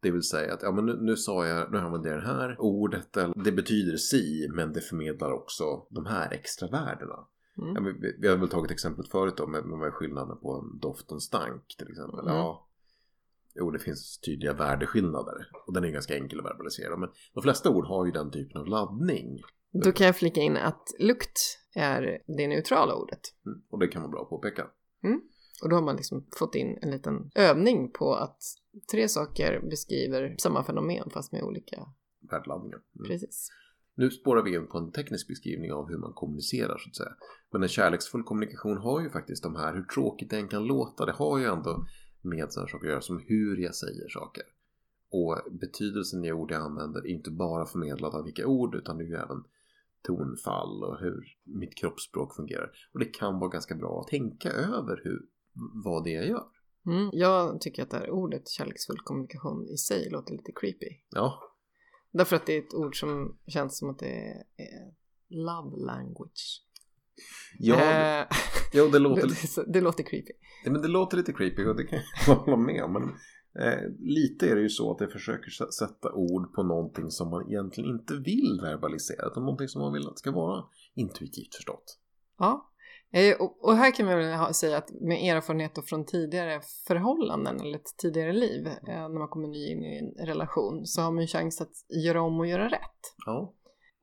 Det 0.00 0.10
vill 0.10 0.22
säga 0.22 0.54
att 0.54 0.62
ja, 0.62 0.72
men 0.72 0.86
nu, 0.86 0.96
nu 1.00 1.16
sa 1.16 1.46
jag, 1.46 1.72
nu 1.72 1.78
använder 1.78 2.10
jag 2.10 2.20
det 2.20 2.26
här 2.26 2.56
ordet, 2.60 3.16
eller 3.16 3.44
det 3.44 3.52
betyder 3.52 3.96
si, 3.96 4.48
men 4.54 4.72
det 4.72 4.80
förmedlar 4.80 5.32
också 5.32 5.86
de 5.90 6.06
här 6.06 6.32
extra 6.32 6.68
värdena. 6.68 7.26
mm. 7.58 7.74
Ja, 7.74 7.92
vi, 8.00 8.16
vi 8.20 8.28
har 8.28 8.36
väl 8.36 8.48
tagit 8.48 8.70
exemplet 8.70 9.08
förut 9.08 9.34
då 9.36 9.46
med, 9.46 9.64
med 9.64 9.92
skillnaden 9.92 10.38
på 10.38 10.52
en 10.54 10.78
doft 10.78 11.10
och 11.10 11.14
en 11.16 11.20
stank 11.20 11.74
till 11.78 11.88
exempel. 11.90 12.20
Mm. 12.20 12.34
Ja, 12.34 12.68
Jo, 13.54 13.70
det 13.70 13.78
finns 13.78 14.18
tydliga 14.18 14.52
värdeskillnader. 14.52 15.48
Och 15.66 15.72
den 15.74 15.84
är 15.84 15.88
ganska 15.88 16.16
enkel 16.16 16.38
att 16.38 16.46
verbalisera. 16.46 16.96
Men 16.96 17.08
de 17.34 17.42
flesta 17.42 17.70
ord 17.70 17.86
har 17.86 18.06
ju 18.06 18.12
den 18.12 18.30
typen 18.30 18.60
av 18.60 18.66
laddning. 18.66 19.40
Då 19.84 19.92
kan 19.92 20.06
jag 20.06 20.16
flika 20.16 20.40
in 20.40 20.56
att 20.56 20.82
lukt 20.98 21.38
är 21.74 22.22
det 22.26 22.48
neutrala 22.48 22.94
ordet. 22.94 23.20
Mm. 23.46 23.62
Och 23.70 23.78
det 23.78 23.88
kan 23.88 24.02
vara 24.02 24.10
bra 24.10 24.22
att 24.22 24.28
påpeka. 24.28 24.66
Mm. 25.04 25.20
Och 25.62 25.68
då 25.68 25.76
har 25.76 25.82
man 25.82 25.96
liksom 25.96 26.26
fått 26.38 26.54
in 26.54 26.78
en 26.82 26.90
liten 26.90 27.30
övning 27.34 27.90
på 27.90 28.14
att 28.14 28.38
tre 28.92 29.08
saker 29.08 29.60
beskriver 29.70 30.34
samma 30.38 30.64
fenomen 30.64 31.10
fast 31.10 31.32
med 31.32 31.42
olika 31.42 31.86
Värdeladdningar. 32.30 32.78
Mm. 32.98 33.08
Precis. 33.08 33.50
Nu 33.96 34.10
spårar 34.10 34.42
vi 34.42 34.54
in 34.54 34.66
på 34.66 34.78
en 34.78 34.92
teknisk 34.92 35.28
beskrivning 35.28 35.72
av 35.72 35.88
hur 35.88 35.98
man 35.98 36.12
kommunicerar 36.12 36.78
så 36.78 36.88
att 36.88 36.96
säga. 36.96 37.12
Men 37.52 37.62
en 37.62 37.68
kärleksfull 37.68 38.22
kommunikation 38.22 38.78
har 38.78 39.00
ju 39.00 39.10
faktiskt 39.10 39.42
de 39.42 39.56
här, 39.56 39.74
hur 39.74 39.84
tråkigt 39.84 40.30
det 40.30 40.36
än 40.36 40.48
kan 40.48 40.64
låta, 40.64 41.06
det 41.06 41.12
har 41.12 41.38
ju 41.38 41.44
ändå 41.44 41.86
med 42.24 42.52
sådana 42.52 42.68
saker 42.68 42.86
att 42.86 42.90
göra 42.90 43.00
som 43.00 43.24
hur 43.26 43.56
jag 43.56 43.74
säger 43.74 44.08
saker. 44.08 44.42
Och 45.10 45.38
betydelsen 45.50 46.24
i 46.24 46.32
ord 46.32 46.50
jag 46.50 46.62
använder 46.62 47.00
är 47.00 47.10
inte 47.10 47.30
bara 47.30 47.66
förmedlad 47.66 48.14
av 48.14 48.24
vilka 48.24 48.46
ord 48.46 48.74
utan 48.74 48.98
det 48.98 49.04
är 49.04 49.08
ju 49.08 49.14
även 49.14 49.44
tonfall 50.02 50.84
och 50.84 50.98
hur 51.00 51.24
mitt 51.44 51.74
kroppsspråk 51.74 52.36
fungerar. 52.36 52.70
Och 52.92 52.98
det 52.98 53.04
kan 53.04 53.38
vara 53.38 53.50
ganska 53.50 53.74
bra 53.74 54.00
att 54.00 54.08
tänka 54.08 54.50
över 54.50 55.00
hur, 55.04 55.22
vad 55.84 56.04
det 56.04 56.14
är 56.14 56.20
jag 56.20 56.28
gör. 56.28 56.44
Mm. 56.86 57.10
Jag 57.12 57.60
tycker 57.60 57.82
att 57.82 57.90
det 57.90 57.96
här 57.96 58.10
ordet 58.10 58.48
kärleksfull 58.48 58.98
kommunikation 58.98 59.68
i 59.68 59.76
sig 59.76 60.10
låter 60.10 60.32
lite 60.32 60.52
creepy. 60.52 60.88
Ja, 61.10 61.54
Därför 62.18 62.36
att 62.36 62.46
det 62.46 62.52
är 62.52 62.58
ett 62.58 62.74
ord 62.74 63.00
som 63.00 63.38
känns 63.46 63.78
som 63.78 63.90
att 63.90 63.98
det 63.98 64.44
är 64.56 64.94
love 65.28 65.76
language. 65.76 66.62
Ja 67.58 67.74
Eh, 68.20 68.26
jo, 68.72 68.88
det 68.88 68.98
låter, 69.08 69.28
det, 69.28 69.72
det 69.72 69.80
låter 69.80 70.02
creepy. 70.04 70.32
Ja, 70.64 70.70
men 70.70 70.82
det 70.82 70.88
låter 70.88 71.16
lite 71.16 71.32
creepy 71.32 71.64
och 71.64 71.76
det 71.76 71.84
kan 71.84 71.98
jag 72.26 72.34
hålla 72.36 72.56
med 72.56 72.84
om. 72.84 72.92
Men 72.92 73.02
eh, 73.64 73.80
lite 73.98 74.50
är 74.50 74.54
det 74.54 74.62
ju 74.62 74.68
så 74.68 74.90
att 74.90 74.98
det 74.98 75.08
försöker 75.08 75.50
sätta 75.70 76.12
ord 76.12 76.52
på 76.52 76.62
någonting 76.62 77.10
som 77.10 77.30
man 77.30 77.48
egentligen 77.48 77.90
inte 77.90 78.14
vill 78.14 78.60
verbalisera. 78.62 79.26
Utan 79.26 79.42
någonting 79.42 79.68
som 79.68 79.82
man 79.82 79.92
vill 79.92 80.08
att 80.08 80.18
ska 80.18 80.30
vara 80.30 80.64
intuitivt 80.94 81.54
förstått. 81.54 81.98
Ja. 82.38 82.70
Eh, 83.12 83.36
Och, 83.40 83.64
och 83.64 83.76
här 83.76 83.90
kan 83.96 84.06
man 84.06 84.18
väl 84.18 84.32
ha, 84.34 84.52
säga 84.52 84.76
att 84.76 84.90
med 85.00 85.36
erfarenhet 85.36 85.88
från 85.88 86.04
tidigare 86.06 86.60
förhållanden 86.86 87.60
eller 87.60 87.78
ett 87.78 87.96
tidigare 87.96 88.32
liv, 88.32 88.66
eh, 88.66 88.72
när 88.86 89.18
man 89.18 89.28
kommer 89.28 89.48
ny 89.48 89.72
in 89.72 89.84
i 89.84 89.98
en 89.98 90.26
relation, 90.26 90.86
så 90.86 91.02
har 91.02 91.10
man 91.10 91.20
ju 91.22 91.26
chans 91.26 91.60
att 91.60 91.72
göra 92.04 92.22
om 92.22 92.40
och 92.40 92.46
göra 92.46 92.68
rätt. 92.68 93.00
Ja, 93.26 93.54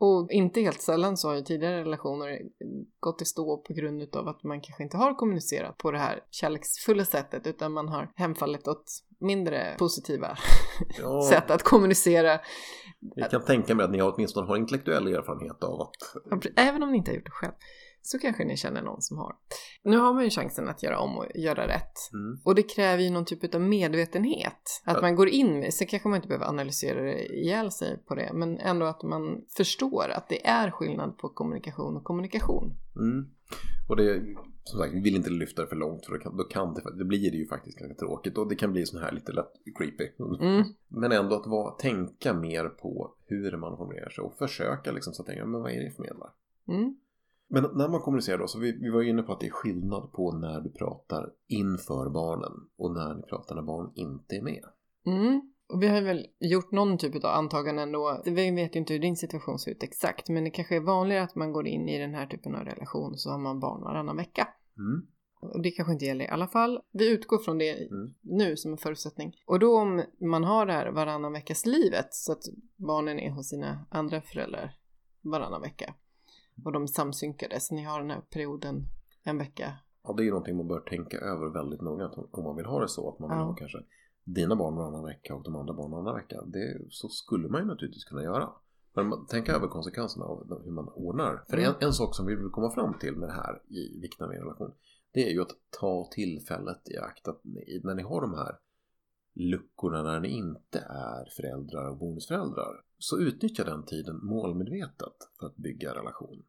Och 0.02 0.32
inte 0.32 0.62
helt 0.62 0.82
sällan 0.82 1.18
så 1.18 1.28
har 1.28 1.36
ju 1.36 1.42
tidigare 1.42 1.82
relationer 1.82 2.42
gått 3.00 3.22
i 3.22 3.26
stå 3.26 3.58
på 3.58 3.74
grund 3.74 4.16
av 4.16 4.28
att 4.28 4.44
man 4.44 4.62
kanske 4.62 4.84
inte 4.84 4.98
har 4.98 5.14
kommunicerat 5.14 5.78
på 5.78 5.92
det 5.92 5.98
här 5.98 6.20
kärleksfulla 6.32 7.06
sättet 7.06 7.48
utan 7.48 7.74
man 7.74 7.90
har 7.90 8.12
hemfallit 8.16 8.68
åt 8.68 8.84
mindre 9.20 9.76
positiva 9.80 10.38
ja 11.00 11.22
sätt 11.30 11.52
att 11.52 11.64
kommunicera. 11.64 12.40
jag 13.16 13.32
kan 13.32 13.46
tänka 13.46 13.76
mig 13.76 13.84
att 13.84 13.92
ni 13.92 14.02
åtminstone 14.02 14.48
har 14.48 14.58
intellektuell 14.58 15.08
erfarenhet 15.08 15.64
av 15.64 15.82
att... 15.82 16.50
Även 16.56 16.84
om 16.84 16.92
ni 16.92 16.98
inte 16.98 17.12
har 17.12 17.16
gjort 17.16 17.26
det 17.26 17.32
själv 17.32 17.54
så 18.02 18.20
kanske 18.20 18.46
ni 18.46 18.58
känner 18.58 18.82
någon 18.82 19.02
som 19.02 19.18
har. 19.18 19.36
Nu 19.84 19.98
har 19.98 20.14
man 20.14 20.24
ju 20.24 20.30
chansen 20.30 20.70
att 20.70 20.84
göra 20.84 21.00
om 21.00 21.18
och 21.18 21.26
göra 21.36 21.68
rätt. 21.68 21.98
Mm, 22.14 22.40
Och 22.44 22.56
det 22.56 22.64
kräver 22.64 23.04
ju 23.04 23.10
någon 23.10 23.26
typ 23.26 23.56
av 23.56 23.62
medvetenhet. 23.62 24.82
Att 24.86 25.02
man 25.02 25.16
går 25.16 25.30
in 25.30 25.60
med, 25.60 25.74
så 25.74 25.86
kanske 25.86 26.10
man 26.10 26.16
inte 26.16 26.28
behöver 26.28 26.46
analysera 26.46 27.02
det 27.02 27.26
ihjäl 27.26 27.72
sig 27.72 27.98
på 28.08 28.16
det, 28.16 28.32
men 28.34 28.58
ändå 28.58 28.86
att 28.86 29.04
man 29.04 29.42
förstår 29.58 30.10
att 30.10 30.30
det 30.30 30.48
är 30.48 30.72
skillnad 30.72 31.18
på 31.18 31.30
kommunikation 31.30 31.98
och 31.98 32.04
kommunikation. 32.04 32.74
mm. 32.96 33.26
Och 33.90 33.98
det, 33.98 34.22
som 34.64 34.80
sagt, 34.80 34.94
vi 34.94 35.00
vill 35.02 35.16
inte 35.16 35.30
lyfta 35.30 35.62
det 35.62 35.68
för 35.68 35.76
långt 35.76 36.06
för 36.06 36.14
då 36.14 36.20
kan, 36.20 36.38
då 36.38 36.44
kan 36.44 36.74
det, 36.74 36.98
det 36.98 37.06
blir 37.06 37.32
det 37.32 37.38
ju 37.38 37.48
faktiskt 37.48 37.78
ganska 37.78 37.96
tråkigt 37.96 38.38
och 38.38 38.50
det 38.50 38.56
kan 38.56 38.72
bli 38.72 38.86
sån 38.86 39.02
här 39.02 39.12
lite 39.12 39.32
lätt 39.32 39.52
creepy. 39.78 40.08
Mm. 40.42 40.64
Men 40.88 41.12
ändå 41.12 41.36
att 41.36 41.48
vara, 41.48 41.72
tänka 41.72 42.34
mer 42.34 42.66
på 42.70 43.14
hur 43.26 43.58
man 43.58 43.78
formulerar 43.78 44.10
sig 44.10 44.24
och 44.24 44.38
försöka 44.38 44.92
liksom 44.92 45.14
så 45.14 45.22
att 45.22 45.28
tänka, 45.28 45.46
men 45.46 45.62
vad 45.62 45.72
är 45.72 45.76
det 45.76 45.84
jag 45.84 45.96
förmedlar? 45.96 46.30
Mm. 46.68 46.96
Men 47.54 47.64
när 47.64 47.90
man 47.90 48.02
kommunicerar 48.02 48.38
då, 48.38 48.48
så 48.48 48.60
vi, 48.60 48.72
vi 48.72 48.90
var 48.90 49.02
inne 49.02 49.24
på 49.24 49.34
att 49.34 49.40
det 49.40 49.48
är 49.48 49.52
skillnad 49.52 50.12
på 50.12 50.32
när 50.32 50.62
du 50.62 50.70
pratar 50.70 51.30
inför 51.48 52.10
barnen 52.10 52.52
och 52.78 52.92
när 52.92 53.16
ni 53.16 53.22
pratar 53.22 53.56
när 53.56 53.62
barn 53.62 53.92
inte 53.96 54.36
är 54.36 54.42
med. 54.42 54.64
Mm. 55.06 55.42
Och 55.70 55.84
vi 55.84 55.88
har 55.88 56.02
väl 56.02 56.28
gjort 56.40 56.72
någon 56.72 56.98
typ 56.98 57.16
av 57.16 57.32
antaganden 57.32 57.92
då. 57.92 58.22
Vi 58.26 58.52
vet 58.52 58.76
ju 58.76 58.80
inte 58.80 58.94
hur 58.94 59.00
din 59.00 59.16
situation 59.16 59.60
ser 59.60 59.72
ut 59.72 59.84
exakt, 59.84 60.30
men 60.30 60.44
det 60.44 60.50
kanske 60.50 60.76
är 60.76 60.80
vanligare 60.80 61.24
att 61.24 61.36
man 61.36 61.54
går 61.54 61.68
in 61.68 61.90
i 61.90 62.00
den 62.00 62.14
här 62.14 62.28
typen 62.28 62.56
av 62.56 62.66
relation 62.66 63.18
så 63.18 63.30
har 63.30 63.38
man 63.38 63.60
barn 63.60 63.82
varannan 63.82 64.18
vecka. 64.18 64.48
Mm. 64.78 65.08
Och 65.42 65.62
det 65.62 65.72
kanske 65.72 65.94
inte 65.94 66.06
gäller 66.06 66.26
i 66.26 66.28
alla 66.28 66.48
fall. 66.48 66.80
Vi 66.92 67.10
utgår 67.10 67.38
från 67.38 67.58
det 67.58 67.72
Mm. 67.72 68.14
nu 68.22 68.58
som 68.58 68.72
en 68.72 68.78
förutsättning. 68.78 69.36
Och 69.46 69.60
då 69.60 69.80
om 69.80 70.04
man 70.22 70.44
har 70.44 70.66
det 70.66 70.74
här 70.74 70.92
varannan 70.92 71.34
veckas 71.34 71.66
livet 71.66 72.08
så 72.14 72.32
att 72.32 72.44
barnen 72.76 73.20
är 73.20 73.32
hos 73.32 73.50
sina 73.50 73.86
andra 73.90 74.22
föräldrar 74.22 74.76
varannan 75.22 75.62
vecka. 75.62 75.94
Och 76.66 76.72
de 76.72 76.88
samsynkade 76.88 77.60
så 77.60 77.76
ni 77.76 77.84
har 77.84 78.00
den 78.02 78.10
här 78.10 78.22
perioden 78.22 78.84
en 79.24 79.38
vecka. 79.38 79.74
Ja, 80.04 80.14
det 80.14 80.24
är 80.24 80.26
ju 80.26 80.30
någonting 80.32 80.58
man 80.58 80.68
bör 80.68 80.80
tänka 80.80 81.18
över 81.18 81.48
väldigt 81.50 81.82
noga 81.82 82.10
om 82.32 82.44
man 82.44 82.56
vill 82.56 82.66
ha 82.66 82.80
det 82.82 82.88
så 82.88 83.10
att 83.14 83.20
man 83.20 83.30
vill 83.30 83.38
Ja. 83.38 83.44
ha 83.44 83.56
kanske 83.56 83.78
dina 84.24 84.56
barn 84.56 84.76
varannan 84.76 85.04
vecka 85.06 85.36
och 85.36 85.44
de 85.44 85.56
andra 85.56 85.74
barnen 85.74 85.92
varannan 85.92 86.16
vecka. 86.16 86.42
Det, 86.46 86.78
så 86.90 87.08
skulle 87.10 87.48
man 87.50 87.62
ju 87.62 87.68
naturligtvis 87.68 88.04
kunna 88.04 88.24
göra. 88.24 88.50
Men 88.94 89.26
tänk 89.30 89.50
över 89.50 89.68
konsekvenserna 89.68 90.26
av 90.26 90.64
hur 90.64 90.72
man 90.72 90.88
ordnar. 90.88 91.44
För 91.50 91.58
Mm. 91.58 91.70
en, 91.70 91.88
en 91.88 91.94
sak 91.94 92.16
som 92.16 92.26
vi 92.26 92.36
vill 92.36 92.50
komma 92.50 92.72
fram 92.72 92.94
till 93.00 93.16
med 93.16 93.30
det 93.30 93.34
här 93.34 93.62
i 93.70 94.00
vikten 94.02 94.26
av 94.28 94.34
en 94.34 94.40
relation. 94.40 94.74
Det 95.14 95.24
är 95.30 95.34
ju 95.34 95.42
att 95.42 95.52
ta 95.80 96.10
tillfället 96.12 96.90
i 96.90 96.98
akt 96.98 97.28
att 97.28 97.40
ni, 97.44 97.82
när 97.84 97.96
ni 97.96 98.04
har 98.04 98.22
de 98.22 98.34
här 98.34 98.56
luckorna 99.34 100.04
när 100.04 100.20
ni 100.20 100.28
inte 100.28 100.80
är 100.80 101.30
föräldrar 101.36 101.90
och 101.90 101.98
bonusföräldrar. 101.98 102.74
Så 102.98 103.20
utnyttja 103.20 103.64
den 103.64 103.86
tiden 103.86 104.26
målmedvetet 104.26 105.14
för 105.40 105.46
att 105.48 105.56
bygga 105.56 105.96
relation. 105.96 106.44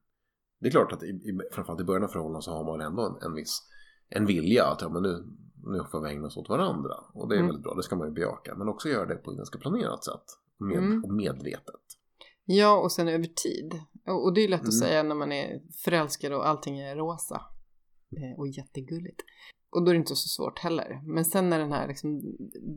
Det 0.61 0.66
är 0.66 0.70
klart 0.70 0.93
att 0.93 1.03
i, 1.03 1.07
i, 1.07 1.39
framförallt 1.53 1.80
i 1.80 1.85
början 1.85 2.05
av 2.05 2.09
förhållandet 2.09 2.45
så 2.45 2.51
har 2.53 2.64
man 2.64 2.80
ändå 2.80 3.03
en, 3.07 3.26
en 3.28 3.35
viss 3.35 3.68
en 4.09 4.26
vilja 4.26 4.64
att 4.64 4.80
ja, 4.83 4.89
men 4.89 5.03
nu, 5.03 5.24
nu 5.64 5.85
får 5.91 6.01
vi 6.01 6.11
ägna 6.11 6.26
oss 6.26 6.37
åt 6.37 6.49
varandra. 6.49 6.95
Och 7.14 7.28
det 7.28 7.35
är 7.35 7.39
Mm. 7.39 7.47
väldigt 7.47 7.62
bra, 7.64 7.74
det 7.74 7.83
ska 7.83 7.97
man 7.97 8.09
ju 8.09 8.14
bejaka. 8.14 8.55
Men 8.55 8.68
också 8.68 8.89
göra 8.89 9.07
det 9.07 9.14
på 9.14 9.30
ett 9.30 9.37
ganska 9.37 9.59
planerat 9.59 10.05
sätt. 10.05 10.24
Med, 10.59 10.78
Mm. 10.78 11.05
Och 11.05 11.14
medvetet. 11.14 11.80
Ja, 12.45 12.78
och 12.80 12.93
sen 12.93 13.09
över 13.09 13.24
tid. 13.24 13.80
Och, 14.07 14.24
och 14.24 14.35
det 14.35 14.41
är 14.45 14.49
lätt 14.49 14.61
att 14.61 14.66
Mm. 14.74 14.80
säga 14.80 15.03
när 15.03 15.14
man 15.14 15.33
är 15.33 15.62
förälskad 15.85 16.33
och 16.33 16.49
allting 16.49 16.78
är 16.78 16.97
rosa. 16.97 17.41
Eh, 18.16 18.39
och 18.39 18.49
jättegulligt. 18.49 19.20
Och 19.73 19.85
då 19.85 19.91
är 19.91 19.95
det 19.95 19.99
inte 19.99 20.16
så 20.16 20.29
svårt 20.29 20.59
heller. 20.59 21.01
Men 21.05 21.25
sen 21.25 21.51
när 21.51 21.59
den 21.59 21.73
här 21.73 21.89
liksom 21.89 22.23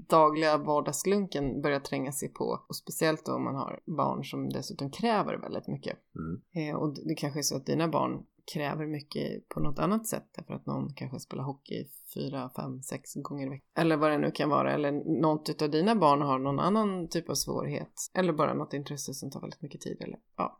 dagliga 0.07 0.57
vardagslunken 0.57 1.61
börjar 1.61 1.79
tränga 1.79 2.11
sig 2.11 2.29
på. 2.29 2.59
Och 2.69 2.75
speciellt 2.75 3.25
då 3.25 3.33
om 3.33 3.43
man 3.43 3.55
har 3.55 3.79
barn 3.85 4.23
som 4.23 4.49
dessutom 4.49 4.91
kräver 4.91 5.37
väldigt 5.37 5.67
mycket. 5.67 5.97
Mm. 6.15 6.69
Eh, 6.69 6.75
och 6.75 6.95
det 7.07 7.15
kanske 7.15 7.39
är 7.39 7.43
så 7.43 7.55
att 7.55 7.65
dina 7.65 7.87
barn 7.87 8.25
kräver 8.53 8.85
mycket 8.85 9.49
på 9.49 9.59
något 9.59 9.79
annat 9.79 10.07
sätt. 10.07 10.29
Därför 10.35 10.53
att 10.53 10.65
någon 10.65 10.93
kanske 10.93 11.19
spelar 11.19 11.43
hockey 11.43 11.87
fyra, 12.13 12.51
fem, 12.55 12.81
sex 12.81 13.13
gånger 13.13 13.45
i 13.45 13.49
veckan. 13.49 13.69
Eller 13.75 13.97
vad 13.97 14.11
det 14.11 14.17
nu 14.17 14.31
kan 14.31 14.49
vara. 14.49 14.73
Eller 14.73 14.91
något 15.21 15.61
av 15.61 15.69
dina 15.69 15.95
barn 15.95 16.21
har 16.21 16.39
någon 16.39 16.59
annan 16.59 17.07
typ 17.07 17.29
av 17.29 17.35
svårighet. 17.35 18.11
Eller 18.13 18.33
bara 18.33 18.53
något 18.53 18.73
intresse 18.73 19.13
som 19.13 19.31
tar 19.31 19.41
väldigt 19.41 19.61
mycket 19.61 19.81
tid. 19.81 19.97
Eller, 20.01 20.19
ja. 20.37 20.59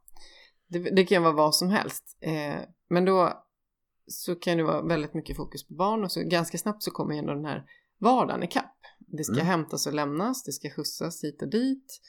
det, 0.67 0.79
det 0.79 1.05
kan 1.05 1.23
vara 1.23 1.33
vad 1.33 1.55
som 1.55 1.69
helst. 1.69 2.17
Eh, 2.21 2.55
men 2.89 3.05
då 3.05 3.44
så 4.07 4.35
kan 4.35 4.57
det 4.57 4.63
vara 4.63 4.81
väldigt 4.81 5.13
mycket 5.13 5.37
fokus 5.37 5.67
på 5.67 5.73
barn. 5.73 6.03
Och 6.03 6.11
så 6.11 6.21
ganska 6.23 6.57
snabbt 6.57 6.83
så 6.83 6.91
kommer 6.91 7.15
ändå 7.15 7.33
den 7.33 7.45
här 7.45 7.65
vardagen 7.99 8.43
ikapp. 8.43 8.71
Det 8.99 9.23
ska 9.23 9.33
Mm. 9.35 9.45
hämtas 9.45 9.87
och 9.87 9.93
lämnas. 9.93 10.43
Det 10.43 10.51
ska 10.51 10.69
skjutsas 10.69 11.23
hit 11.23 11.41
och 11.41 11.49
dit. 11.49 12.01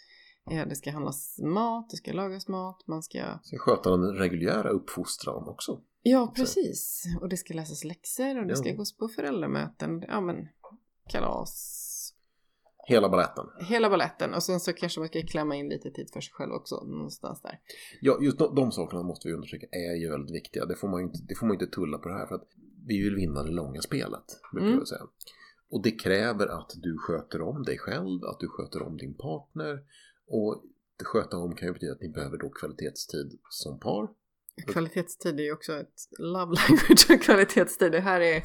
Eh, 0.50 0.68
det 0.68 0.76
ska 0.76 0.90
handlas 0.90 1.38
mat. 1.38 1.90
Det 1.90 1.96
ska 1.96 2.12
lagas 2.12 2.48
mat. 2.48 2.86
Man 2.86 3.02
ska 3.02 3.38
Så 3.42 3.58
sköta 3.58 3.90
den 3.90 4.14
reguljära 4.14 4.68
uppfostran 4.70 5.48
också. 5.48 5.80
Ja, 6.02 6.32
precis. 6.36 7.02
Och 7.20 7.28
det 7.28 7.36
ska 7.36 7.54
läsas 7.54 7.84
läxor 7.84 8.38
och 8.38 8.46
det 8.46 8.52
Ja. 8.52 8.56
ska 8.56 8.72
gås 8.72 8.96
på 8.96 9.08
föräldramöten. 9.08 10.02
Ja, 10.08 10.20
men 10.20 10.36
kalas. 11.10 11.82
Hela 12.88 13.08
baletten. 13.08 13.44
Hela 13.58 13.90
balletten. 13.90 14.34
Och 14.34 14.42
sen 14.42 14.60
så 14.60 14.72
kanske 14.72 15.00
man 15.00 15.08
ska 15.08 15.22
klämma 15.22 15.54
in 15.56 15.68
lite 15.68 15.90
tid 15.90 16.10
för 16.12 16.20
sig 16.20 16.32
själv 16.32 16.52
också. 16.52 16.84
Någonstans 16.84 17.42
där. 17.42 17.58
Ja, 18.00 18.18
just 18.20 18.38
de, 18.38 18.54
de 18.54 18.72
sakerna 18.72 19.02
måste 19.02 19.28
vi 19.28 19.34
undersöka 19.34 19.66
är 19.70 19.94
ju 20.02 20.10
väldigt 20.10 20.34
viktiga. 20.34 20.66
Det 20.66 20.76
får 20.76 20.88
man 20.88 21.00
ju 21.00 21.06
inte, 21.06 21.18
det 21.28 21.34
får 21.34 21.46
man 21.46 21.54
inte 21.54 21.66
tulla 21.66 21.98
på 21.98 22.08
det 22.08 22.14
här. 22.14 22.26
För 22.26 22.34
att 22.34 22.48
vi 22.86 23.02
vill 23.02 23.14
vinna 23.14 23.42
det 23.42 23.50
långa 23.50 23.80
spelet. 23.80 24.24
Brukar 24.52 24.66
Mm. 24.66 24.78
jag 24.78 24.88
säga. 24.88 25.02
Och 25.70 25.82
det 25.82 25.90
kräver 25.90 26.46
att 26.46 26.70
du 26.76 26.96
sköter 26.98 27.42
om 27.42 27.62
dig 27.62 27.78
själv. 27.78 28.24
Att 28.24 28.40
du 28.40 28.48
sköter 28.48 28.82
om 28.82 28.96
din 28.96 29.14
partner. 29.14 29.80
Och 30.28 30.62
sköta 31.04 31.36
om 31.36 31.54
kan 31.54 31.68
ju 31.68 31.72
betyda 31.74 31.92
att 31.92 32.00
ni 32.00 32.08
behöver 32.08 32.38
då 32.38 32.48
kvalitetstid 32.50 33.38
som 33.50 33.80
par. 33.80 34.08
Kvalitetstid 34.66 35.40
är 35.40 35.44
ju 35.44 35.52
också 35.52 35.72
ett 35.72 35.94
love 36.18 36.54
language 36.56 37.06
och 37.10 37.22
kvalitetstid. 37.22 37.92
Det 37.92 38.00
här 38.00 38.20
är... 38.20 38.42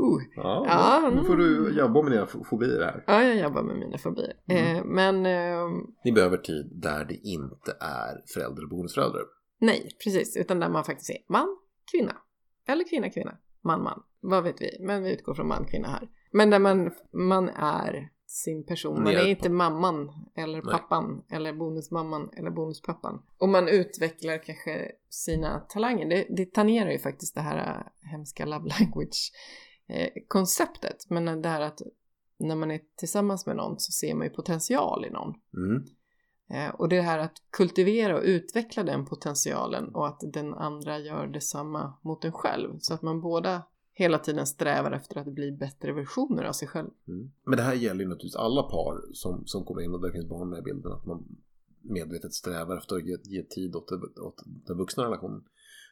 Uh. 0.00 0.22
Ja, 0.36 0.64
Ja, 0.68 1.10
nu 1.14 1.24
får 1.24 1.36
du 1.36 1.78
jobba 1.78 2.02
med 2.02 2.12
dina 2.12 2.24
fo- 2.24 2.44
fobier 2.44 2.80
här. 2.84 3.04
Ja, 3.06 3.22
jag 3.22 3.36
jobbar 3.36 3.62
med 3.62 3.76
mina 3.76 3.98
fobier. 3.98 4.32
Mm. 4.48 4.76
Eh, 4.76 4.84
men 4.84 5.26
eh, 5.26 5.68
Ni 6.04 6.12
behöver 6.12 6.36
tid 6.36 6.70
där 6.74 7.04
det 7.04 7.14
inte 7.14 7.76
är 7.80 8.22
förälder 8.34 8.62
och 8.62 8.68
bonusförälder. 8.68 9.20
nej, 9.60 9.88
precis. 10.04 10.36
Utan 10.36 10.60
där 10.60 10.68
man 10.68 10.84
faktiskt 10.84 11.10
är 11.10 11.16
man, 11.28 11.56
kvinna. 11.92 12.16
Eller 12.68 12.88
kvinna, 12.88 13.10
kvinna. 13.10 13.36
Man, 13.64 13.82
man. 13.82 14.02
vad 14.20 14.44
vet 14.44 14.60
vi, 14.60 14.76
men 14.80 15.02
vi 15.02 15.12
utgår 15.12 15.34
från 15.34 15.48
man, 15.48 15.64
kvinna 15.64 15.88
här. 15.88 16.08
Men 16.32 16.50
där 16.50 16.58
man, 16.58 16.90
man 17.12 17.48
är 17.48 18.08
sin 18.26 18.66
person, 18.66 19.02
man 19.02 19.12
är 19.12 19.26
inte 19.26 19.50
mamman 19.50 20.10
eller 20.36 20.62
Nej. 20.62 20.72
pappan 20.72 21.24
eller 21.30 21.52
bonusmamman 21.52 22.30
eller 22.36 22.50
bonuspappan. 22.50 23.22
Och 23.38 23.48
man 23.48 23.68
utvecklar 23.68 24.38
kanske 24.44 24.90
sina 25.08 25.60
talanger. 25.60 26.08
Det, 26.08 26.26
det 26.36 26.52
tangerar 26.54 26.90
ju 26.90 26.98
faktiskt 26.98 27.34
det 27.34 27.40
här 27.40 27.76
äh, 27.78 28.10
hemska 28.10 28.44
love 28.44 28.70
language 28.80 29.32
eh, 29.88 30.08
konceptet. 30.28 31.10
Men 31.10 31.42
det 31.42 31.48
här 31.48 31.60
att 31.60 31.82
när 32.38 32.56
man 32.56 32.70
är 32.70 32.80
tillsammans 32.96 33.46
med 33.46 33.56
någon 33.56 33.80
så 33.80 33.92
ser 33.92 34.14
man 34.14 34.26
ju 34.26 34.32
potential 34.32 35.04
i 35.04 35.10
någon. 35.10 35.34
Mm. 35.56 35.84
Eh, 36.50 36.74
och 36.74 36.88
det 36.88 37.00
här 37.00 37.18
att 37.18 37.42
kultivera 37.50 38.16
och 38.16 38.24
utveckla 38.24 38.82
den 38.82 39.06
potentialen 39.06 39.94
och 39.94 40.08
att 40.08 40.20
den 40.32 40.54
andra 40.54 40.98
gör 40.98 41.26
detsamma 41.26 41.94
mot 42.02 42.24
en 42.24 42.32
själv. 42.32 42.78
Så 42.78 42.94
att 42.94 43.02
man 43.02 43.20
båda 43.20 43.62
hela 43.92 44.18
tiden 44.18 44.46
strävar 44.46 44.92
efter 44.92 45.18
att 45.18 45.34
bli 45.34 45.52
bättre 45.52 45.92
versioner 45.92 46.44
av 46.44 46.52
sig 46.52 46.68
själv. 46.68 46.90
Mm. 47.08 47.30
Men 47.44 47.56
det 47.56 47.62
här 47.62 47.74
gäller 47.74 48.00
ju 48.00 48.08
naturligtvis 48.08 48.36
alla 48.36 48.62
par 48.62 49.12
som, 49.12 49.46
som 49.46 49.64
kommer 49.64 49.82
in 49.82 49.94
och 49.94 50.02
där 50.02 50.12
finns 50.12 50.28
barn 50.28 50.50
med 50.50 50.58
i 50.58 50.62
bilden. 50.62 50.92
Att 50.92 51.06
man 51.06 51.24
medvetet 51.82 52.34
strävar 52.34 52.76
efter 52.76 52.96
att 52.96 53.06
ge, 53.06 53.16
ge 53.24 53.42
tid 53.42 53.76
åt, 53.76 53.92
åt 54.20 54.42
den 54.44 54.76
vuxna 54.76 55.04
relationen. 55.04 55.44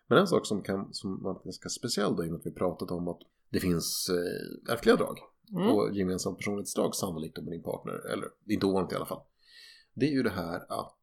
Men 0.09 0.18
en 0.18 0.26
sak 0.26 0.47
som, 0.47 0.62
kan, 0.62 0.88
som 0.93 1.22
man 1.22 1.40
ganska 1.45 1.68
speciell 1.68 2.16
då 2.16 2.24
i 2.24 2.26
och 2.26 2.30
med 2.30 2.38
att 2.38 2.47
vi 2.47 2.51
pratat 2.51 2.90
om 2.90 3.09
att 3.09 3.20
det 3.53 3.61
finns 3.61 4.11
eh, 4.11 4.72
ärftliga 4.74 4.96
drag 4.96 5.18
Mm. 5.57 5.68
och 5.70 5.94
gemensamt 5.94 6.38
personlighetsdrag 6.38 6.94
sannolikt 6.94 7.36
med 7.42 7.53
din 7.53 7.62
partner, 7.62 8.12
eller 8.12 8.28
inte 8.46 8.66
ovanligt 8.66 8.92
i 8.92 8.96
alla 8.96 9.07
fall. 9.07 9.22
Det 9.94 10.07
är 10.07 10.11
ju 10.11 10.22
det 10.22 10.30
här 10.30 10.57
att 10.68 10.98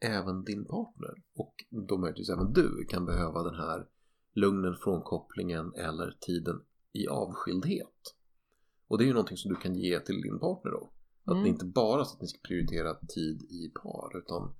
även 0.00 0.44
din 0.44 0.64
partner 0.64 1.14
och 1.36 1.54
då 1.88 1.98
möjligtvis 1.98 2.30
även 2.30 2.52
du 2.52 2.84
kan 2.88 3.06
behöva 3.06 3.42
den 3.42 3.54
här 3.54 3.86
lugnen, 4.34 4.76
frånkopplingen 4.84 5.74
eller 5.74 6.16
tiden 6.20 6.60
i 6.92 7.08
avskildhet. 7.08 8.14
Och 8.88 8.98
det 8.98 9.04
är 9.04 9.06
ju 9.06 9.12
någonting 9.12 9.36
som 9.36 9.48
du 9.54 9.56
kan 9.60 9.74
ge 9.74 10.00
till 10.00 10.20
din 10.22 10.38
partner 10.38 10.70
då. 10.70 10.92
Att 11.24 11.32
Mm. 11.32 11.42
det 11.42 11.48
inte 11.48 11.64
bara 11.64 12.04
så 12.04 12.14
att 12.16 12.22
ni 12.22 12.28
ska 12.28 12.38
prioritera 12.48 12.94
tid 12.94 13.42
i 13.42 13.68
par 13.82 14.18
utan 14.18 14.54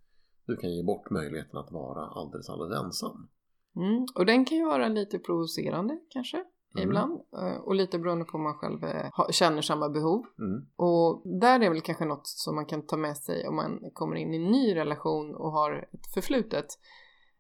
du 0.47 0.57
kan 0.57 0.73
ge 0.75 0.83
bort 0.83 1.11
möjligheten 1.11 1.59
att 1.59 1.73
vara 1.73 2.07
alldeles, 2.07 2.49
alldeles 2.49 2.85
ensam. 2.85 3.29
Mm. 3.77 4.07
Och 4.15 4.27
den 4.27 4.45
kan 4.45 4.59
ju 4.59 4.65
vara 4.65 4.89
lite 4.89 5.19
provocerande 5.19 5.99
kanske. 6.09 6.45
Mm. 6.75 6.89
Ibland. 6.89 7.21
Eh, 7.37 7.57
Och 7.57 7.75
lite 7.75 7.99
beroende 7.99 8.25
på 8.25 8.37
om 8.39 8.43
man 8.43 8.55
själv 8.55 8.85
eh, 8.85 9.11
känner 9.31 9.63
samma 9.63 9.89
behov. 9.89 10.27
Mm. 10.39 10.67
Och 10.77 11.23
där 11.41 11.61
är 11.61 11.71
väl 11.71 11.81
kanske 11.81 12.05
något 12.05 12.27
som 12.27 12.55
man 12.55 12.67
kan 12.67 12.87
ta 12.87 12.97
med 12.97 13.17
sig 13.17 13.49
om 13.49 13.57
man 13.57 13.91
kommer 13.93 14.17
in 14.17 14.35
i 14.35 14.37
en 14.37 14.51
ny 14.51 14.75
relation 14.77 15.35
och 15.35 15.53
har 15.53 15.89
ett 15.93 16.07
förflutet. 16.15 16.67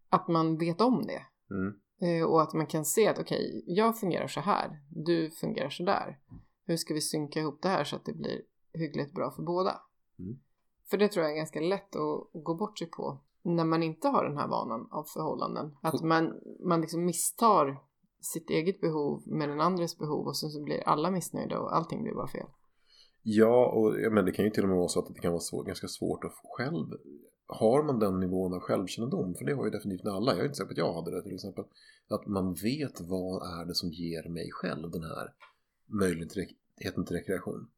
Att 0.08 0.28
man 0.28 0.58
vet 0.58 0.80
om 0.80 1.06
det. 1.06 1.22
Mm. 1.50 1.74
Eh, 2.02 2.26
Och 2.26 2.42
att 2.42 2.52
man 2.52 2.66
kan 2.66 2.84
se 2.84 3.08
att 3.08 3.18
okej, 3.18 3.64
jag 3.66 3.98
fungerar 3.98 4.26
så 4.26 4.40
här, 4.40 4.80
du 4.90 5.30
fungerar 5.30 5.70
så 5.70 5.82
där. 5.84 6.18
Hur 6.66 6.76
ska 6.76 6.94
vi 6.94 7.00
synka 7.00 7.40
ihop 7.40 7.62
det 7.62 7.68
här 7.68 7.84
så 7.84 7.96
att 7.96 8.04
det 8.04 8.12
blir 8.12 8.40
hyggligt 8.74 9.14
bra 9.14 9.30
för 9.30 9.42
båda? 9.42 9.80
Mm. 10.18 10.38
För 10.90 10.98
det 10.98 11.08
tror 11.08 11.24
jag 11.24 11.32
är 11.32 11.36
ganska 11.36 11.60
lätt 11.60 11.96
att 11.96 12.36
att 12.36 12.44
gå 12.44 12.54
bort 12.54 12.78
sig 12.78 12.90
på 12.90 13.20
när 13.42 13.64
man 13.64 13.82
inte 13.82 14.08
har 14.08 14.24
den 14.24 14.36
här 14.36 14.48
vanan 14.48 14.88
av 14.90 15.04
förhållanden. 15.04 15.76
Att 15.82 16.02
man, 16.02 16.40
man 16.68 16.80
liksom 16.80 17.04
misstar 17.04 17.82
sitt 18.24 18.50
eget 18.50 18.80
behov 18.80 19.22
med 19.26 19.48
den 19.48 19.60
andres 19.60 19.98
behov 19.98 20.26
och 20.26 20.36
sen 20.36 20.50
så 20.50 20.62
blir 20.62 20.88
alla 20.88 21.10
missnöjda 21.10 21.58
och 21.58 21.76
allting 21.76 22.02
blir 22.02 22.14
bara 22.14 22.28
fel. 22.28 22.46
Ja, 23.22 23.66
och 23.66 24.00
ja, 24.00 24.10
men 24.10 24.24
det 24.24 24.32
kan 24.32 24.44
ju 24.44 24.50
till 24.50 24.62
och 24.62 24.68
med 24.68 24.78
vara 24.78 24.88
så 24.88 25.00
att 25.00 25.14
det 25.14 25.20
kan 25.20 25.32
vara 25.32 25.40
svår, 25.40 25.64
ganska 25.64 25.88
svårt 25.88 26.24
att 26.24 26.32
själv 26.44 26.86
har 27.46 27.82
man 27.82 27.98
den 27.98 28.20
nivån 28.20 28.54
av 28.54 28.60
självkännedom, 28.60 29.34
för 29.34 29.44
det 29.44 29.54
har 29.54 29.64
ju 29.64 29.70
definitivt 29.70 30.06
alla, 30.06 30.32
jag 30.32 30.40
är 30.40 30.44
inte 30.44 30.56
säker 30.56 30.66
på 30.66 30.72
att 30.72 30.78
jag 30.78 30.92
hade 30.92 31.10
det 31.10 31.22
till 31.22 31.34
exempel, 31.34 31.64
att 32.08 32.26
man 32.26 32.54
vet 32.54 33.00
vad 33.00 33.60
är 33.60 33.64
det 33.64 33.74
som 33.74 33.90
ger 33.90 34.28
mig 34.28 34.50
själv 34.52 34.90
den 34.90 35.02
här 35.02 35.34
möjligheten 35.86 37.04
till 37.06 37.16
rekreation. 37.16 37.70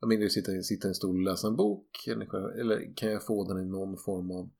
Jag 0.00 0.08
menar, 0.08 0.28
sitta, 0.28 0.62
sitta 0.62 0.88
i 0.88 0.90
en 0.90 0.94
stol 0.94 1.16
och 1.16 1.22
läsa 1.22 1.48
en 1.48 1.56
bok, 1.56 2.06
eller, 2.06 2.60
eller 2.60 2.96
kan 2.96 3.10
jag 3.10 3.26
få 3.26 3.44
den 3.44 3.62
i 3.62 3.64
någon 3.64 3.96
form 3.96 4.30
av 4.30 4.50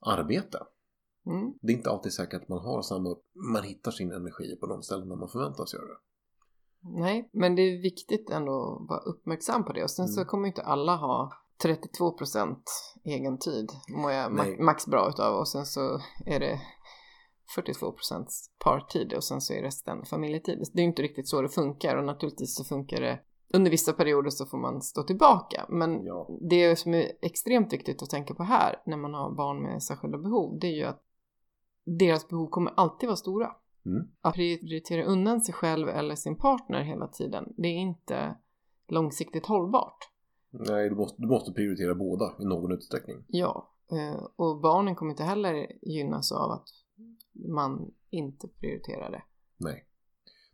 arbete? 0.00 0.58
Mm. 1.26 1.52
Det 1.62 1.72
är 1.72 1.76
inte 1.76 1.90
alltid 1.90 2.12
säkert 2.12 2.42
att 2.42 2.48
man 2.48 2.58
har 2.58 2.82
samma, 2.82 3.16
man 3.54 3.62
hittar 3.62 3.90
sin 3.90 4.12
energi 4.12 4.56
på 4.60 4.66
de 4.66 4.82
ställen 4.82 5.08
där 5.08 5.16
man 5.16 5.28
förväntas 5.28 5.74
göra 5.74 5.84
det. 5.84 5.98
Nej, 7.00 7.30
men 7.32 7.54
det 7.56 7.62
är 7.62 7.82
viktigt 7.82 8.30
ändå 8.30 8.52
att 8.82 8.88
vara 8.88 9.00
uppmärksam 9.00 9.64
på 9.64 9.72
det. 9.72 9.82
Och 9.84 9.90
sen 9.90 10.08
så 10.08 10.20
Mm. 10.20 10.28
kommer 10.28 10.48
inte 10.48 10.62
alla 10.62 10.96
ha 10.96 11.32
32% 11.62 12.56
egen 13.04 13.38
tid 13.38 13.70
mår 13.88 14.12
jag 14.12 14.32
ma- 14.32 14.62
max 14.62 14.86
bra 14.86 15.08
utav 15.08 15.34
och 15.38 15.48
sen 15.48 15.66
så 15.66 16.00
är 16.26 16.40
det 16.40 16.60
42% 17.56 18.26
partid 18.64 19.12
och 19.12 19.24
sen 19.24 19.40
så 19.40 19.52
är 19.52 19.62
resten 19.62 20.04
familjetid. 20.04 20.58
Det 20.72 20.78
är 20.78 20.82
ju 20.82 20.88
inte 20.88 21.02
riktigt 21.02 21.28
så 21.28 21.42
det 21.42 21.48
funkar 21.48 21.96
och 21.96 22.04
naturligtvis 22.04 22.56
så 22.56 22.64
funkar 22.64 23.00
det 23.00 23.20
under 23.54 23.70
vissa 23.70 23.92
perioder 23.92 24.30
så 24.30 24.46
får 24.46 24.58
man 24.58 24.82
stå 24.82 25.02
tillbaka. 25.02 25.66
Men 25.68 26.04
Ja. 26.04 26.28
det 26.50 26.76
som 26.76 26.94
är 26.94 27.12
extremt 27.22 27.72
viktigt 27.72 28.02
att 28.02 28.10
tänka 28.10 28.34
på 28.34 28.42
här 28.42 28.82
när 28.86 28.96
man 28.96 29.14
har 29.14 29.30
barn 29.34 29.62
med 29.62 29.82
särskilda 29.82 30.18
behov 30.18 30.58
det 30.60 30.66
är 30.66 30.72
ju 30.76 30.84
att 30.84 31.02
deras 31.86 32.28
behov 32.28 32.48
kommer 32.48 32.72
alltid 32.76 33.06
vara 33.06 33.16
stora. 33.16 33.50
Mm. 33.86 34.08
Att 34.20 34.34
prioritera 34.34 35.04
undan 35.04 35.40
sig 35.40 35.54
själv 35.54 35.88
eller 35.88 36.14
sin 36.14 36.36
partner 36.36 36.82
hela 36.82 37.08
tiden, 37.08 37.52
det 37.56 37.68
är 37.68 37.78
inte 37.78 38.36
långsiktigt 38.88 39.46
hållbart. 39.46 39.98
Nej, 40.50 40.88
du 40.88 40.96
måste, 40.96 41.22
du 41.22 41.28
måste 41.28 41.52
prioritera 41.52 41.94
båda 41.94 42.34
i 42.40 42.44
någon 42.44 42.72
utsträckning. 42.72 43.24
Ja, 43.28 43.70
eh, 43.92 44.24
och 44.36 44.60
barnen 44.60 44.94
kommer 44.94 45.10
inte 45.10 45.22
heller 45.22 45.66
gynnas 45.82 46.32
av 46.32 46.50
att 46.50 46.68
man 47.48 47.94
inte 48.10 48.48
prioriterar 48.48 49.10
det. 49.10 49.22
Nej. 49.56 49.86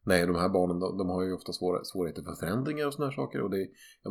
Nej, 0.04 0.26
de 0.26 0.36
här 0.36 0.48
barnen 0.48 0.78
de, 0.80 0.98
de 0.98 1.08
har 1.08 1.22
ju 1.22 1.32
ofta 1.32 1.52
svåra, 1.52 1.84
svårigheter 1.84 2.22
för 2.22 2.34
förändringar 2.34 2.86
och 2.86 2.94
såna 2.94 3.06
här 3.06 3.14
saker. 3.14 3.40
Och 3.40 3.50
det, 3.50 3.68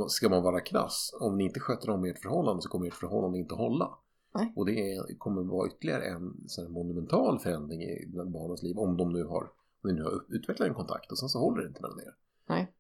ska 0.07 0.30
man 0.30 0.43
vara 0.43 0.59
krass, 0.59 1.17
om 1.22 1.38
ni 1.38 1.43
inte 1.43 1.59
sköter 1.59 1.89
om 1.89 2.03
ert 2.03 2.22
förhållande 2.22 2.61
så 2.61 2.69
kommer 2.69 2.88
ert 2.88 2.93
förhållande 2.93 3.38
inte 3.38 3.55
hålla. 3.55 3.97
Nej. 4.34 4.53
Och 4.55 4.65
det 4.65 4.93
är, 4.93 5.17
kommer 5.17 5.43
vara 5.43 5.67
ytterligare 5.67 6.05
en 6.05 6.43
sån 6.47 6.71
monumental 6.71 7.39
förändring 7.39 7.82
i 7.84 8.11
barnens 8.25 8.63
liv. 8.63 8.77
Om 8.77 8.97
de 8.97 9.13
nu 9.13 9.23
har, 9.23 9.43
om 9.84 9.89
ni 9.89 9.93
nu 9.93 10.03
har 10.03 10.21
utvecklat 10.29 10.67
en 10.67 10.73
kontakt 10.73 11.11
och 11.11 11.17
sen 11.17 11.29
så 11.29 11.39
håller 11.39 11.61
det 11.61 11.67
inte 11.67 11.82
mellan 11.82 11.99
er. 11.99 12.15
Nej. 12.47 12.73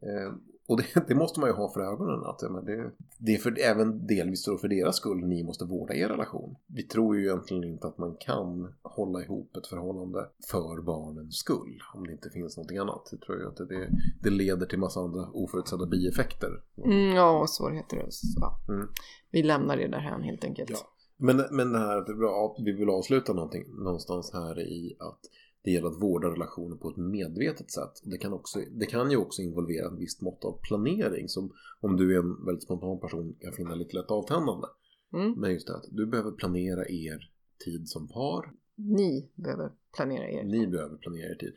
Eh, 0.00 0.34
och 0.68 0.76
det, 0.76 1.08
det 1.08 1.14
måste 1.14 1.40
man 1.40 1.48
ju 1.48 1.54
ha 1.54 1.72
för 1.72 1.80
ögonen. 1.80 2.24
Att, 2.24 2.42
ja, 2.42 2.48
det, 2.48 2.90
det 3.18 3.34
är 3.34 3.38
för, 3.38 3.58
även 3.60 4.06
delvis 4.06 4.44
då 4.44 4.58
för 4.58 4.68
deras 4.68 4.96
skull 4.96 5.26
ni 5.26 5.42
måste 5.42 5.64
vårda 5.64 5.94
er 5.94 6.08
relation. 6.08 6.56
Vi 6.66 6.82
tror 6.82 7.16
ju 7.16 7.22
egentligen 7.22 7.64
inte 7.64 7.86
att 7.86 7.98
man 7.98 8.16
kan 8.20 8.74
hålla 8.82 9.22
ihop 9.22 9.56
ett 9.56 9.66
förhållande 9.66 10.28
för 10.50 10.82
barnens 10.82 11.36
skull. 11.36 11.82
Om 11.94 12.06
det 12.06 12.12
inte 12.12 12.30
finns 12.30 12.56
någonting 12.56 12.78
annat. 12.78 13.08
Jag 13.10 13.20
tror 13.20 13.38
ju 13.38 13.48
att 13.48 13.56
det, 13.56 13.88
det 14.22 14.30
leder 14.30 14.66
till 14.66 14.78
massa 14.78 15.00
andra 15.00 15.28
oförutsedda 15.32 15.86
bieffekter. 15.86 16.62
Mm, 16.84 17.16
ja, 17.16 17.40
och 17.40 17.50
svårigheter. 17.50 18.06
Så. 18.10 18.72
Mm. 18.72 18.88
Vi 19.30 19.42
lämnar 19.42 19.76
det 19.76 19.88
där 19.88 19.98
här 19.98 20.20
helt 20.20 20.44
enkelt. 20.44 20.70
Ja. 20.70 20.95
Men, 21.16 21.42
men 21.50 21.72
det 21.72 21.78
här 21.78 21.98
att 21.98 22.56
vi 22.64 22.72
vill 22.72 22.88
avsluta 22.88 23.32
någonting 23.32 23.64
någonstans 23.84 24.30
här 24.32 24.60
i 24.60 24.96
att 24.98 25.20
det 25.66 25.70
gäller 25.70 25.88
att 25.88 26.02
vårda 26.02 26.28
relationer 26.28 26.76
på 26.76 26.88
ett 26.88 26.96
medvetet 26.96 27.70
sätt. 27.70 28.02
Det 28.04 28.18
kan, 28.18 28.32
också, 28.32 28.58
det 28.70 28.86
kan 28.86 29.10
ju 29.10 29.16
också 29.16 29.42
involvera 29.42 29.86
ett 29.86 29.98
visst 29.98 30.20
mått 30.22 30.44
av 30.44 30.60
planering 30.62 31.28
som 31.28 31.52
om 31.80 31.96
du 31.96 32.14
är 32.14 32.18
en 32.18 32.44
väldigt 32.44 32.64
spontan 32.64 33.00
person 33.00 33.36
kan 33.40 33.52
finna 33.52 33.74
lite 33.74 33.96
lätt 33.96 34.10
avtändande. 34.10 34.66
Mm. 35.12 35.40
Men 35.40 35.52
just 35.52 35.66
det 35.66 35.76
att 35.76 35.84
du 35.90 36.06
behöver 36.06 36.30
planera 36.30 36.88
er 36.88 37.30
tid 37.64 37.88
som 37.88 38.08
par. 38.08 38.52
Ni 38.74 39.30
behöver 39.34 39.72
planera 39.96 40.30
er. 40.30 40.44
Ni 40.44 40.66
behöver 40.66 40.96
planera 40.96 41.30
er 41.30 41.34
tid. 41.34 41.52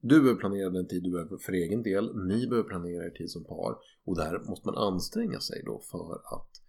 Du 0.00 0.20
behöver 0.20 0.40
planera 0.40 0.70
den 0.70 0.88
tid 0.88 1.02
du 1.02 1.10
behöver 1.10 1.36
för 1.36 1.52
egen 1.52 1.82
del. 1.82 2.26
Ni 2.26 2.46
behöver 2.46 2.68
planera 2.68 3.04
er 3.06 3.10
tid 3.10 3.30
som 3.30 3.44
par. 3.44 3.76
Och 4.04 4.16
där 4.16 4.38
måste 4.48 4.68
man 4.68 4.76
anstränga 4.76 5.40
sig 5.40 5.62
då 5.66 5.80
för 5.90 6.14
att 6.14 6.63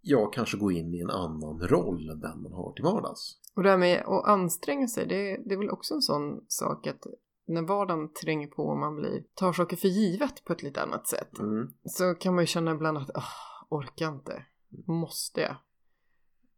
ja, 0.00 0.26
kanske 0.26 0.56
gå 0.56 0.72
in 0.72 0.94
i 0.94 1.00
en 1.00 1.10
annan 1.10 1.60
roll 1.60 2.10
än 2.10 2.20
den 2.20 2.42
man 2.42 2.52
har 2.52 2.72
till 2.72 2.84
vardags. 2.84 3.38
Och 3.54 3.62
det 3.62 3.70
här 3.70 3.78
med 3.78 4.02
att 4.06 4.24
anstränga 4.24 4.88
sig, 4.88 5.06
det, 5.06 5.40
det 5.44 5.54
är 5.54 5.58
väl 5.58 5.70
också 5.70 5.94
en 5.94 6.02
sån 6.02 6.44
sak 6.48 6.86
att 6.86 7.06
när 7.46 7.62
vardagen 7.62 8.12
tränger 8.12 8.46
på 8.46 8.62
och 8.62 8.78
man 8.78 8.96
blir, 8.96 9.24
tar 9.34 9.52
saker 9.52 9.76
för 9.76 9.88
givet 9.88 10.44
på 10.44 10.52
ett 10.52 10.62
lite 10.62 10.82
annat 10.82 11.08
sätt. 11.08 11.38
Mm. 11.38 11.72
Så 11.84 12.14
kan 12.14 12.34
man 12.34 12.42
ju 12.42 12.46
känna 12.46 12.72
ibland 12.72 12.98
att, 12.98 13.10
ah, 13.14 13.66
orkar 13.68 14.08
inte. 14.08 14.46
Måste 14.86 15.40
jag? 15.40 15.56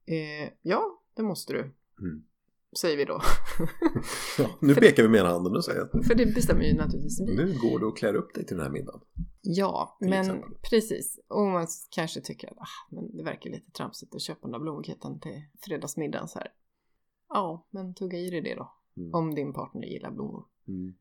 Eh, 0.06 0.50
ja, 0.62 1.02
det 1.14 1.22
måste 1.22 1.52
du. 1.52 1.60
Mm. 2.00 2.24
Säger 2.80 2.96
vi 2.96 3.04
då. 3.04 3.20
Ja, 4.38 4.50
nu 4.60 4.74
pekar 4.74 5.02
vi 5.02 5.08
med 5.08 5.20
ena 5.20 5.28
handen 5.28 5.56
och 5.56 5.64
säger 5.64 5.80
att 5.80 6.06
För 6.06 6.14
det 6.14 6.26
bestämmer 6.26 6.62
ju 6.62 6.74
naturligtvis 6.74 7.20
vi. 7.20 7.36
nu 7.36 7.58
går 7.62 7.78
du 7.78 7.86
och 7.86 7.96
klär 7.96 8.14
upp 8.14 8.34
dig 8.34 8.46
till 8.46 8.56
den 8.56 8.66
här 8.66 8.72
middagen. 8.72 9.00
Ja, 9.42 9.96
men 10.00 10.20
exempel. 10.20 10.50
precis. 10.70 11.18
Och 11.28 11.46
man 11.46 11.66
kanske 11.90 12.20
tycker 12.20 12.48
att 12.48 12.58
ah, 12.58 12.94
men 12.94 13.16
det 13.16 13.22
verkar 13.22 13.50
lite 13.50 13.70
tramsigt 13.70 14.14
att 14.14 14.22
köpa 14.22 14.40
den 14.42 14.52
där 14.52 14.58
blombuketten 14.58 15.20
till 15.20 15.42
fredagsmiddagen 15.60 16.28
så 16.28 16.38
här. 16.38 16.48
Ja, 17.28 17.66
men 17.70 17.94
tugga 17.94 18.18
i 18.18 18.30
dig 18.30 18.40
det 18.40 18.54
då. 18.54 18.72
Mm. 18.96 19.14
Om 19.14 19.34
din 19.34 19.52
partner 19.52 19.86
gillar 19.86 20.10
blommor. 20.10 20.44
Mm. 20.68 20.94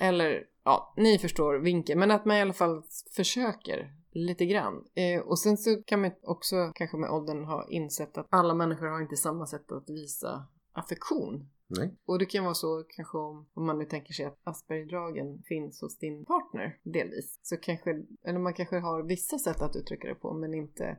Eller, 0.00 0.44
ja, 0.64 0.94
ni 0.96 1.18
förstår 1.18 1.58
vinkeln. 1.58 2.00
Men 2.00 2.10
att 2.10 2.24
man 2.24 2.36
i 2.36 2.40
alla 2.40 2.52
fall 2.52 2.82
försöker 3.16 3.92
lite 4.12 4.46
grann. 4.46 4.84
Eh, 4.94 5.20
och 5.20 5.38
sen 5.38 5.56
så 5.56 5.82
kan 5.86 6.00
man 6.00 6.10
också 6.22 6.72
kanske 6.74 6.96
med 6.96 7.10
åldern 7.10 7.44
ha 7.44 7.68
insett 7.68 8.18
att 8.18 8.26
alla 8.30 8.54
människor 8.54 8.86
har 8.86 9.00
inte 9.00 9.16
samma 9.16 9.46
sätt 9.46 9.72
att 9.72 9.90
visa 9.90 10.46
affektion 10.76 11.48
Nej. 11.68 11.94
Och 12.06 12.18
det 12.18 12.26
kan 12.26 12.44
vara 12.44 12.54
så 12.54 12.84
kanske 12.88 13.18
om, 13.18 13.46
om 13.54 13.66
man 13.66 13.78
nu 13.78 13.84
tänker 13.84 14.12
sig 14.12 14.24
att 14.24 14.40
Aspergerdragen 14.44 15.42
finns 15.42 15.80
hos 15.80 15.98
din 15.98 16.24
partner 16.24 16.78
delvis. 16.82 17.38
Så 17.42 17.56
kanske, 17.56 18.02
eller 18.24 18.38
man 18.38 18.54
kanske 18.54 18.78
har 18.78 19.02
vissa 19.02 19.38
sätt 19.38 19.62
att 19.62 19.76
uttrycka 19.76 20.08
det 20.08 20.14
på 20.14 20.34
men 20.34 20.54
inte 20.54 20.98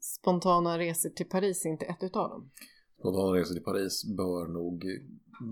spontana 0.00 0.78
resor 0.78 1.10
till 1.10 1.28
Paris 1.28 1.66
är 1.66 1.70
inte 1.70 1.86
ett 1.86 2.02
utav 2.02 2.30
dem. 2.30 2.50
Spontana 2.98 3.38
resor 3.38 3.54
till 3.54 3.64
Paris 3.64 4.04
bör, 4.16 4.46
nog, 4.46 4.84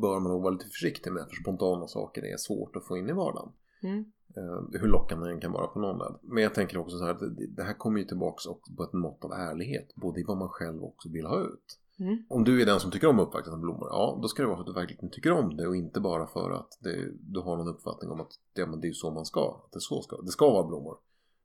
bör 0.03 0.20
man 0.20 0.32
nog 0.32 0.43
vara 0.43 0.53
lite 0.53 0.66
försiktig 0.66 1.12
med 1.12 1.26
för 1.28 1.43
spontana 1.43 1.86
saker 1.86 2.24
är 2.24 2.36
svårt 2.36 2.76
att 2.76 2.86
få 2.86 2.97
in 2.97 3.09
i 3.09 3.12
vardagen. 3.12 3.53
Mm. 3.82 4.12
Eh, 4.36 4.80
hur 4.80 4.88
lockande 4.88 5.28
den 5.28 5.40
kan 5.40 5.53
vara 5.53 5.66
på 5.66 5.78
någon 5.78 5.99
led. 5.99 6.18
Men 6.22 6.43
jag 6.43 6.55
tänker 6.55 6.78
också 6.78 6.99
så 6.99 7.05
här 7.05 7.11
att 7.11 7.57
det, 7.57 7.62
här 7.62 7.74
kommer 7.74 7.99
ju 7.99 8.05
tillbaks 8.05 8.45
på 8.76 8.82
ett 8.82 8.93
mått 8.93 9.24
av 9.24 9.32
ärlighet. 9.32 9.95
Både 9.95 10.20
i 10.20 10.24
vad 10.24 10.36
man 10.36 10.49
själv 10.49 10.84
också 10.84 11.09
vill 11.09 11.26
ha 11.26 11.40
ut. 11.40 11.78
Mm. 11.99 12.24
Om 12.28 12.45
du 12.45 12.62
är 12.62 12.66
den 12.66 12.80
som 12.80 12.90
tycker 12.90 13.07
om 13.07 13.18
uppvaktande 13.18 13.59
blommor, 13.59 13.88
ja 13.90 14.18
då 14.22 14.28
ska 14.28 14.43
det 14.43 14.47
vara 14.47 14.57
för 14.57 14.62
att 14.62 14.66
du 14.66 14.72
verkligen 14.72 15.11
tycker 15.11 15.32
om 15.32 15.57
det 15.57 15.66
och 15.66 15.76
inte 15.76 16.01
bara 16.01 16.26
för 16.26 16.51
att 16.51 16.78
det, 16.80 17.12
du 17.20 17.40
har 17.40 17.57
någon 17.57 17.68
uppfattning 17.68 18.11
om 18.11 18.20
att 18.20 18.32
ja, 18.55 18.66
men 18.66 18.80
det 18.80 18.88
är 18.88 18.93
så 18.93 19.11
man 19.11 19.24
ska. 19.24 19.62
Att 19.64 19.72
det, 19.72 19.80
så 19.80 20.03
ska. 20.03 20.22
det 20.22 20.30
ska 20.30 20.51
vara 20.51 20.66
blommor. 20.66 20.97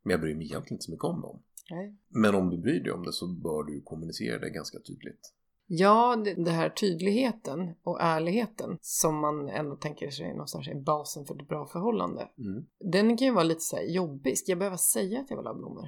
Men 0.03 0.11
jag 0.11 0.21
bryr 0.21 0.35
mig 0.35 0.45
egentligen 0.45 0.75
inte 0.75 0.85
så 0.85 0.91
mycket 0.91 1.03
om 1.03 1.21
dem. 1.21 1.39
Nej. 1.69 1.95
Men 2.07 2.35
om 2.35 2.49
du 2.49 2.57
bryr 2.57 2.83
dig 2.83 2.91
om 2.91 3.03
det 3.03 3.13
så 3.13 3.27
bör 3.27 3.63
du 3.63 3.81
kommunicera 3.81 4.39
det 4.39 4.49
ganska 4.49 4.79
tydligt. 4.79 5.33
Ja, 5.69 6.15
det, 6.15 6.33
det 6.33 6.51
här 6.51 6.69
tydligheten 6.69 7.75
och 7.83 8.01
ärligheten 8.01 8.77
som 8.81 9.15
man 9.15 9.49
ändå 9.49 9.75
tänker 9.75 10.09
sig 10.09 10.31
någonstans 10.31 10.67
är 10.67 10.75
basen 10.75 11.25
för 11.25 11.35
ett 11.35 11.47
bra 11.47 11.65
förhållande. 11.65 12.29
Mm. 12.37 12.65
Den 12.79 13.17
kan 13.17 13.27
ju 13.27 13.33
vara 13.33 13.43
lite 13.43 13.61
så 13.61 13.75
här 13.75 13.83
jobbig. 13.83 14.37
Ska 14.37 14.51
jag 14.51 14.59
behöva 14.59 14.77
säga 14.77 15.19
att 15.19 15.29
jag 15.29 15.37
vill 15.37 15.45
ha 15.45 15.53
blommor? 15.53 15.87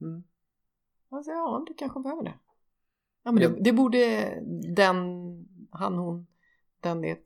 Mm. 0.00 0.24
Alltså, 1.08 1.30
ja, 1.30 1.64
du 1.66 1.74
kanske 1.74 2.00
behöver 2.00 2.22
det. 2.22 2.34
Ja, 3.24 3.32
men 3.32 3.42
det, 3.42 3.60
det 3.60 3.72
borde 3.72 4.34
den, 4.76 4.96
han, 5.70 5.94
hon, 5.94 6.26
den 6.80 7.00
det 7.00 7.18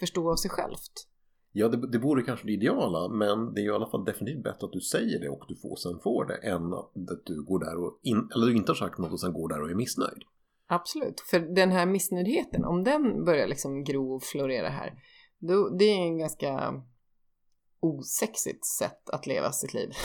förstå 0.00 0.30
av 0.30 0.36
sig 0.36 0.50
självt. 0.50 1.08
Ja, 1.52 1.68
det, 1.68 1.90
det 1.92 1.98
vore 1.98 2.22
kanske 2.22 2.46
det 2.46 2.52
ideala, 2.52 3.08
men 3.08 3.54
det 3.54 3.60
är 3.60 3.62
ju 3.62 3.70
i 3.70 3.74
alla 3.74 3.90
fall 3.90 4.04
definitivt 4.04 4.44
bättre 4.44 4.66
att 4.66 4.72
du 4.72 4.80
säger 4.80 5.20
det 5.20 5.28
och 5.28 5.44
du 5.48 5.56
får, 5.56 5.76
sen 5.76 5.98
får 6.02 6.24
det 6.24 6.36
än 6.36 6.72
att, 6.72 7.10
att 7.10 7.26
du 7.26 7.44
går 7.44 7.58
där 7.58 7.84
och, 7.84 8.00
in, 8.02 8.30
eller 8.34 8.46
du 8.46 8.56
inte 8.56 8.70
har 8.70 8.76
sagt 8.76 8.98
något 8.98 9.12
och 9.12 9.20
sen 9.20 9.32
går 9.32 9.48
där 9.48 9.62
och 9.62 9.70
är 9.70 9.74
missnöjd. 9.74 10.22
Absolut. 10.66 11.20
För 11.20 11.40
den 11.40 11.70
här 11.70 11.86
missnöjdheten, 11.86 12.64
om 12.64 12.84
den 12.84 13.24
börjar 13.24 13.46
liksom 13.46 13.84
gro 13.84 14.14
och 14.14 14.22
florera 14.22 14.68
här, 14.68 15.02
då, 15.38 15.68
det 15.68 15.84
är 15.84 15.98
en 15.98 16.18
ganska 16.18 16.82
osexigt 17.80 18.66
sätt 18.66 19.10
att 19.10 19.26
leva 19.26 19.52
sitt 19.52 19.74
liv. 19.74 19.90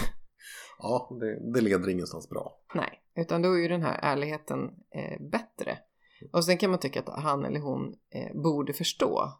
Ja, 0.83 1.17
det, 1.19 1.53
det 1.53 1.61
leder 1.61 1.89
ingenstans 1.89 2.29
bra. 2.29 2.59
Nej, 2.75 3.00
utan 3.15 3.41
då 3.41 3.53
är 3.53 3.57
ju 3.57 3.67
den 3.67 3.81
här 3.81 3.99
ärligheten 4.01 4.59
eh, 4.95 5.21
bättre. 5.31 5.77
Och 6.31 6.45
sen 6.45 6.57
kan 6.57 6.69
man 6.69 6.79
tycka 6.79 6.99
att 6.99 7.23
han 7.23 7.45
eller 7.45 7.59
hon 7.59 7.95
eh, 8.09 8.41
borde 8.41 8.73
förstå. 8.73 9.33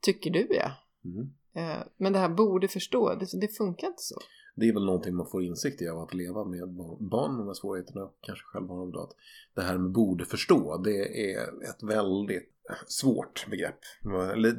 Tycker 0.00 0.30
du 0.30 0.46
ja. 0.50 0.70
Mm. 1.04 1.30
Eh, 1.54 1.82
men 1.96 2.12
det 2.12 2.18
här 2.18 2.28
borde 2.28 2.68
förstå, 2.68 3.14
det, 3.14 3.40
det 3.40 3.48
funkar 3.48 3.86
inte 3.86 4.02
så. 4.02 4.20
Det 4.54 4.68
är 4.68 4.72
väl 4.72 4.84
någonting 4.84 5.14
man 5.14 5.26
får 5.26 5.42
insikt 5.42 5.82
i 5.82 5.88
av 5.88 5.98
att 5.98 6.14
leva 6.14 6.44
med 6.44 6.68
barn 7.10 7.32
med 7.32 7.40
de 7.40 7.46
här 7.46 7.54
svårigheterna, 7.54 8.10
kanske 8.20 8.44
själv 8.44 8.68
har 8.68 8.78
dem 8.78 8.92
då, 8.92 9.00
att 9.00 9.16
det 9.54 9.62
här 9.62 9.78
med 9.78 9.92
borde 9.92 10.24
förstå, 10.24 10.78
det 10.78 11.32
är 11.32 11.42
ett 11.42 11.82
väldigt 11.82 12.52
svårt 12.86 13.46
begrepp. 13.50 13.78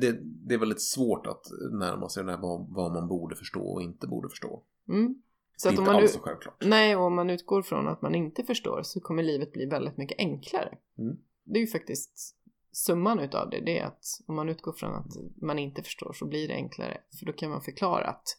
Det, 0.01 0.19
det 0.21 0.53
är 0.53 0.59
väldigt 0.59 0.81
svårt 0.81 1.27
att 1.27 1.45
närma 1.71 2.09
sig 2.09 2.23
det 2.23 2.31
här 2.31 2.41
vad, 2.41 2.67
vad 2.69 2.93
man 2.93 3.07
borde 3.07 3.35
förstå 3.35 3.61
och 3.61 3.81
inte 3.81 4.07
borde 4.07 4.29
förstå. 4.29 4.63
Mm. 4.89 5.21
Så 5.63 5.69
det 5.69 5.73
att 5.73 5.79
är 5.79 5.81
om 5.81 5.83
inte 5.83 5.93
man, 5.93 6.01
alls 6.01 6.13
så 6.13 6.19
självklart. 6.19 6.63
nej, 6.65 6.95
och 6.95 7.03
om 7.03 7.15
man 7.15 7.29
utgår 7.29 7.61
från 7.61 7.87
att 7.87 8.01
man 8.01 8.15
inte 8.15 8.43
förstår 8.43 8.81
så 8.83 8.99
kommer 8.99 9.23
livet 9.23 9.51
bli 9.51 9.65
väldigt 9.65 9.97
mycket 9.97 10.19
enklare. 10.19 10.77
Mm. 10.97 11.17
Det 11.45 11.59
är 11.59 11.61
ju 11.61 11.67
faktiskt 11.67 12.35
summan 12.71 13.19
utav 13.19 13.49
det, 13.49 13.59
det 13.59 13.79
är 13.79 13.85
att 13.85 14.03
om 14.27 14.35
man 14.35 14.49
utgår 14.49 14.73
från 14.73 14.93
att 14.95 15.41
man 15.41 15.59
inte 15.59 15.83
förstår 15.83 16.13
så 16.13 16.25
blir 16.25 16.47
det 16.47 16.53
enklare. 16.53 16.97
För 17.19 17.25
då 17.25 17.33
kan 17.33 17.49
man 17.49 17.61
förklara 17.61 18.05
att 18.07 18.37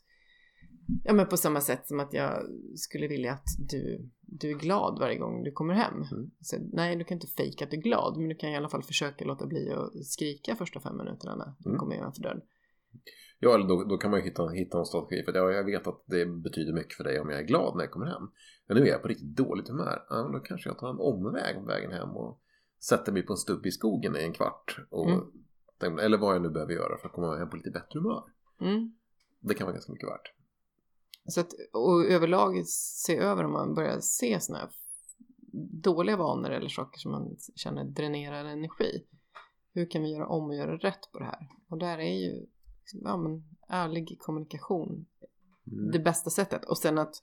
Ja 1.05 1.12
men 1.12 1.27
på 1.29 1.37
samma 1.37 1.61
sätt 1.61 1.87
som 1.87 2.01
att 2.01 2.12
jag 2.12 2.43
skulle 2.77 3.09
vilja 3.09 3.33
att 3.33 3.47
du, 3.59 4.11
du 4.20 4.51
är 4.51 4.55
glad 4.55 4.99
varje 4.99 5.18
gång 5.18 5.45
du 5.45 5.53
kommer 5.53 5.75
hem. 5.75 5.95
Mm. 5.95 6.31
Så, 6.41 6.57
nej, 6.72 6.97
du 6.97 7.05
kan 7.05 7.16
inte 7.16 7.27
fejka 7.27 7.64
att 7.64 7.70
du 7.70 7.77
är 7.77 7.81
glad, 7.81 8.16
men 8.16 8.29
du 8.29 8.35
kan 8.35 8.51
i 8.51 8.57
alla 8.57 8.68
fall 8.68 8.83
försöka 8.83 9.25
låta 9.25 9.47
bli 9.47 9.70
att 9.72 10.07
skrika 10.07 10.57
första 10.57 10.81
fem 10.81 10.97
minuterna 10.97 11.37
när 11.37 11.53
du 11.59 11.68
Mm. 11.70 11.79
kommer 11.79 11.97
innanför 11.97 12.22
dörren. 12.22 12.41
Ja, 13.45 13.55
eller 13.55 13.69
då, 13.69 13.85
då 13.85 13.97
kan 13.97 14.11
man 14.11 14.21
ju 14.21 14.27
hitta, 14.27 14.49
hitta 14.49 14.79
en 14.79 14.85
strategi. 14.85 15.23
För 15.25 15.35
ja, 15.35 15.51
jag 15.51 15.65
vet 15.65 15.87
att 15.87 16.03
det 16.07 16.27
betyder 16.27 16.73
mycket 16.73 16.97
för 16.97 17.05
dig 17.05 17.21
om 17.21 17.31
jag 17.31 17.41
är 17.41 17.45
glad 17.45 17.77
när 17.77 17.85
jag 17.85 17.91
kommer 17.91 18.07
hem. 18.07 18.23
Men 18.67 18.77
nu 18.77 18.83
är 18.83 18.87
jag 18.87 19.03
på 19.03 19.09
riktigt 19.09 19.37
dåligt 19.37 19.69
humör. 19.69 20.07
Ja, 20.09 20.31
då 20.33 20.41
kanske 20.41 20.69
jag 20.69 20.79
tar 20.79 20.91
en 20.91 20.99
omväg 20.99 21.55
på 21.57 21.67
vägen 21.67 21.93
hem 21.93 22.11
och 22.11 22.41
sätter 22.85 23.13
mig 23.13 23.23
på 23.23 23.33
en 23.33 23.37
stubb 23.37 23.67
i 23.67 23.71
skogen 23.71 24.17
i 24.17 24.23
en 24.23 24.33
kvart. 24.33 24.79
Och, 24.91 25.11
Mm. 25.83 25.99
Eller 25.99 26.19
vad 26.19 26.35
jag 26.35 26.43
nu 26.43 26.51
behöver 26.51 26.73
göra 26.73 26.99
för 26.99 27.09
att 27.09 27.15
komma 27.15 27.37
hem 27.37 27.51
på 27.51 27.57
lite 27.57 27.71
bättre 27.71 27.99
humör. 27.99 28.25
Mm. 28.61 28.95
Det 29.41 29.55
kan 29.55 29.65
vara 29.65 29.75
ganska 29.75 29.93
mycket 29.93 30.09
värt. 30.09 30.33
Så 31.27 31.41
att, 31.41 31.53
och 31.73 32.05
överlag 32.05 32.67
se 32.67 33.17
över 33.17 33.45
om 33.45 33.53
man 33.53 33.75
börjar 33.75 34.01
se 34.01 34.41
sådana 34.41 34.65
här 34.65 34.71
dåliga 35.83 36.17
vanor 36.17 36.51
eller 36.51 36.69
saker 36.69 36.99
som 36.99 37.13
man 37.13 37.37
känner 37.55 37.85
dränerar 37.85 38.45
energi. 38.45 39.05
Hur 39.73 39.91
kan 39.91 40.03
vi 40.03 40.13
göra 40.13 40.27
om 40.27 40.45
och 40.45 40.55
göra 40.55 40.77
rätt 40.77 41.13
på 41.13 41.19
det 41.19 41.25
här? 41.25 41.49
Och 41.69 41.79
där 41.79 41.99
är 41.99 42.19
ju 42.19 42.47
ja, 42.93 43.16
men, 43.16 43.45
ärlig 43.68 44.18
kommunikation 44.20 45.07
Mm. 45.72 45.91
det 45.91 45.99
bästa 45.99 46.30
sättet. 46.30 46.64
Och 46.64 46.78
sen 46.78 46.99
att 46.99 47.22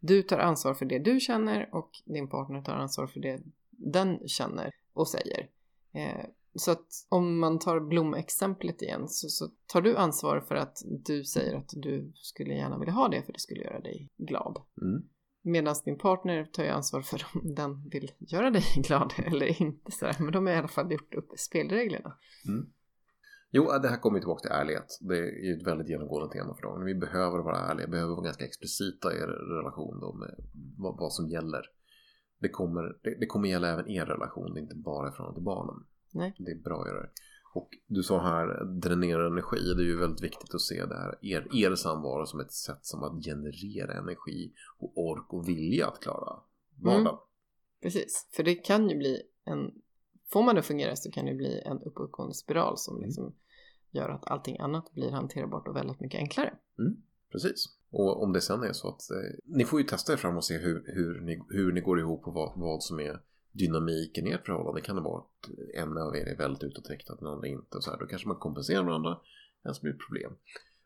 du 0.00 0.22
tar 0.22 0.38
ansvar 0.38 0.74
för 0.74 0.86
det 0.86 0.98
du 0.98 1.20
känner 1.20 1.74
och 1.74 1.90
din 2.04 2.28
partner 2.28 2.62
tar 2.62 2.72
ansvar 2.72 3.06
för 3.06 3.20
det 3.20 3.40
den 3.70 4.28
känner 4.28 4.70
och 4.92 5.08
säger. 5.08 5.48
Eh, 5.92 6.26
så 6.54 6.70
att 6.70 7.06
om 7.08 7.38
man 7.38 7.58
tar 7.58 7.80
blomexemplet 7.80 8.82
igen 8.82 9.08
så, 9.08 9.28
så 9.28 9.48
tar 9.66 9.82
du 9.82 9.96
ansvar 9.96 10.40
för 10.40 10.54
att 10.54 10.82
du 10.84 11.24
säger 11.24 11.56
att 11.56 11.70
du 11.72 12.12
skulle 12.14 12.54
gärna 12.54 12.78
vilja 12.78 12.94
ha 12.94 13.08
det 13.08 13.22
för 13.22 13.32
det 13.32 13.40
skulle 13.40 13.60
göra 13.60 13.80
dig 13.80 14.08
glad. 14.16 14.62
Mm. 14.82 15.02
Medan 15.42 15.74
din 15.84 15.98
partner 15.98 16.44
tar 16.44 16.64
ju 16.64 16.68
ansvar 16.68 17.02
för 17.02 17.26
om 17.34 17.54
den 17.54 17.88
vill 17.88 18.12
göra 18.18 18.50
dig 18.50 18.64
glad 18.76 19.12
eller 19.26 19.62
inte. 19.62 19.92
Sådär. 19.92 20.16
Men 20.18 20.32
de 20.32 20.46
har 20.46 20.54
i 20.54 20.56
alla 20.56 20.68
fall 20.68 20.92
gjort 20.92 21.14
upp 21.14 21.30
spelreglerna. 21.36 22.16
Mm. 22.48 22.72
Jo, 23.54 23.64
det 23.82 23.88
här 23.88 23.96
kommer 23.96 24.18
tillbaka 24.18 24.40
till 24.40 24.50
ärlighet. 24.50 24.98
Det 25.00 25.18
är 25.18 25.44
ju 25.44 25.56
ett 25.56 25.66
väldigt 25.66 25.88
genomgående 25.88 26.32
tema 26.32 26.54
för 26.54 26.62
dem. 26.62 26.84
Vi 26.84 26.94
behöver 26.94 27.38
vara 27.38 27.58
ärliga, 27.58 27.86
behöver 27.86 28.14
vara 28.14 28.24
ganska 28.24 28.44
explicita 28.44 29.14
i 29.14 29.16
er 29.16 29.26
relation 29.26 30.00
då 30.00 30.12
med 30.12 30.34
vad, 30.78 30.96
vad 30.98 31.12
som 31.12 31.28
gäller. 31.28 31.62
Det 32.38 32.48
kommer, 32.48 32.82
det, 33.02 33.20
det 33.20 33.26
kommer 33.26 33.48
gälla 33.48 33.68
även 33.68 33.88
er 33.88 34.06
relation, 34.06 34.54
det 34.54 34.60
är 34.60 34.62
inte 34.62 34.76
bara 34.76 35.08
i 35.08 35.10
förhållande 35.10 35.38
till 35.38 35.44
barnen. 35.44 35.86
Nej. 36.12 36.34
Det 36.38 36.50
är 36.50 36.62
bra 36.62 36.80
att 36.80 36.88
göra 36.88 37.02
det. 37.02 37.10
Och 37.54 37.68
du 37.86 38.02
sa 38.02 38.20
här, 38.22 38.64
dränera 38.64 39.26
energi. 39.26 39.74
Det 39.76 39.82
är 39.82 39.86
ju 39.86 39.98
väldigt 39.98 40.22
viktigt 40.22 40.54
att 40.54 40.60
se 40.60 40.84
det 40.84 40.96
här, 40.96 41.18
er, 41.22 41.48
er 41.52 41.74
samvaro 41.74 42.26
som 42.26 42.40
ett 42.40 42.52
sätt 42.52 42.78
som 42.86 43.02
att 43.02 43.24
generera 43.24 43.92
energi 43.92 44.52
och 44.78 44.92
ork 44.98 45.32
och 45.32 45.48
vilja 45.48 45.86
att 45.86 46.00
klara 46.00 46.40
vardagen. 46.82 47.18
Precis, 47.82 48.28
för 48.32 48.42
det 48.42 48.54
kan 48.54 48.88
ju 48.88 48.96
bli 48.96 49.22
en... 49.44 49.70
Får 50.30 50.42
man 50.42 50.54
det 50.54 50.58
att 50.58 50.66
fungera 50.66 50.96
så 50.96 51.10
kan 51.10 51.26
det 51.26 51.34
bli 51.34 51.60
en 51.60 51.82
uppåtgående 51.82 52.34
spiral 52.34 52.78
som 52.78 52.96
Mm. 52.96 53.06
liksom 53.06 53.34
gör 53.92 54.08
att 54.08 54.30
allting 54.30 54.58
annat 54.58 54.92
blir 54.92 55.10
hanterbart 55.10 55.68
och 55.68 55.76
väldigt 55.76 56.00
mycket 56.00 56.18
enklare. 56.18 56.54
Mm, 56.78 56.96
precis. 57.32 57.66
Och 57.90 58.22
om 58.22 58.32
det 58.32 58.40
sen 58.40 58.62
är 58.62 58.72
så 58.72 58.88
att 58.88 59.10
eh, 59.10 59.16
ni 59.44 59.64
får 59.64 59.80
ju 59.80 59.86
testa 59.86 60.12
er 60.12 60.16
fram 60.16 60.36
och 60.36 60.44
se 60.44 60.58
hur, 60.58 60.84
hur, 60.86 61.20
ni, 61.20 61.42
hur 61.48 61.72
ni 61.72 61.80
går 61.80 62.00
ihop 62.00 62.26
och 62.26 62.34
vad, 62.34 62.52
vad 62.56 62.82
som 62.82 63.00
är 63.00 63.20
dynamiken 63.52 64.26
i 64.26 64.30
ert 64.30 64.46
förhållande. 64.46 64.80
Kan 64.80 64.96
det 64.96 65.02
vara 65.02 65.18
att 65.18 65.50
en 65.74 65.98
av 65.98 66.16
er 66.16 66.26
är 66.26 66.36
väldigt 66.36 66.62
utåtriktad, 66.62 67.12
och 67.12 67.18
den 67.18 67.28
andra 67.28 67.48
inte. 67.48 67.76
Och 67.76 67.84
så 67.84 67.90
här, 67.90 67.98
då 67.98 68.06
kanske 68.06 68.28
man 68.28 68.36
kompenserar 68.36 68.82
varandra, 68.82 69.18
Det 69.62 69.80
blir 69.80 69.92
det 69.92 69.98
problem. 69.98 70.32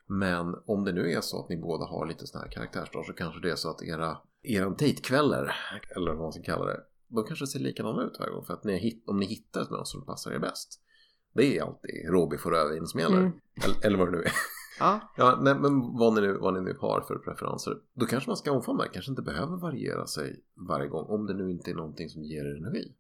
Men 0.07 0.55
om 0.67 0.85
det 0.85 0.93
nu 0.93 1.13
är 1.13 1.21
så 1.21 1.43
att 1.43 1.49
ni 1.49 1.57
båda 1.57 1.85
har 1.85 2.07
lite 2.07 2.27
sådana 2.27 2.45
här 2.45 2.53
karaktärsdrag 2.53 3.07
så 3.07 3.13
kanske 3.13 3.41
det 3.41 3.51
är 3.51 3.57
så 3.57 3.71
att 3.71 3.83
era, 3.83 4.19
era 4.43 4.71
dejtkvällar, 4.71 5.57
eller 5.97 6.11
vad 6.11 6.23
man 6.23 6.33
ska 6.33 6.43
kalla 6.43 6.65
det, 6.65 6.83
de 7.09 7.25
kanske 7.25 7.47
ser 7.47 7.61
likadana 7.61 8.03
ut 8.03 8.19
varje 8.19 8.33
gång. 8.33 8.45
För 8.45 8.55
att 8.55 8.65
ni, 8.65 9.03
om 9.07 9.17
ni 9.17 9.27
hittar 9.27 9.63
ett 9.63 9.71
mönster 9.71 9.99
som 9.99 10.07
passar 10.07 10.31
er 10.31 10.39
bäst. 10.39 10.81
Det 11.37 11.59
är 11.59 11.63
alltid 11.63 12.09
Robi 12.09 12.39
får 12.39 12.51
rödvin 12.51 12.87
som 12.87 13.01
gäller. 13.01 13.19
Mm. 13.19 13.33
Eller, 13.65 13.87
eller 13.87 13.99
vad 13.99 14.07
det 14.09 14.13
nu 14.19 14.23
är. 14.23 14.33
Ja, 14.81 15.01
Ja, 15.17 15.39
nej, 15.43 15.55
men 15.55 15.97
vad 15.97 16.15
ni, 16.15 16.21
nu, 16.21 16.39
vad 16.39 16.55
ni 16.55 16.61
nu 16.61 16.77
har 16.81 17.01
för 17.01 17.19
preferenser. 17.19 17.75
Då 17.95 18.07
kanske 18.07 18.31
man 18.31 18.37
ska 18.37 18.53
omfamna 18.53 18.83
det. 18.83 18.89
Kanske 18.89 19.11
inte 19.13 19.23
behöver 19.23 19.57
variera 19.57 20.07
sig 20.07 20.43
varje 20.69 20.89
gång. 20.89 21.07
Om 21.09 21.27
det 21.27 21.35
nu 21.35 21.51
inte 21.51 21.71
är 21.71 21.75
någonting 21.75 22.09
som 22.09 22.23
ger 22.23 22.45
er 22.45 22.57
energi. 22.57 22.95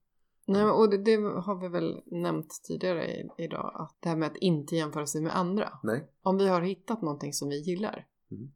Nej, 0.49 0.64
och 0.64 0.91
det, 0.91 0.97
det 0.99 1.16
har 1.16 1.61
vi 1.61 1.68
väl 1.68 2.01
nämnt 2.07 2.51
tidigare 2.64 3.07
i, 3.07 3.28
idag, 3.39 3.72
att 3.74 3.97
det 4.01 4.09
här 4.09 4.16
med 4.16 4.26
att 4.26 4.37
inte 4.37 4.76
jämföra 4.76 5.07
sig 5.07 5.22
med 5.22 5.37
andra. 5.37 5.78
Nej. 5.82 6.11
Om 6.22 6.39
vi 6.39 6.49
har 6.49 6.61
hittat 6.61 7.03
någonting 7.03 7.32
som 7.32 7.49
vi 7.49 7.61
gillar, 7.62 8.07
Mm. 8.30 8.53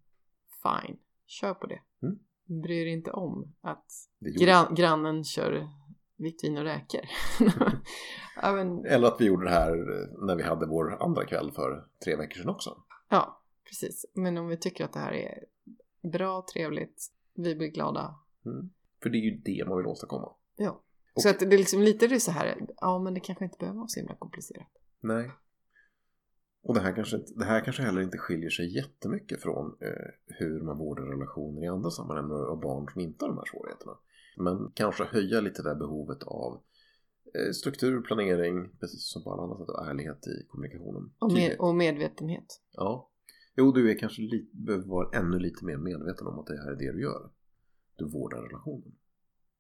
fine, 0.63 0.97
kör 1.27 1.55
på 1.55 1.67
det. 1.67 1.81
Mm. 2.03 2.19
Bry 2.63 2.85
dig 2.85 2.93
inte 2.93 3.11
om 3.11 3.53
att 3.61 3.87
gran, 4.39 4.75
grannen 4.75 5.25
kör 5.25 5.69
vitt 6.21 6.45
vin 6.45 6.59
och 6.59 6.65
räkor. 6.65 7.01
ja, 8.43 8.53
men, 8.53 8.85
Eller 8.85 9.09
att 9.09 9.21
vi 9.21 9.25
gjorde 9.25 9.45
det 9.45 9.51
här 9.51 9.73
eh, 9.73 10.27
när 10.27 10.37
vi 10.37 10.43
hade 10.43 10.67
vår 10.67 11.03
andra 11.03 11.25
kväll 11.25 11.51
för 11.53 11.87
tre 12.05 12.17
veckor 12.17 12.39
sedan 12.41 12.49
också. 12.49 12.83
ja, 13.09 13.43
precis. 13.69 14.07
Men 14.15 14.39
om 14.39 14.49
vi 14.49 14.57
tycker 14.57 14.85
att 14.85 14.93
det 14.93 14.99
här 14.99 15.13
är 15.13 15.45
bra, 16.11 16.45
trevligt, 16.53 17.07
vi 17.35 17.55
blir 17.55 17.69
glada. 17.69 18.15
Mm. 18.47 18.71
För 19.03 19.11
det 19.11 19.19
är 19.19 19.23
ju 19.23 19.37
det 19.37 19.65
man 19.69 19.77
vill 19.77 19.87
åstadkomma. 19.87 20.33
Ja. 20.57 20.83
Så 21.15 21.29
att 21.29 21.39
det 21.39 21.47
är 21.47 21.59
liksom 21.59 21.83
lite 21.83 22.07
det 22.07 22.21
så 22.21 22.31
här, 22.31 22.67
ja 22.77 22.99
men 22.99 23.15
det 23.15 23.21
kanske 23.21 23.45
inte 23.45 23.59
behöver 23.59 23.79
vara 23.79 23.89
så 23.89 24.01
himla 24.01 24.15
komplicerat. 24.15 24.69
Nej. 25.01 25.31
Och 26.63 26.75
det 26.75 26.81
här 26.81 26.93
kanske, 26.95 27.17
det 27.37 27.45
här 27.45 27.65
kanske 27.65 27.83
heller 27.83 28.03
inte 28.03 28.19
skiljer 28.19 28.51
sig 28.51 28.77
jättemycket 28.77 29.43
från 29.43 29.67
eh, 29.81 30.11
hur 30.27 30.61
man 30.61 30.79
vårdar 30.79 31.03
relationer 31.03 31.65
i 31.65 31.67
andra 31.67 31.91
sammanhang 31.91 32.31
av 32.31 32.61
barn 32.61 32.89
som 32.93 33.01
inte 33.01 33.25
har 33.25 33.29
de 33.29 33.39
här 33.39 33.45
svårigheterna. 33.45 33.93
Men 34.37 34.73
kanske 34.75 35.05
höja 35.05 35.41
lite 35.41 35.63
det 35.63 35.69
där 35.69 35.77
behovet 35.77 36.23
av 36.23 36.63
eh, 37.35 37.53
struktur, 37.53 38.01
planering, 38.01 38.79
precis 38.81 39.11
som 39.13 39.25
på 39.25 39.33
alla 39.33 39.43
andra 39.43 39.59
sätt, 39.59 39.69
och 39.69 39.87
ärlighet 39.87 40.27
i 40.27 40.47
kommunikationen. 40.49 41.13
Och, 41.19 41.33
med, 41.33 41.57
och 41.59 41.75
medvetenhet. 41.75 42.61
Ja. 42.73 43.11
Jo, 43.57 43.73
du 43.73 43.91
är 43.91 43.99
kanske 43.99 44.23
lite, 44.23 44.57
behöver 44.57 44.87
vara 44.87 45.19
ännu 45.19 45.39
lite 45.39 45.65
mer 45.65 45.77
medveten 45.77 46.27
om 46.27 46.39
att 46.39 46.47
det 46.47 46.57
här 46.57 46.71
är 46.71 46.77
det 46.77 46.93
du 46.93 47.03
gör. 47.03 47.31
Du 47.97 48.09
vårdar 48.09 48.43
relationen. 48.43 48.93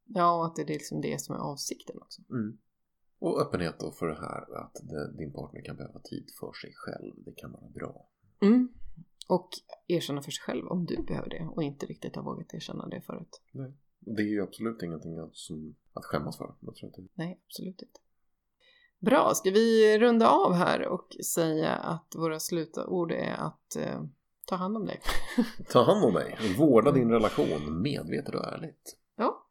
Ja, 0.04 0.38
och 0.38 0.46
att 0.46 0.56
det 0.56 0.62
är 0.62 0.66
liksom 0.66 1.00
det 1.00 1.20
som 1.20 1.34
är 1.34 1.38
avsikten 1.38 1.96
också. 1.98 2.22
Mm. 2.30 2.58
Och 3.18 3.40
öppenhet 3.40 3.78
då 3.78 3.92
för 3.92 4.06
det 4.06 4.14
här 4.14 4.56
att 4.64 4.74
det, 4.82 5.16
din 5.16 5.32
partner 5.32 5.64
kan 5.64 5.76
behöva 5.76 6.00
tid 6.00 6.24
för 6.40 6.52
sig 6.52 6.72
själv. 6.74 7.14
Det 7.24 7.32
kan 7.32 7.52
vara 7.52 7.68
bra. 7.68 8.08
Mm. 8.40 8.68
Och 9.28 9.48
erkänna 9.86 10.22
för 10.22 10.30
sig 10.30 10.42
själv 10.42 10.66
om 10.66 10.86
du 10.86 11.02
behöver 11.02 11.28
det 11.28 11.48
och 11.54 11.62
inte 11.62 11.86
riktigt 11.86 12.16
har 12.16 12.22
vågat 12.22 12.54
erkänna 12.54 12.88
det 12.88 13.00
förut. 13.00 13.42
Nej. 13.52 13.72
Det 14.00 14.22
är 14.22 14.26
ju 14.26 14.42
absolut 14.42 14.82
ingenting 14.82 15.18
att, 15.18 15.36
som, 15.36 15.74
att 15.92 16.04
skämmas 16.04 16.38
för. 16.38 16.54
Jag 16.60 16.74
tror 16.74 16.88
att 16.90 16.96
det... 16.96 17.02
Nej, 17.14 17.40
absolut 17.46 17.82
inte. 17.82 18.00
Bra, 18.98 19.34
ska 19.34 19.50
vi 19.50 19.98
runda 19.98 20.28
av 20.28 20.52
här 20.52 20.86
och 20.86 21.16
säga 21.24 21.74
att 21.74 22.14
våra 22.16 22.40
slutord 22.40 23.12
är 23.12 23.32
att 23.32 23.76
eh, 23.76 24.02
ta 24.46 24.56
hand 24.56 24.76
om 24.76 24.86
dig. 24.86 25.00
ta 25.68 25.82
hand 25.82 26.04
om 26.04 26.14
dig, 26.14 26.36
vårda 26.58 26.92
din 26.92 27.10
relation 27.10 27.82
medvetet 27.82 28.34
och 28.34 28.44
ärligt. 28.44 28.96
Ja. 29.16 29.46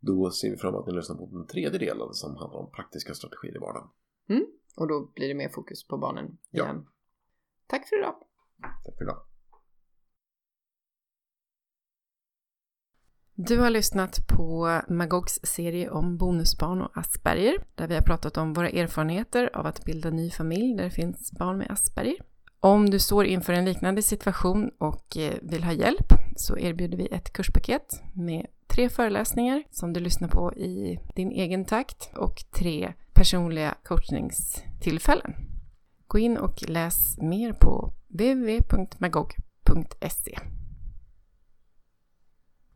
Då 0.00 0.30
ser 0.30 0.50
vi 0.50 0.56
fram 0.56 0.74
emot 0.74 0.80
att 0.80 0.86
ni 0.86 0.94
lyssnar 0.94 1.16
på 1.16 1.26
den 1.26 1.46
tredje 1.46 1.78
delen 1.78 2.14
som 2.14 2.36
handlar 2.36 2.60
om 2.60 2.70
praktiska 2.70 3.14
strategier 3.14 3.56
i 3.56 3.58
vardagen. 3.58 3.88
Mm. 4.28 4.46
Och 4.76 4.88
då 4.88 5.10
blir 5.14 5.28
det 5.28 5.34
mer 5.34 5.48
fokus 5.48 5.86
på 5.86 5.98
barnen 5.98 6.24
igen. 6.50 6.84
Ja. 6.84 6.92
Tack 7.66 7.88
för 7.88 7.98
idag. 7.98 8.14
Tack 8.84 8.96
för 8.98 9.04
idag. 9.04 9.22
Du 13.34 13.58
har 13.58 13.70
lyssnat 13.70 14.26
på 14.26 14.80
Magogs 14.88 15.40
serie 15.42 15.90
om 15.90 16.16
bonusbarn 16.16 16.82
och 16.82 16.98
Asperger, 16.98 17.54
där 17.74 17.88
vi 17.88 17.94
har 17.94 18.02
pratat 18.02 18.36
om 18.36 18.52
våra 18.52 18.68
erfarenheter 18.68 19.50
av 19.54 19.66
att 19.66 19.84
bilda 19.84 20.10
ny 20.10 20.30
familj 20.30 20.76
där 20.76 20.84
det 20.84 20.90
finns 20.90 21.32
barn 21.32 21.58
med 21.58 21.70
Asperger. 21.70 22.16
Om 22.60 22.90
du 22.90 22.98
står 22.98 23.24
inför 23.26 23.52
en 23.52 23.64
liknande 23.64 24.02
situation 24.02 24.70
och 24.78 25.16
eh, 25.16 25.34
vill 25.42 25.64
ha 25.64 25.72
hjälp 25.72 26.06
så 26.36 26.58
erbjuder 26.58 26.98
vi 26.98 27.06
ett 27.06 27.32
kurspaket 27.32 28.02
med 28.12 28.46
tre 28.66 28.88
föreläsningar 28.88 29.62
som 29.70 29.92
du 29.92 30.00
lyssnar 30.00 30.28
på 30.28 30.54
i 30.54 30.98
din 31.14 31.30
egen 31.30 31.64
takt 31.64 32.10
och 32.16 32.44
tre 32.50 32.92
personliga 33.12 33.74
coachningstillfällen. 33.84 35.34
Gå 36.06 36.18
in 36.18 36.36
och 36.36 36.68
läs 36.68 37.18
mer 37.18 37.52
på 37.52 37.92
www.magog.se 38.08 39.32